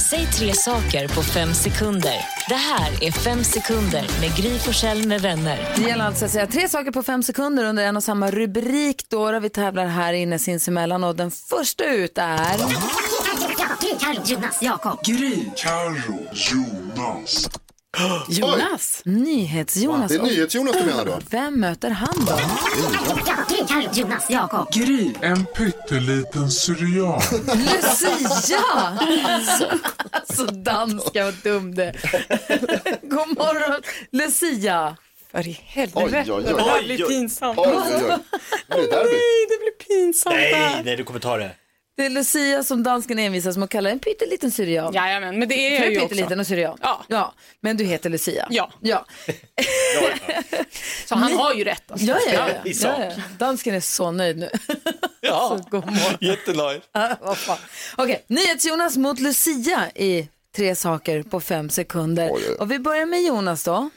Säg 0.09 0.25
tre 0.25 0.53
saker 0.53 1.07
på 1.07 1.23
fem 1.23 1.53
sekunder. 1.53 2.15
Det 2.49 2.55
här 2.55 3.03
är 3.03 3.11
Fem 3.11 3.43
sekunder 3.43 4.05
med 4.21 4.35
Gry 4.37 4.59
Forssell 4.59 5.07
med 5.07 5.21
vänner. 5.21 5.73
Det 5.75 5.81
gäller 5.81 6.05
alltså 6.05 6.25
att 6.25 6.31
säga 6.31 6.47
tre 6.47 6.69
saker 6.69 6.91
på 6.91 7.03
fem 7.03 7.23
sekunder 7.23 7.63
under 7.63 7.83
en 7.83 7.97
och 7.97 8.03
samma 8.03 8.31
rubrik 8.31 9.05
då, 9.09 9.31
då 9.31 9.39
vi 9.39 9.49
tävlar 9.49 9.85
här 9.85 10.13
inne 10.13 10.39
sinsemellan 10.39 11.03
och 11.03 11.15
den 11.15 11.31
första 11.31 11.85
ut 11.85 12.17
är... 12.17 12.57
Carro, 13.99 14.21
Jonas, 14.25 14.61
Jakob. 14.61 14.99
Gry. 15.03 15.45
Carro, 15.55 16.27
Jonas. 16.31 17.49
Jonas. 18.29 19.01
NyhetsJonas. 19.05 20.11
Det 20.11 20.15
är 20.17 20.21
NyhetsJonas 20.21 20.77
du 20.77 20.83
menar 20.85 21.05
då? 21.05 21.19
Vem 21.29 21.59
möter 21.59 21.89
han 21.89 22.25
då? 22.25 22.39
Jonas, 23.93 24.29
Jakob. 24.29 24.73
Gry. 24.73 25.11
En 25.21 25.45
pytteliten 25.45 26.51
syrian. 26.51 27.21
Lucia! 27.55 28.57
Alltså, 29.27 29.69
alltså 30.11 30.45
danska, 30.45 31.23
vad 31.25 31.33
dum 31.43 31.75
det 31.75 31.93
God 33.01 33.27
morgon, 33.37 33.81
Lucia. 34.11 34.97
För 35.31 35.47
i 35.47 35.59
helvete. 35.63 35.99
Oj, 36.05 36.23
oj, 36.27 36.31
oj. 36.31 36.43
Det 36.43 36.61
här 36.63 36.83
blir 36.83 36.97
pinsamt. 37.07 37.59
Oj, 37.59 37.67
oj, 37.67 37.83
oj. 37.95 38.17
Det 38.69 38.75
derby. 38.75 39.09
Nej, 39.09 39.45
det 39.49 39.57
blir 39.59 39.87
pinsamt. 39.87 40.35
Nej, 40.35 40.81
nej, 40.85 40.95
du 40.95 41.03
kommer 41.03 41.19
ta 41.19 41.37
det. 41.37 41.51
Det 41.97 42.05
är 42.05 42.09
Lucia 42.09 42.63
som 42.63 42.83
dansken 42.83 43.19
envisas 43.19 43.57
med 43.57 43.63
att 43.63 43.69
kalla 43.69 43.89
en 43.89 43.99
pytteliten 43.99 44.51
syrian. 44.51 44.93
Jajamän, 44.93 45.39
men 45.39 45.47
det 45.47 45.55
är 45.55 45.81
jag 45.81 45.91
ju 45.91 45.97
också. 45.97 46.07
pytteliten 46.07 46.39
och 46.39 46.47
syrian. 46.47 46.77
Ja. 46.81 47.05
ja. 47.07 47.33
Men 47.61 47.77
du 47.77 47.83
heter 47.83 48.09
Lucia. 48.09 48.47
Ja. 48.49 48.71
ja. 48.81 49.05
Så 51.05 51.15
han 51.15 51.33
har 51.33 51.53
ju 51.53 51.63
rätt. 51.63 51.91
Alltså. 51.91 52.07
Ja, 52.07 52.17
ja, 52.33 52.33
ja. 52.33 52.47
I 52.65 52.71
ja, 52.71 52.73
sak. 52.73 52.99
ja. 52.99 53.23
Dansken 53.37 53.75
är 53.75 53.79
så 53.79 54.11
nöjd 54.11 54.37
nu. 54.37 54.49
Ja, 55.21 55.59
God 55.69 55.85
morgon. 55.85 56.17
jättenöjd. 56.21 56.81
Okej, 57.95 58.25
NyhetsJonas 58.27 58.97
mot 58.97 59.19
Lucia 59.19 59.91
i 59.95 60.29
tre 60.55 60.75
saker 60.75 61.23
på 61.23 61.39
fem 61.41 61.69
sekunder. 61.69 62.29
Oj. 62.33 62.55
Och 62.59 62.71
vi 62.71 62.79
börjar 62.79 63.05
med 63.05 63.23
Jonas 63.23 63.63
då. 63.63 63.89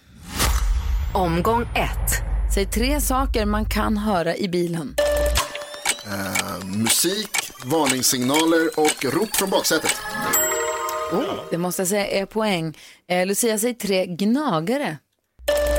Omgång 1.15 1.63
ett. 1.63 2.11
Säg 2.55 2.67
tre 2.67 3.01
saker 3.01 3.45
man 3.45 3.65
kan 3.65 3.97
höra 3.99 4.37
i 4.37 4.49
bilen. 4.49 4.95
Eh, 6.11 6.65
musik, 6.67 7.51
varningssignaler 7.65 8.79
och 8.81 9.05
rop 9.05 9.37
från 9.37 9.51
baksätet. 9.51 9.97
Det 11.51 11.59
måste 11.59 11.83
jag 11.83 11.89
säga 11.89 12.07
är 12.07 12.27
poäng. 12.27 12.79
Eh, 13.09 13.27
Lucia, 13.27 13.59
säg 13.59 13.75
tre 13.75 14.07
gnagare. 14.07 14.99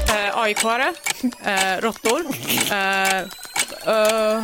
Eh, 0.09 0.37
AIK-are, 0.37 0.93
eh, 1.43 1.81
råttor. 1.81 2.25
Eh, 2.71 3.17
eh, 3.17 4.43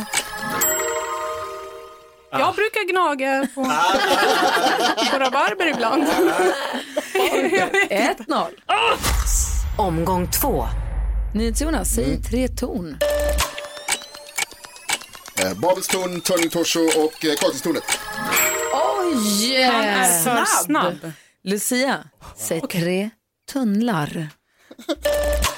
jag 2.30 2.54
brukar 2.54 2.88
gnaga 2.92 3.48
på, 3.54 3.64
på 5.12 5.18
rabarber 5.18 5.66
ibland. 5.66 6.04
1-0. 7.90 8.46
Omgång 9.78 10.30
två. 10.30 10.64
NyhetsJonas, 11.34 11.88
säg 11.94 12.22
tre 12.22 12.48
ton. 12.48 12.96
Eh, 15.42 15.54
Babelstorn, 15.54 16.20
Turning 16.20 16.50
Torso 16.50 16.80
och 16.80 17.24
eh, 17.24 17.34
Kaktustornet. 17.36 17.84
Oj! 18.72 19.62
Han 19.62 19.84
är 19.84 20.22
för 20.24 20.44
snabb. 20.64 21.12
Lucia, 21.44 22.04
säg 22.36 22.60
tre 22.60 23.10
tunnlar. 23.52 24.28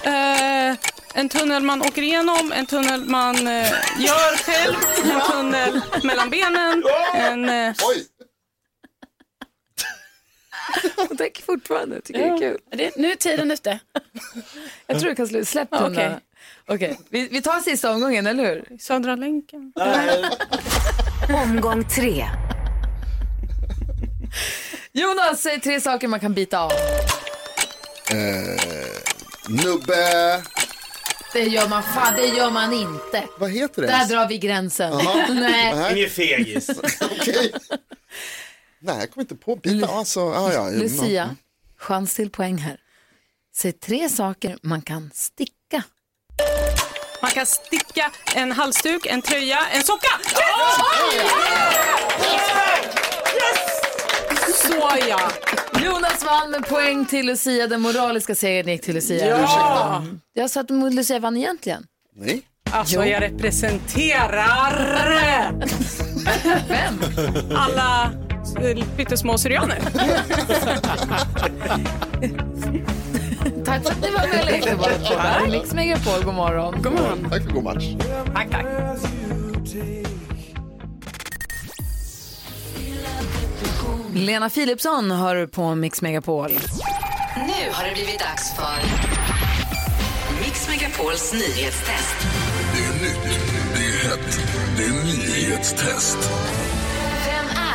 Eh, 0.02 0.76
en 1.14 1.28
tunnel 1.28 1.62
man 1.62 1.82
åker 1.82 2.02
igenom, 2.02 2.52
en 2.52 2.66
tunnel 2.66 3.04
man 3.04 3.36
eh, 3.46 3.72
gör 3.98 4.36
själv, 4.36 4.74
en 5.04 5.20
tunnel 5.32 5.80
mellan 6.04 6.30
benen, 6.30 6.82
en... 7.14 7.48
Eh, 7.48 7.74
Oj! 7.88 8.06
Hon 10.96 11.16
tänker 11.16 11.42
fortfarande, 11.42 12.00
tycker 12.00 12.20
det 12.20 12.26
är 12.28 12.38
kul. 12.38 12.58
det, 12.70 12.96
nu 12.96 13.10
är 13.12 13.16
tiden 13.16 13.50
ute. 13.50 13.78
Jag 14.86 15.00
tror 15.00 15.08
du 15.10 15.16
kan 15.16 15.28
sluta. 15.28 15.44
Släpp 15.44 15.70
tunnlarna. 15.70 15.94
okej. 15.94 16.18
Okej, 16.68 16.98
vi, 17.08 17.28
vi 17.28 17.42
tar 17.42 17.60
sista 17.60 17.92
omgången, 17.92 18.26
eller 18.26 18.44
hur? 18.44 18.76
Södra 18.78 19.16
länken. 19.16 19.72
Omgång 21.34 21.84
tre. 21.88 22.26
Jonas, 24.92 25.42
säg 25.42 25.60
tre 25.60 25.80
saker 25.80 26.08
man 26.08 26.20
kan 26.20 26.34
bita 26.34 26.58
av. 26.60 26.72
Eh, 28.10 28.60
nubbe, 29.48 30.42
Det 31.32 31.40
gör 31.40 31.68
man 31.68 31.82
fan, 31.82 32.14
det 32.16 32.26
gör 32.26 32.50
man 32.50 32.72
inte. 32.72 33.24
vad 33.38 33.50
heter 33.50 33.82
det? 33.82 33.88
Där 33.88 34.06
drar 34.08 34.28
vi 34.28 34.38
gränsen. 34.38 34.92
Nej. 35.28 35.74
Nej, 35.74 35.96
Ingen 35.98 36.10
fegis. 36.10 36.68
okej. 37.00 37.52
Nej, 38.78 38.96
jag 38.98 39.10
kommer 39.10 39.24
inte 39.24 39.34
på 39.36 39.56
bita. 39.56 39.86
Alltså, 39.88 40.20
ah, 40.20 40.52
ja, 40.52 40.70
Lucia, 40.70 41.36
chans 41.78 42.14
till 42.14 42.30
poäng 42.30 42.58
här. 42.58 42.80
Säg 43.56 43.72
tre 43.72 44.08
saker 44.08 44.58
man 44.62 44.82
kan 44.82 45.10
sticka. 45.14 45.52
Man 47.22 47.30
kan 47.30 47.46
sticka 47.46 48.10
en 48.34 48.52
halsduk, 48.52 49.06
en 49.06 49.22
tröja, 49.22 49.58
en 49.72 49.82
socka. 49.82 50.08
Så 54.54 54.90
ja. 55.08 55.20
Jonas 55.84 56.24
vann 56.24 56.50
med 56.50 56.68
poäng 56.68 57.06
till 57.06 57.26
Lucia. 57.26 57.66
Den 57.66 57.80
moraliska 57.80 58.34
segern 58.34 58.68
gick 58.68 58.82
till 58.82 58.94
Lucia. 58.94 59.26
Ja. 59.26 60.04
Jag 60.34 60.50
sa 60.50 60.60
att 60.60 60.70
Lucia 60.70 61.18
vann 61.18 61.36
egentligen. 61.36 61.84
Nej. 62.16 62.42
Alltså 62.72 63.04
jag 63.04 63.22
representerar 63.22 65.52
Vem? 66.68 67.00
alla 67.56 68.12
eh, 68.62 68.84
pyttesmå 68.96 69.38
syrianer. 69.38 69.78
Tack 73.64 73.82
för 73.82 73.90
att 73.90 74.00
ni 74.00 74.10
var 74.10 74.28
med 74.28 74.40
och 74.40 74.46
lekte 74.46 75.50
Mix 75.50 75.74
Megapol. 75.74 76.24
God 76.24 76.34
morgon. 76.34 76.82
God 76.82 76.92
morgon. 76.92 77.30
Tack 77.30 77.42
för 77.42 77.50
god 77.50 77.64
match. 77.64 77.84
Tack, 78.34 78.50
tack. 78.50 78.66
Lena 84.14 84.50
Philipsson 84.50 85.10
hör 85.10 85.46
på 85.46 85.74
Mix 85.74 86.02
Megapol. 86.02 86.50
Nu 87.36 87.72
har 87.72 87.84
det 87.84 87.94
blivit 87.94 88.18
dags 88.18 88.56
för 88.56 88.82
Mix 90.44 90.68
Megapols 90.68 91.32
nyhetstest. 91.32 92.16
Det 92.74 92.84
är 92.84 92.92
nytt, 93.02 93.38
det 93.74 93.80
är 93.80 94.08
hett, 94.08 94.40
det 94.76 94.84
är 94.84 94.90
nyhetstest. 94.90 96.18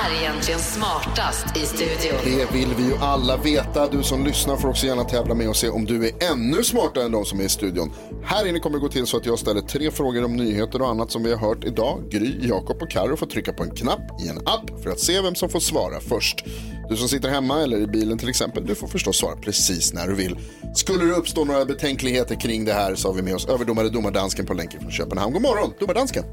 Vem 0.06 0.13
är 0.13 0.22
egentligen 0.22 0.60
smartast 0.60 1.58
i 1.58 1.60
studion? 1.60 2.20
Det 2.24 2.52
vill 2.54 2.74
vi 2.78 2.84
ju 2.84 2.98
alla 2.98 3.38
veta. 3.38 3.88
Du 3.88 4.04
som 4.04 4.26
lyssnar 4.26 4.56
får 4.56 4.70
också 4.70 4.86
gärna 4.86 5.04
tävla 5.04 5.36
med 5.36 5.50
och 5.50 5.56
se 5.56 5.70
om 5.70 5.86
du 5.86 6.08
är 6.08 6.32
ännu 6.32 6.63
smartare 6.63 7.04
än 7.04 7.12
de 7.12 7.26
som 7.26 7.39
är 7.39 7.44
i 7.44 7.50
studion. 7.50 7.94
Här 8.24 8.48
inne 8.48 8.60
kommer 8.60 8.78
det 8.78 8.82
gå 8.82 8.89
till 8.89 9.08
så 9.08 9.18
att 9.18 9.26
jag 9.26 9.39
ställer 9.39 9.62
tre 9.62 9.91
frågor 9.91 10.26
om 10.26 10.36
nyheter 10.36 10.82
och 10.82 10.89
annat 10.89 11.12
som 11.12 11.24
vi 11.24 11.32
har 11.34 11.39
hört 11.39 11.63
idag. 11.63 12.04
Gry, 12.10 12.48
Jakob 12.48 12.82
och 12.82 12.91
Karo 12.91 13.18
får 13.18 13.26
trycka 13.26 13.54
på 13.54 13.63
en 13.63 13.72
knapp 13.72 14.22
i 14.26 14.28
en 14.28 14.38
app 14.38 14.84
för 14.84 14.89
att 14.89 15.00
se 15.00 15.22
vem 15.22 15.36
som 15.36 15.50
får 15.50 15.60
svara 15.60 16.00
först. 16.00 16.46
Du 16.89 16.98
som 16.98 17.08
sitter 17.08 17.30
hemma 17.30 17.62
eller 17.62 17.78
i 17.78 17.88
bilen 17.88 18.18
till 18.18 18.30
exempel, 18.30 18.65
du 18.65 18.76
får 18.76 18.88
förstås 18.88 19.18
svara 19.18 19.36
precis 19.36 19.94
när 19.94 20.08
du 20.08 20.15
vill. 20.15 20.39
Skulle 20.76 21.06
det 21.06 21.13
uppstå 21.13 21.46
några 21.46 21.65
betänkligheter 21.65 22.36
kring 22.36 22.65
det 22.65 22.74
här 22.74 22.96
så 22.96 23.08
har 23.08 23.15
vi 23.15 23.22
med 23.22 23.36
oss 23.36 23.48
överdomare 23.48 23.89
domardansken 23.89 24.46
på 24.46 24.54
länken 24.54 24.82
från 24.82 24.91
Köpenhamn. 24.91 25.34
God 25.34 25.41
morgon, 25.41 25.74
domardansken. 25.80 26.24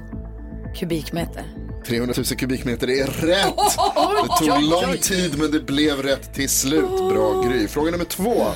kubikmeter. 0.74 1.44
300 1.86 2.14
000 2.16 2.24
kubikmeter 2.26 2.90
är 2.90 3.06
rätt. 3.06 3.54
Det 4.40 4.46
tog 4.46 4.62
lång 4.62 4.96
tid 4.96 5.38
men 5.38 5.50
det 5.50 5.60
blev 5.60 6.02
rätt 6.02 6.34
till 6.34 6.48
slut. 6.48 6.98
Bra 7.12 7.42
Gry. 7.42 7.68
Fråga 7.68 7.90
nummer 7.90 8.04
två. 8.04 8.46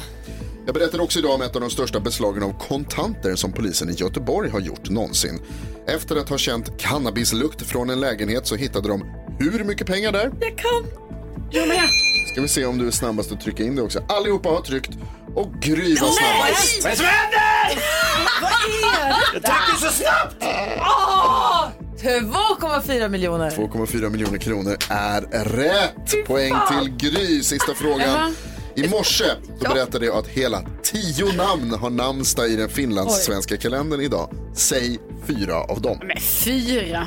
Jag 0.67 0.75
berättade 0.75 1.03
också 1.03 1.19
idag 1.19 1.35
om 1.35 1.43
ett 1.43 1.55
av 1.55 1.61
de 1.61 1.71
största 1.71 2.01
beslagen 2.01 2.43
av 2.43 2.59
kontanter 2.59 3.35
som 3.35 3.53
polisen 3.53 3.91
i 3.91 3.93
Göteborg 3.93 4.51
har 4.51 4.61
gjort 4.61 4.91
någonsin. 4.91 5.41
Efter 5.87 6.17
att 6.17 6.29
ha 6.29 6.39
känt 6.39 6.79
cannabislukt 6.79 7.63
från 7.63 7.91
en 7.91 8.01
lägenhet 8.01 8.47
så 8.47 8.57
hittade 8.57 8.89
de 8.89 9.05
hur 9.39 9.65
mycket 9.65 9.87
pengar 9.87 10.13
där? 10.13 10.33
Jag 10.41 10.59
kan. 10.59 10.85
Jag 11.51 11.69
med. 11.69 11.89
Ska 12.33 12.41
vi 12.43 12.49
se 12.49 12.65
om 12.65 12.79
du 12.79 12.87
är 12.87 12.91
snabbast 12.91 13.33
att 13.33 13.41
trycka 13.41 13.63
in 13.63 13.77
det 13.77 13.83
också. 13.83 14.05
Allihopa 14.09 14.49
har 14.49 14.61
tryckt 14.61 14.91
och 15.35 15.53
Gry 15.61 15.97
var 15.97 16.09
snabbast. 16.09 16.83
Vad 16.83 16.87
är 16.87 16.91
det 16.91 16.97
som 16.97 17.07
händer? 17.07 17.54
Vad 18.43 18.51
är 18.51 19.09
det? 19.09 19.17
Jag 19.33 19.43
trycker 19.43 19.87
så 19.87 19.93
snabbt! 19.93 20.37
Åh! 20.79 21.67
2,4 22.03 23.09
miljoner. 23.09 23.51
2,4 23.51 24.11
miljoner 24.11 24.39
kronor 24.39 24.77
är 24.89 25.21
rätt. 25.45 26.27
Poäng 26.27 26.55
till 26.69 27.11
Gry. 27.11 27.43
Sista 27.43 27.75
frågan. 27.75 28.35
I 28.77 28.89
morse 28.89 29.25
då 29.61 29.75
berättade 29.75 30.07
jag 30.07 30.17
att 30.17 30.27
hela 30.27 30.63
tio 30.83 31.33
namn 31.33 31.75
har 31.75 31.91
namnsdag 31.91 32.49
i 32.49 32.57
den 32.57 32.69
finlandssvenska 32.69 33.57
kalendern 33.57 34.01
idag. 34.01 34.31
Säg 34.55 34.99
fyra 35.27 35.57
av 35.61 35.81
dem. 35.81 35.99
Men 36.03 36.21
fyra. 36.21 37.07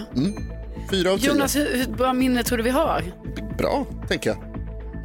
Fyra 0.91 1.11
av 1.11 1.17
tio. 1.17 1.27
Jonas, 1.27 1.55
hur, 1.55 1.77
hur 1.77 1.87
bra 1.87 2.13
minne 2.13 2.43
tror 2.43 2.57
du 2.57 2.63
vi 2.63 2.69
har? 2.69 3.03
Bra, 3.57 3.85
tänker 4.07 4.29
jag. 4.29 4.37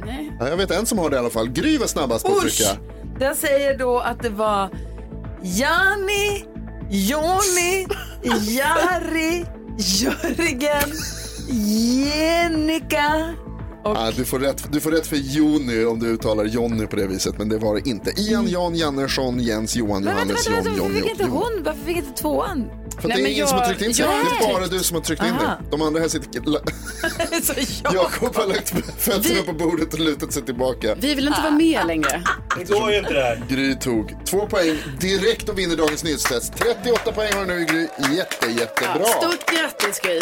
Nej. 0.05 0.37
Ja, 0.39 0.49
jag 0.49 0.57
vet 0.57 0.71
en 0.71 0.85
som 0.85 0.97
har 0.97 1.09
det 1.09 1.15
i 1.15 1.19
alla 1.19 1.29
fall. 1.29 1.49
Gry 1.49 1.77
var 1.77 1.87
snabbast 1.87 2.25
på 2.25 2.31
att 2.31 2.41
trycka. 2.41 2.77
Den 3.19 3.35
säger 3.35 3.77
då 3.77 3.99
att 3.99 4.21
det 4.21 4.29
var 4.29 4.69
Jani, 5.43 6.45
Joni, 6.89 7.85
Jari, 8.23 9.45
Jörgen, 9.77 10.89
Jenica. 11.47 13.42
Ja, 13.83 14.11
du, 14.17 14.25
får 14.25 14.39
rätt, 14.39 14.71
du 14.71 14.79
får 14.79 14.91
rätt 14.91 15.07
för 15.07 15.15
Joni 15.15 15.85
om 15.85 15.99
du 15.99 16.07
uttalar 16.07 16.45
Jonny 16.45 16.87
på 16.87 16.95
det 16.95 17.07
viset, 17.07 17.37
men 17.37 17.49
det 17.49 17.57
var 17.57 17.75
det 17.75 17.89
inte. 17.89 18.21
Ian, 18.21 18.47
Jan, 18.47 18.75
Jannersson, 18.75 19.39
Jens, 19.39 19.75
Johan, 19.75 20.03
Men 20.03 20.13
Johannes, 20.13 20.47
vänta, 20.47 20.61
vänta, 20.61 20.69
John, 20.69 20.77
varför 20.77 20.93
Jonny 20.93 21.01
fick 21.01 21.11
inte 21.11 21.23
och 21.23 21.29
hon, 21.29 21.63
varför 21.63 21.85
fick 21.85 21.97
inte 21.97 22.21
tvåan? 22.21 22.69
För 22.99 23.09
att 23.09 23.15
det 23.15 23.21
är 23.21 23.27
ingen 23.27 23.47
som 23.47 23.57
har 23.57 23.65
tryckt 23.65 23.81
in 23.81 23.93
sig. 23.93 24.05
jag 24.05 24.25
Det 24.39 24.45
är 24.45 24.53
bara 24.53 24.67
du 24.67 24.79
som 24.79 24.95
har 24.95 25.01
tryckt 25.01 25.23
in 25.23 25.29
Aha. 25.29 25.57
det. 25.61 25.69
De 25.71 25.81
andra 25.81 25.99
här 25.99 26.07
sitter... 26.07 26.29
Jag... 27.83 27.93
Jakob 27.93 28.35
har 28.35 28.47
lagt 28.47 28.69
fötterna 28.97 29.43
på 29.45 29.53
bordet 29.53 29.93
och 29.93 29.99
lutat 29.99 30.33
sig 30.33 30.43
tillbaka. 30.43 30.95
Vi 30.95 31.15
vill 31.15 31.27
inte 31.27 31.41
vara 31.41 31.51
med 31.51 31.87
längre. 31.87 32.23
Det 32.57 32.73
går 32.73 32.91
ju 32.91 32.97
inte 32.97 33.13
det 33.13 33.21
här. 33.21 33.45
Gry 33.49 33.75
tog 33.75 34.15
två 34.25 34.47
poäng 34.47 34.77
direkt 34.99 35.49
och 35.49 35.59
vinner 35.59 35.75
dagens 35.75 36.03
nyhetstest. 36.03 36.53
38 36.57 37.11
poäng 37.11 37.33
har 37.33 37.45
du 37.45 37.53
nu 37.53 37.65
Gry. 37.65 37.87
Jätte, 38.15 38.45
jättebra. 38.59 39.05
Stort 39.05 39.51
grattis 39.51 39.99
Gry. 39.99 40.19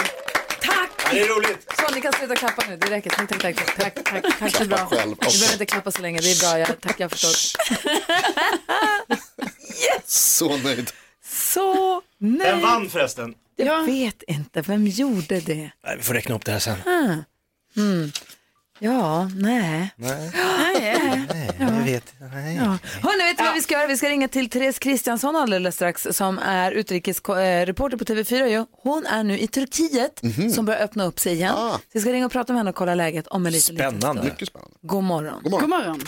Det 1.12 1.20
är 1.22 1.28
roligt. 1.28 1.74
Så 1.80 1.95
ni 1.95 2.01
kan 2.01 2.14
sluta 2.14 2.36
klappa 2.36 2.64
nu, 2.70 2.78
det 2.78 2.89
räcker. 2.89 3.09
Tack, 3.09 3.30
tack, 3.30 3.41
tack. 3.41 3.55
tack, 3.55 3.76
tack, 3.95 4.03
tack, 4.05 4.39
tack 4.39 4.53
det 4.57 4.64
är 4.64 4.66
bra. 4.66 4.78
Själv. 4.78 5.16
Du 5.20 5.39
behöver 5.39 5.53
inte 5.53 5.66
klappa 5.66 5.91
så 5.91 6.01
länge, 6.01 6.20
det 6.22 6.32
är 6.32 6.39
bra. 6.49 6.59
Jag, 6.59 6.82
tack, 6.82 6.95
jag 6.99 7.05
har 7.05 7.09
förstått. 7.09 7.55
Så 10.05 10.57
nöjd. 10.57 10.91
Så 11.26 12.01
Vem 12.20 12.32
nej. 12.38 12.62
vann 12.62 12.89
förresten? 12.89 13.34
Jag 13.55 13.86
vet 13.86 14.24
inte, 14.28 14.62
vem 14.62 14.88
gjorde 14.88 15.39
det? 15.39 15.72
Nej, 15.86 15.97
vi 15.97 16.03
får 16.03 16.14
räkna 16.14 16.36
upp 16.36 16.45
det 16.45 16.51
här 16.51 16.59
sen. 16.59 16.78
Ah. 16.86 17.16
Mm. 17.80 18.12
Ja, 18.84 19.30
nej. 19.36 19.94
Nej, 19.96 20.32
Nej. 20.34 21.50
jag 21.60 21.72
vet. 21.72 22.14
Nej. 22.34 22.56
Ja. 22.56 22.78
Hörrni, 23.02 23.24
vet 23.24 23.38
du 23.38 23.44
vad 23.44 23.54
vi 23.54 23.62
ska 23.62 23.74
göra? 23.74 23.88
Vi 23.88 23.98
ska 23.98 24.10
ringa 24.10 24.28
till 24.28 24.50
Therese 24.50 24.80
Kristiansson 24.80 25.36
alldeles 25.36 25.76
strax 25.76 26.08
som 26.12 26.40
är 26.40 26.72
utrikesreporter 26.72 27.98
på 27.98 28.04
TV4. 28.06 28.46
ju. 28.46 28.66
Hon 28.84 29.06
är 29.06 29.24
nu 29.24 29.40
i 29.40 29.48
Turkiet 29.48 30.22
som 30.56 30.66
börjar 30.66 30.82
öppna 30.84 31.04
upp 31.06 31.20
sig 31.20 31.34
igen. 31.34 31.54
Ah. 31.58 31.72
Så 31.74 31.80
vi 31.94 32.00
ska 32.02 32.12
ringa 32.14 32.26
och 32.26 32.32
prata 32.32 32.54
med 32.54 32.60
henne 32.60 32.70
och 32.70 32.76
kolla 32.76 32.96
läget 32.96 33.28
om 33.28 33.46
en 33.46 33.52
liten, 33.52 33.76
liten 33.76 33.92
Spännande. 33.92 34.22
stund. 34.22 34.32
Mycket 34.34 34.48
spännande. 34.48 34.74
God 34.82 35.04
morgon. 35.04 35.42
God 35.44 35.52
morgon. 35.52 35.62
God 35.62 35.70
morgon. 35.70 36.00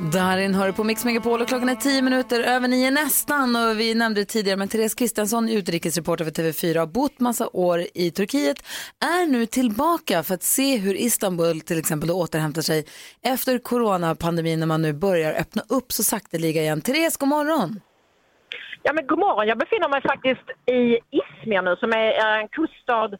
Darin 0.00 0.54
hör 0.54 0.72
på 0.72 0.84
Mix 0.84 1.04
Megapol 1.04 1.40
och 1.40 1.48
klockan 1.48 1.68
är 1.68 1.74
tio 1.74 2.02
minuter 2.02 2.40
över 2.40 2.68
nio 2.68 2.90
nästan 2.90 3.56
och 3.56 3.80
vi 3.80 3.94
nämnde 3.94 4.20
det 4.20 4.24
tidigare 4.24 4.56
men 4.56 4.68
Therese 4.68 4.94
Kristiansson, 4.94 5.48
utrikesreporter 5.48 6.24
för 6.24 6.30
TV4, 6.30 6.78
har 6.78 6.86
bott 6.86 7.20
massa 7.20 7.48
år 7.52 7.84
i 7.94 8.10
Turkiet, 8.10 8.58
är 9.00 9.26
nu 9.26 9.46
tillbaka 9.46 10.22
för 10.22 10.34
att 10.34 10.42
se 10.42 10.76
hur 10.76 10.94
Istanbul 10.94 11.60
till 11.60 11.78
exempel 11.78 12.08
då 12.08 12.14
återhämtar 12.14 12.62
sig 12.62 12.84
efter 13.22 13.58
coronapandemin 13.58 14.60
när 14.60 14.66
man 14.66 14.82
nu 14.82 14.92
börjar 14.92 15.32
öppna 15.34 15.62
upp 15.68 15.92
så 15.92 16.02
sakteliga 16.02 16.62
igen. 16.62 16.80
Therese, 16.80 17.16
god 17.16 17.28
morgon! 17.28 17.80
Ja, 18.82 18.92
men 18.92 19.06
god 19.06 19.18
morgon. 19.18 19.48
Jag 19.48 19.58
befinner 19.58 19.88
mig 19.88 20.02
faktiskt 20.02 20.46
i 20.66 20.98
Izmir 21.18 21.62
nu 21.62 21.76
som 21.76 21.92
är 21.92 22.40
en 22.40 22.48
kuststad 22.48 23.10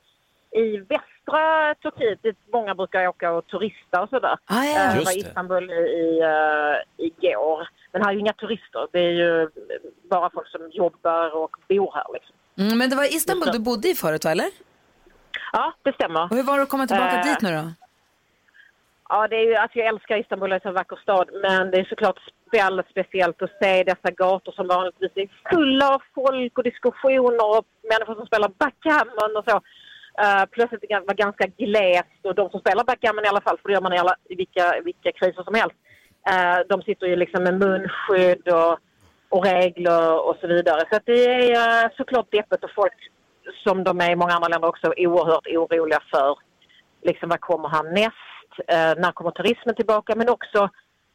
i 0.52 0.76
västra 0.76 1.74
Turkiet 1.82 2.22
dit 2.22 2.36
många 2.52 2.74
brukar 2.74 3.06
åka 3.08 3.32
och 3.32 3.46
turista 3.46 4.02
och 4.02 4.08
sådär. 4.08 4.38
Ah, 4.44 4.64
ja. 4.64 4.90
Eh, 4.90 4.96
Just 4.96 5.06
var 5.06 5.12
det. 5.12 5.18
Istanbul 5.18 5.70
i, 5.70 5.74
i, 5.74 6.20
eh, 6.20 7.06
igår. 7.06 7.68
Men 7.92 8.02
här 8.02 8.08
är 8.08 8.14
ju 8.14 8.20
inga 8.20 8.32
turister. 8.32 8.86
Det 8.92 8.98
är 9.00 9.10
ju 9.10 9.48
bara 10.10 10.30
folk 10.30 10.48
som 10.48 10.70
jobbar 10.72 11.36
och 11.36 11.56
bor 11.68 11.92
här 11.94 12.04
liksom. 12.12 12.34
Mm, 12.58 12.78
men 12.78 12.90
det 12.90 12.96
var 12.96 13.04
Istanbul 13.16 13.48
du 13.52 13.58
bodde 13.58 13.88
i 13.88 13.94
förut 13.94 14.24
eller? 14.24 14.46
Ja, 15.52 15.72
det 15.82 15.92
stämmer. 15.94 16.22
Och 16.22 16.36
hur 16.36 16.42
var 16.42 16.56
det 16.56 16.62
att 16.62 16.68
komma 16.68 16.86
tillbka 16.86 17.18
Eh, 17.18 17.24
dit 17.24 17.40
nu 17.42 17.50
då? 17.50 17.72
Ja, 19.08 19.28
det 19.28 19.36
är 19.36 19.44
ju, 19.44 19.54
alltså 19.54 19.78
jag 19.78 19.88
älskar 19.88 20.16
Istanbul, 20.16 20.50
det 20.50 20.56
är 20.64 20.68
en 20.68 20.74
vacker 20.74 20.96
stad. 20.96 21.30
Men 21.42 21.70
det 21.70 21.78
är 21.78 21.84
såklart 21.84 22.20
väldigt 22.52 22.88
speciellt 22.90 23.42
att 23.42 23.50
se 23.62 23.82
dessa 23.84 24.10
gator 24.10 24.52
som 24.52 24.66
vanligtvis 24.68 25.10
är 25.14 25.28
fulla 25.54 25.94
av 25.94 26.02
folk 26.14 26.58
och 26.58 26.64
diskussioner 26.64 27.58
och 27.58 27.64
människor 27.82 28.14
som 28.14 28.26
spelar 28.26 28.48
backgammon 28.48 29.36
och 29.36 29.44
så. 29.48 29.60
Eh, 30.18 30.42
uh, 30.42 30.44
plötsligt 30.50 30.80
det 30.88 31.02
var 31.06 31.14
ganska 31.14 31.46
glest 31.46 32.20
och 32.24 32.34
de 32.34 32.50
som 32.50 32.60
spelar 32.60 32.84
backgammon 32.84 33.24
i 33.24 33.28
alla 33.28 33.40
fall, 33.40 33.58
för 33.58 33.68
det 33.68 33.74
gör 33.74 33.80
man 33.80 33.92
i, 33.92 33.98
alla, 33.98 34.14
i 34.28 34.34
vilka, 34.34 34.80
vilka 34.84 35.12
kriser 35.12 35.42
som 35.42 35.54
helst, 35.54 35.76
uh, 36.30 36.58
de 36.68 36.82
sitter 36.82 37.06
ju 37.06 37.16
liksom 37.16 37.42
med 37.42 37.58
munskydd 37.58 38.48
och, 38.48 38.78
och 39.28 39.44
regler 39.44 40.28
och 40.28 40.36
så 40.40 40.46
vidare. 40.46 40.80
Så 40.90 40.96
att 40.96 41.06
det 41.06 41.24
är 41.24 41.50
uh, 41.50 41.90
såklart 41.96 42.30
deppigt 42.30 42.64
och 42.64 42.74
folk 42.74 42.98
som 43.64 43.84
de 43.84 44.00
är 44.00 44.10
i 44.10 44.16
många 44.16 44.34
andra 44.34 44.48
länder 44.48 44.68
också 44.68 44.92
oerhört 44.96 45.46
oroliga 45.46 46.00
för 46.12 46.38
liksom 47.02 47.28
vad 47.28 47.40
kommer 47.40 47.68
härnäst? 47.68 48.52
Uh, 48.60 49.02
när 49.02 49.12
kommer 49.12 49.30
turismen 49.30 49.74
tillbaka? 49.74 50.16
Men 50.16 50.28
också 50.28 50.68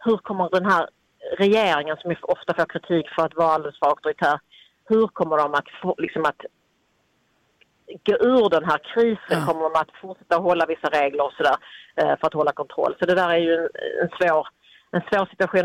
hur 0.05 0.17
kommer 0.17 0.49
den 0.49 0.65
här 0.65 0.89
regeringen 1.37 1.97
som 1.97 2.15
ofta 2.21 2.53
får 2.53 2.65
kritik 2.65 3.05
för 3.15 3.25
att 3.25 3.35
vara 3.35 3.53
alldeles 3.53 3.79
för 3.79 3.87
auktoritär, 3.87 4.39
hur 4.85 5.07
kommer 5.07 5.37
de 5.37 5.53
att, 5.53 5.69
få, 5.81 5.95
liksom 5.97 6.25
att 6.25 6.41
gå 8.05 8.13
ur 8.13 8.49
den 8.49 8.65
här 8.65 8.79
krisen? 8.93 9.45
Kommer 9.45 9.63
de 9.63 9.75
att 9.75 9.89
fortsätta 10.01 10.36
hålla 10.38 10.65
vissa 10.65 10.88
regler 10.88 11.23
och 11.23 11.33
sådär 11.38 11.55
eh, 11.95 12.19
för 12.19 12.27
att 12.27 12.33
hålla 12.33 12.51
kontroll? 12.51 12.95
Så 12.99 13.05
det 13.05 13.15
där 13.15 13.29
är 13.29 13.38
ju 13.38 13.53
en, 13.53 13.69
en 14.01 14.09
svår 14.17 14.47
en 14.91 15.01
svår 15.01 15.25
situation, 15.25 15.59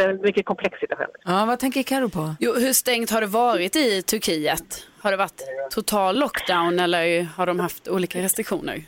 en 0.00 0.20
mycket 0.20 0.46
komplex 0.46 0.80
situation. 0.80 1.14
Ja, 1.24 1.44
vad 1.46 1.58
tänker 1.58 1.82
Karo 1.82 2.08
på? 2.08 2.34
Jo, 2.40 2.52
hur 2.52 2.72
stängt 2.72 3.10
har 3.10 3.20
det 3.20 3.26
varit 3.26 3.76
i 3.76 4.02
Turkiet? 4.02 4.88
Har 5.00 5.10
det 5.10 5.16
varit 5.16 5.42
total 5.70 6.18
lockdown 6.18 6.78
eller 6.78 7.22
har 7.36 7.46
de 7.46 7.60
haft 7.60 7.88
olika 7.88 8.18
restriktioner? 8.18 8.82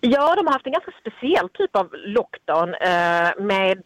Ja, 0.00 0.34
de 0.36 0.46
har 0.46 0.52
haft 0.52 0.66
en 0.66 0.72
ganska 0.72 0.92
speciell 1.00 1.48
typ 1.48 1.76
av 1.76 1.90
lockdown 1.92 2.74
eh, 2.74 3.44
med, 3.44 3.82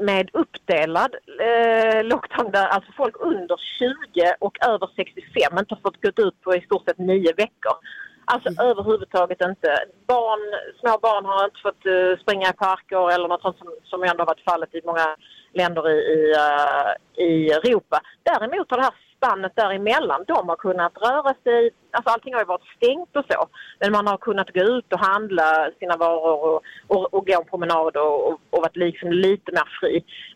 med 0.00 0.30
uppdelad 0.32 1.14
eh, 1.40 2.04
lockdown 2.04 2.50
där 2.50 2.66
alltså 2.66 2.92
folk 2.96 3.14
under 3.18 3.56
20 3.78 4.34
och 4.38 4.64
över 4.64 4.88
65 4.96 5.58
inte 5.58 5.74
har 5.74 5.80
fått 5.80 6.02
gå 6.02 6.26
ut 6.26 6.40
på 6.40 6.54
i 6.54 6.60
stort 6.60 6.84
sett 6.84 6.98
nio 6.98 7.32
veckor. 7.32 7.76
Alltså 8.24 8.62
överhuvudtaget 8.62 9.40
inte. 9.40 9.68
Barn, 10.06 10.42
små 10.80 10.98
barn 11.02 11.24
har 11.24 11.44
inte 11.44 11.60
fått 11.60 11.86
eh, 11.86 12.22
springa 12.22 12.48
i 12.48 12.52
parker 12.52 13.10
eller 13.14 13.28
något 13.28 13.42
sånt 13.42 13.58
som, 13.58 13.68
som 13.84 14.02
ändå 14.02 14.20
har 14.20 14.26
varit 14.26 14.48
fallet 14.50 14.74
i 14.74 14.80
många 14.84 15.06
länder 15.52 15.90
i, 15.90 15.98
i, 16.16 16.32
eh, 16.32 17.24
i 17.26 17.50
Europa. 17.50 18.00
Däremot 18.22 18.70
har 18.70 18.78
det 18.78 18.84
här 18.84 19.09
spannet 19.20 19.52
däremellan, 19.56 20.24
de 20.26 20.48
har 20.48 20.56
kunnat 20.56 20.92
röra 21.06 21.34
sig, 21.44 21.70
alltså 21.90 22.08
allting 22.12 22.34
har 22.34 22.40
ju 22.40 22.46
varit 22.54 22.70
stängt 22.76 23.12
och 23.18 23.24
så, 23.30 23.40
men 23.80 23.92
man 23.92 24.06
har 24.06 24.18
kunnat 24.28 24.50
gå 24.56 24.60
ut 24.76 24.92
och 24.92 24.98
handla 24.98 25.70
sina 25.78 25.96
varor 25.96 26.38
och, 26.48 26.62
och, 26.94 27.14
och 27.14 27.26
gå 27.26 27.32
en 27.40 27.48
promenad 27.52 27.96
och, 27.96 28.16
och, 28.28 28.36
och 28.50 28.60
varit 28.64 28.76
liksom 28.76 29.12
lite 29.12 29.52
mer 29.52 29.68
fri. 29.80 29.94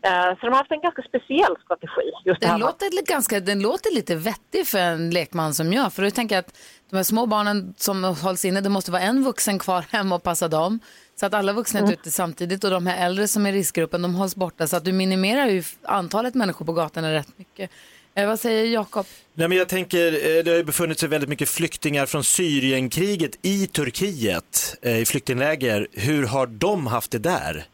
Eh, 0.08 0.30
så 0.36 0.40
de 0.46 0.48
har 0.52 0.56
haft 0.62 0.72
en 0.72 0.80
ganska 0.80 1.02
speciell 1.02 1.54
strategi. 1.64 2.06
Just 2.24 2.40
Den 2.40 2.60
låter, 2.60 2.90
lite 2.96 3.12
ganska, 3.12 3.40
den 3.40 3.60
låter 3.62 3.94
lite 3.94 4.14
vettig 4.14 4.66
för 4.66 4.78
en 4.78 5.10
lekman 5.10 5.54
som 5.54 5.72
jag. 5.72 5.92
För 5.92 6.02
du 6.02 6.10
tänker 6.10 6.38
att 6.38 6.58
de 6.90 6.96
här 6.96 7.04
små 7.04 7.26
barnen 7.26 7.74
som 7.76 8.04
hålls 8.04 8.44
inne, 8.44 8.60
det 8.60 8.68
måste 8.68 8.90
vara 8.90 9.02
en 9.02 9.24
vuxen 9.24 9.58
kvar 9.58 9.84
hemma 9.92 10.14
och 10.14 10.22
passa 10.22 10.48
dem. 10.48 10.80
Så 11.16 11.26
att 11.26 11.34
alla 11.34 11.52
vuxna 11.52 11.80
är 11.80 11.84
Mm. 11.84 11.92
ute 11.92 12.10
samtidigt 12.10 12.64
och 12.64 12.70
de 12.70 12.86
här 12.86 13.06
äldre 13.06 13.28
som 13.28 13.46
är 13.46 13.50
i 13.50 13.52
riskgruppen, 13.52 14.02
de 14.02 14.14
hålls 14.14 14.36
borta. 14.36 14.66
Så 14.66 14.76
att 14.76 14.84
du 14.84 14.92
minimerar 14.92 15.46
ju 15.46 15.62
antalet 15.82 16.34
människor 16.34 16.64
på 16.66 16.72
gatorna 16.72 17.12
rätt 17.12 17.38
mycket. 17.38 17.70
Eh, 18.16 18.26
vad 18.26 18.40
säger 18.40 18.66
Jakob? 18.66 19.06
Nej, 19.34 19.48
men 19.48 19.58
jag 19.58 19.68
tänker, 19.68 20.06
eh, 20.06 20.44
det 20.44 20.50
har 20.50 20.56
ju 20.56 20.64
befunnit 20.64 20.98
sig 20.98 21.08
väldigt 21.08 21.30
mycket 21.30 21.48
flyktingar 21.48 22.06
från 22.06 22.24
Syrienkriget 22.24 23.38
i 23.42 23.66
Turkiet, 23.66 24.78
eh, 24.82 24.98
i 24.98 25.04
flyktingläger. 25.04 25.86
Hur 25.92 26.26
har 26.26 26.46
de 26.46 26.86
haft 26.86 27.10
det 27.10 27.18
där? 27.18 27.64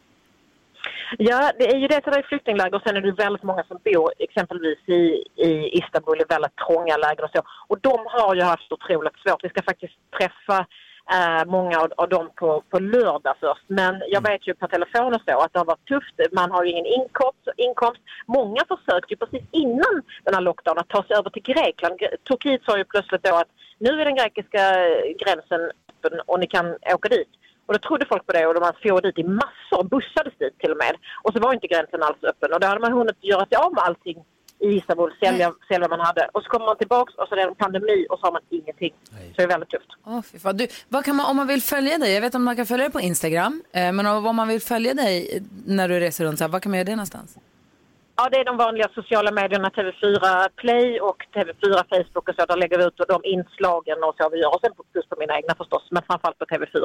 Ja, 1.18 1.52
det 1.58 1.66
är 1.74 1.78
ju 1.78 1.88
det 1.88 2.00
som 2.04 2.12
är 2.12 2.22
flyktingläger 2.22 2.74
och 2.74 2.82
sen 2.86 2.96
är 2.96 3.00
det 3.00 3.12
väldigt 3.12 3.42
många 3.42 3.64
som 3.64 3.78
bor 3.84 4.12
exempelvis 4.18 4.78
i, 4.86 5.00
i 5.48 5.78
Istanbul 5.78 6.20
i 6.20 6.24
väldigt 6.28 6.56
trånga 6.56 6.96
läger 6.96 7.24
och 7.24 7.30
så. 7.34 7.42
Och 7.68 7.78
de 7.80 7.98
har 8.06 8.34
ju 8.34 8.42
haft 8.42 8.72
otroligt 8.72 9.18
svårt. 9.22 9.44
Vi 9.44 9.48
ska 9.48 9.62
faktiskt 9.62 9.94
träffa 10.18 10.66
eh, 11.16 11.44
många 11.46 11.78
av, 11.80 11.92
av 11.96 12.08
dem 12.08 12.30
på, 12.34 12.62
på 12.70 12.78
lördag 12.78 13.34
först. 13.40 13.64
Men 13.66 14.02
jag 14.08 14.22
vet 14.28 14.48
ju 14.48 14.54
på 14.54 14.68
telefon 14.68 15.14
och 15.14 15.22
så 15.26 15.38
att 15.38 15.52
det 15.52 15.58
har 15.58 15.66
varit 15.66 15.88
tufft. 15.88 16.32
Man 16.32 16.50
har 16.50 16.64
ju 16.64 16.70
ingen 16.70 16.86
inkomst. 16.86 17.44
inkomst. 17.56 18.00
Många 18.26 18.62
försökte 18.68 19.14
ju 19.14 19.16
precis 19.16 19.42
innan 19.50 19.94
den 20.24 20.34
här 20.34 20.40
lockdownen 20.40 20.80
att 20.80 20.88
ta 20.88 21.02
sig 21.02 21.16
över 21.16 21.30
till 21.30 21.42
Grekland. 21.42 21.94
Gre- 22.00 22.16
Turkiet 22.28 22.62
sa 22.64 22.78
ju 22.78 22.84
plötsligt 22.84 23.22
då 23.22 23.34
att 23.36 23.48
nu 23.78 24.00
är 24.00 24.04
den 24.04 24.16
grekiska 24.16 24.62
gränsen 25.22 25.60
öppen 25.88 26.20
och 26.26 26.40
ni 26.40 26.46
kan 26.46 26.66
åka 26.94 27.08
dit. 27.08 27.28
Och 27.66 27.72
då 27.74 27.78
trodde 27.78 28.06
folk 28.06 28.26
på 28.26 28.32
det 28.32 28.46
och 28.46 28.54
de 28.54 28.72
for 28.82 29.00
dit 29.00 29.18
i 29.18 29.24
massor, 29.24 29.84
bussades 29.84 30.34
dit 30.38 30.58
till 30.58 30.70
och 30.72 30.76
med. 30.76 30.94
Och 31.22 31.32
så 31.32 31.40
var 31.40 31.52
inte 31.54 31.66
gränsen 31.66 32.02
alls 32.02 32.24
öppen 32.30 32.52
och 32.52 32.60
då 32.60 32.66
hade 32.66 32.80
man 32.80 32.92
hunnit 32.92 33.24
göra 33.24 33.46
sig 33.46 33.56
av 33.56 33.74
med 33.74 33.82
allting 33.84 34.24
i 34.60 34.68
Istanbul, 34.76 35.12
sälja, 35.20 35.52
sälja 35.68 35.88
vad 35.88 35.98
man 35.98 36.06
hade. 36.06 36.28
Och 36.32 36.42
så 36.42 36.48
kommer 36.48 36.66
man 36.66 36.76
tillbaks 36.76 37.14
och 37.14 37.28
så 37.28 37.34
är 37.34 37.36
det 37.36 37.42
en 37.42 37.54
pandemi 37.54 38.06
och 38.10 38.18
så 38.18 38.26
har 38.26 38.32
man 38.32 38.42
ingenting. 38.50 38.94
Så 39.06 39.36
det 39.36 39.42
är 39.42 39.46
väldigt 39.46 39.70
tufft. 39.70 39.90
Åh, 40.04 40.22
fy 40.22 40.38
fan. 40.38 40.56
Du, 40.56 40.66
vad 40.88 41.04
kan 41.04 41.16
man, 41.16 41.26
om 41.30 41.36
man 41.36 41.46
vill 41.46 41.62
följa 41.62 41.98
dig, 41.98 42.14
jag 42.14 42.20
vet 42.20 42.34
att 42.34 42.40
man 42.40 42.56
kan 42.56 42.66
följa 42.66 42.84
dig 42.84 42.92
på 42.92 43.00
Instagram, 43.00 43.62
eh, 43.72 43.92
men 43.92 44.06
om 44.06 44.26
om 44.26 44.36
man 44.36 44.48
vill 44.48 44.60
följa 44.60 44.94
dig 44.94 45.42
när 45.66 45.88
du 45.88 46.00
reser 46.00 46.24
runt, 46.24 46.38
så 46.38 46.44
här, 46.44 46.48
vad 46.48 46.62
kan 46.62 46.70
man 46.70 46.78
göra 46.78 46.84
det 46.84 46.96
någonstans? 46.96 47.38
Ja, 48.16 48.28
det 48.28 48.36
är 48.36 48.44
de 48.44 48.56
vanliga 48.56 48.88
sociala 48.94 49.30
medierna, 49.30 49.68
TV4 49.68 50.48
Play 50.56 51.00
och 51.00 51.26
TV4 51.34 51.84
Facebook 51.88 52.28
och 52.28 52.34
så. 52.38 52.46
Där 52.46 52.56
lägger 52.56 52.78
vi 52.78 52.84
ut 52.84 53.00
de 53.08 53.20
inslagen 53.24 53.98
och 54.04 54.14
så 54.18 54.28
vi 54.28 54.38
gör. 54.38 54.54
Och 54.54 54.60
sen 54.60 54.72
plus 54.92 55.06
på 55.08 55.16
mina 55.18 55.36
egna 55.36 55.54
förstås, 55.54 55.88
men 55.90 56.02
framförallt 56.06 56.38
på 56.38 56.44
TV4 56.44 56.84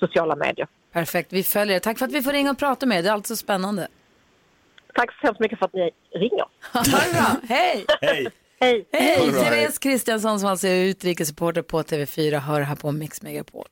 sociala 0.00 0.36
medier. 0.36 0.68
Perfekt, 0.92 1.32
vi 1.32 1.42
följer 1.42 1.74
det. 1.74 1.80
Tack 1.80 1.98
för 1.98 2.06
att 2.06 2.12
vi 2.12 2.22
får 2.22 2.32
ringa 2.32 2.50
och 2.50 2.58
prata 2.58 2.86
med 2.86 2.96
dig, 2.96 3.02
det 3.02 3.08
är 3.08 3.12
alltid 3.12 3.26
så 3.26 3.36
spännande. 3.36 3.88
Tack 4.94 5.10
så 5.20 5.26
hemskt 5.26 5.40
mycket 5.40 5.58
för 5.58 5.66
att 5.66 5.74
ni 5.74 5.90
ringer. 6.14 6.44
Hej! 7.48 7.84
Hej! 8.00 8.26
Hej! 8.60 8.86
Hej! 8.92 9.32
Therese 9.32 9.78
Kristiansson 9.78 10.40
som 10.40 10.48
alltså 10.48 10.66
är 10.66 10.84
utrikesreporter 10.84 11.62
på 11.62 11.82
TV4 11.82 12.38
hör 12.38 12.60
här 12.60 12.76
på 12.76 12.92
Mix 12.92 13.22
Megapol. 13.22 13.66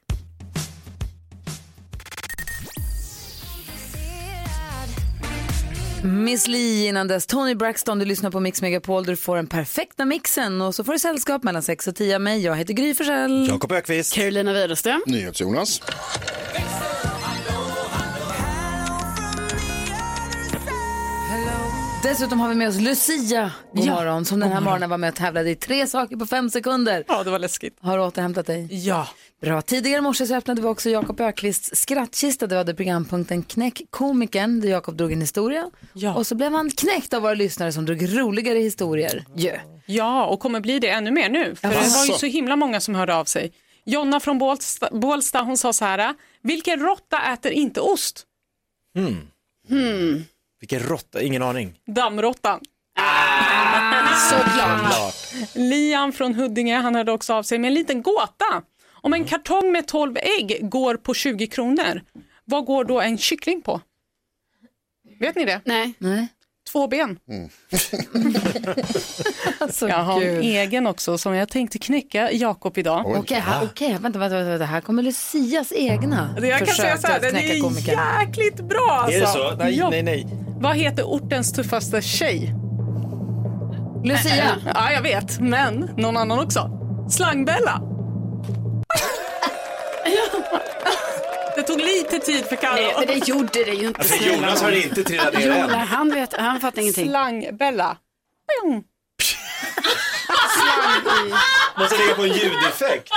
Miss 6.03 6.49
Li 6.49 6.87
innan 6.87 7.09
dess, 7.09 7.27
Tony 7.27 7.55
Braxton, 7.55 7.99
du 7.99 8.05
lyssnar 8.05 8.31
på 8.31 8.41
Mix 8.41 8.63
Megapol 8.63 9.05
där 9.05 9.13
du 9.13 9.17
får 9.17 9.37
den 9.37 9.47
perfekta 9.47 10.05
mixen 10.05 10.61
och 10.61 10.75
så 10.75 10.85
får 10.85 10.93
du 10.93 10.99
sällskap 10.99 11.43
mellan 11.43 11.63
6 11.63 11.89
och 11.89 11.97
10 11.97 12.15
av 12.15 12.21
mig. 12.21 12.45
Jag 12.45 12.57
heter 12.57 12.75
Gry 12.75 12.95
Forssell. 12.95 13.49
Jakob 13.49 13.73
Ökvist. 13.73 14.15
Carolina 14.15 14.53
Widerström. 14.53 15.03
NyhetsJonas. 15.07 15.83
Dessutom 22.09 22.41
har 22.41 22.49
vi 22.49 22.55
med 22.55 22.69
oss 22.69 22.81
Lucia, 22.81 23.53
god 23.73 23.85
Ja, 23.87 23.95
morgon, 23.95 24.25
som 24.25 24.41
den 24.41 24.53
här 24.53 24.61
morgonen 24.61 24.91
var 24.91 24.99
med 24.99 25.09
och 25.09 25.15
tävlade 25.15 25.51
i 25.51 25.55
tre 25.55 25.87
saker 25.87 26.17
på 26.17 26.27
fem 26.27 26.51
sekunder. 26.51 27.05
Ja, 27.09 27.25
det 27.25 27.31
var 27.31 27.39
läskigt. 27.39 27.77
Har 27.81 27.99
du 27.99 28.05
återhämtat 28.05 28.47
dig? 28.47 28.87
Ja. 28.87 29.09
Bra. 29.41 29.63
Tidigare 29.63 29.99
i 29.99 30.01
morse 30.01 30.27
så 30.27 30.35
öppnade 30.35 30.63
vi 30.63 30.69
också 30.69 30.91
Jakob 30.91 31.21
Ökvists 31.21 31.71
skrattkista. 31.81 32.47
Det 32.47 32.55
var 32.55 32.65
det 32.65 32.75
programpunkten 32.75 33.43
Knäck 33.43 33.83
komikern 33.91 34.61
där 34.61 34.69
Jakob 34.69 34.97
drog 34.97 35.13
en 35.13 35.21
historia. 35.21 35.71
Ja. 35.93 36.15
Och 36.15 36.27
så 36.27 36.35
blev 36.35 36.53
han 36.53 36.71
knäckt 36.71 37.15
av 37.15 37.23
våra 37.23 37.35
lyssnare 37.35 37.73
som 37.73 37.87
drog 37.87 38.19
roligare 38.19 38.59
historier. 38.59 39.25
Yeah. 39.37 39.61
Ja, 39.87 40.27
och 40.27 40.41
kommer 40.41 40.61
bli 40.61 40.79
det 40.79 40.89
ännu 40.89 41.11
mer 41.11 41.29
nu. 41.29 41.55
För 41.55 41.69
det 41.69 41.75
var 41.75 42.07
ju 42.07 42.13
så 42.13 42.27
himla 42.27 42.57
många 42.57 42.81
som 42.81 42.95
hörde 42.95 43.15
av 43.15 43.25
sig. 43.25 43.53
Jonna 43.85 44.21
från 44.21 44.39
Bålsta, 44.39 44.89
Bålsta 44.93 45.43
hon 45.43 45.57
sa 45.57 45.73
så 45.73 45.85
här, 45.85 46.15
vilken 46.43 46.81
råtta 46.81 47.33
äter 47.33 47.53
inte 47.53 47.81
ost? 47.81 48.27
Hmm. 48.95 49.29
Hmm. 49.69 50.25
Vilken 50.61 50.81
råtta, 50.81 51.23
ingen 51.23 51.43
aning. 51.43 51.81
Dammråttan. 51.87 52.61
Såklart. 54.31 55.15
Liam 55.55 56.13
från 56.13 56.35
Huddinge, 56.35 56.77
han 56.77 56.95
hörde 56.95 57.13
också 57.13 57.35
av 57.35 57.43
sig 57.43 57.59
med 57.59 57.69
en 57.69 57.75
liten 57.75 58.03
gåta. 58.03 58.63
Om 58.93 59.13
en 59.13 59.25
kartong 59.25 59.73
med 59.73 59.87
12 59.87 60.17
ägg 60.17 60.59
går 60.71 60.97
på 60.97 61.15
20 61.15 61.47
kronor, 61.47 62.03
vad 62.45 62.65
går 62.65 62.85
då 62.85 63.01
en 63.01 63.19
kyckling 63.19 63.63
på? 63.63 63.81
Vet 65.21 65.37
ni 65.37 65.45
det? 65.45 65.61
Nej. 65.65 65.95
Nej. 65.99 66.29
Två 66.73 66.89
ben. 66.89 67.19
Alltså, 69.61 69.89
jag 69.89 69.97
har 69.99 70.23
en 70.23 70.43
egen 70.43 70.87
också 70.87 71.19
som 71.19 71.35
jag 71.35 71.49
tänkte 71.49 71.79
knäcka 71.79 72.33
Jakob 72.33 72.79
idag. 72.79 73.17
Okej, 73.19 73.41
här, 73.41 73.65
okej, 73.73 73.97
vänta, 74.01 74.19
vänta, 74.19 74.37
vänta, 74.37 74.51
vänta, 74.51 74.65
här 74.65 74.81
kommer 74.81 75.03
Lucias 75.03 75.73
egna 75.73 76.35
Det 76.41 76.49
Jag 76.49 76.59
kan 76.59 76.67
säga 76.69 76.99
så 76.99 77.07
här, 77.07 77.21
den 77.21 77.37
är 77.37 77.61
komikern. 77.61 77.99
jäkligt 78.21 78.61
bra 78.61 78.91
alltså. 78.91 79.17
Är 79.17 79.21
det 79.21 79.27
så? 79.27 79.55
Nej, 79.59 79.79
Ja. 79.79 79.91
nej, 79.91 80.03
nej. 80.03 80.27
Vad 80.61 80.77
heter 80.77 81.03
ortens 81.03 81.53
tuffaste 81.53 82.03
tjej? 82.03 82.55
Lucia. 84.05 84.57
Ja, 84.75 84.93
jag 84.93 85.03
vet, 85.03 85.41
men 85.41 85.91
någon 85.97 86.17
annan 86.17 86.39
också. 86.39 86.71
Slangbella. 87.11 87.83
Det 91.69 91.75
tog 91.75 91.83
lite 91.83 92.19
tid 92.19 92.45
för 92.45 92.57
Carro. 92.57 92.75
Nej, 92.75 92.95
men 92.99 93.07
det 93.07 93.29
gjorde 93.29 93.65
det 93.65 93.73
ju 93.73 93.87
inte. 93.87 94.01
Alltså, 94.01 94.25
Jonas 94.25 94.63
har 94.63 94.71
inte 94.73 95.05
trillat 95.05 95.35
ner 95.35 95.47
Jonas, 95.47 95.73
än. 95.73 95.79
han 95.81 96.11
vet, 96.11 96.33
han 96.33 96.61
fattar 96.61 96.83
ingenting. 96.83 97.09
Slangbella. 97.09 97.97
Pjong. 98.63 98.85
Måste 101.79 101.97
lägga 101.99 102.15
på 102.15 102.23
en 102.23 102.33
ljudeffekt. 102.33 103.09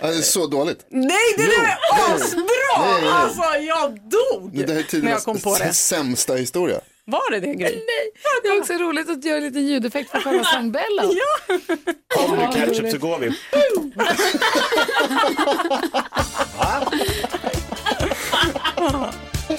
Ja, 0.00 0.06
det 0.06 0.16
är 0.18 0.22
så 0.22 0.46
dåligt. 0.46 0.86
Nej, 0.90 1.34
det 1.36 1.42
där 1.46 1.52
är 1.62 2.14
asbra! 2.14 3.10
Alltså, 3.12 3.42
jag 3.42 3.90
dog 4.00 4.50
Det 4.52 4.94
är 4.94 5.02
när 5.02 5.10
jag 5.10 5.22
kom 5.22 5.40
på 5.40 5.56
det. 5.58 5.72
sämsta 5.72 6.34
historia. 6.34 6.80
Var 7.06 7.30
det 7.30 7.40
det, 7.40 7.46
Gry? 7.54 7.64
Nej, 7.74 8.10
det 8.42 8.48
är 8.48 8.60
också 8.60 8.72
roligt 8.72 9.10
att 9.10 9.24
göra 9.24 9.40
lite 9.40 9.58
ljudeffekt 9.60 10.10
för 10.10 10.20
själva 10.20 10.44
slangbella. 10.52 11.02
Ja. 11.02 11.54
Om 12.18 12.36
du 12.38 12.52
ketchup 12.60 12.90
så 12.90 12.98
går 12.98 13.18
vi. 13.18 13.30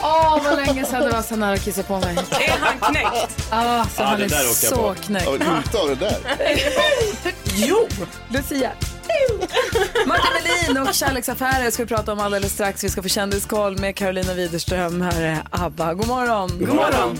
Åh, 0.02 0.44
vad 0.44 0.56
länge 0.56 0.86
sedan 0.86 1.02
det 1.02 1.10
var 1.10 1.22
så 1.22 1.36
nära 1.36 1.54
att 1.54 1.66
kissa 1.66 1.84
på 1.84 2.00
mig. 2.00 2.18
Är 2.32 2.58
han 2.60 2.80
knäckt? 2.94 3.48
Ah, 3.52 3.84
så 3.86 4.02
Ja, 4.02 4.06
han 4.06 4.20
det 4.20 4.26
är 4.26 4.30
så 4.54 4.76
på. 4.76 4.96
knäckt. 5.02 5.26
Ja, 5.40 5.58
inte 5.58 5.78
av 5.78 5.88
det 5.90 5.96
där. 5.96 6.18
Jo, 7.56 7.88
Lucia. 8.30 8.72
Martin 10.06 10.32
Melin 10.44 10.82
och 10.88 10.94
kärleksaffärer 10.94 11.72
ska 11.72 11.84
vi 11.84 11.88
prata 11.88 12.12
om 12.14 12.20
alldeles 12.20 12.54
strax. 12.54 12.84
Vi 12.84 12.90
ska 12.90 13.02
få 13.04 13.10
kändiskoll 13.10 13.78
med 13.78 13.96
Carolina 13.96 14.34
Widerström. 14.34 15.02
Här 15.02 15.22
är 15.22 15.38
ABBA. 15.52 15.94
God 15.94 16.08
morgon. 16.08 16.50
God 16.60 16.76
morgon. 16.76 17.20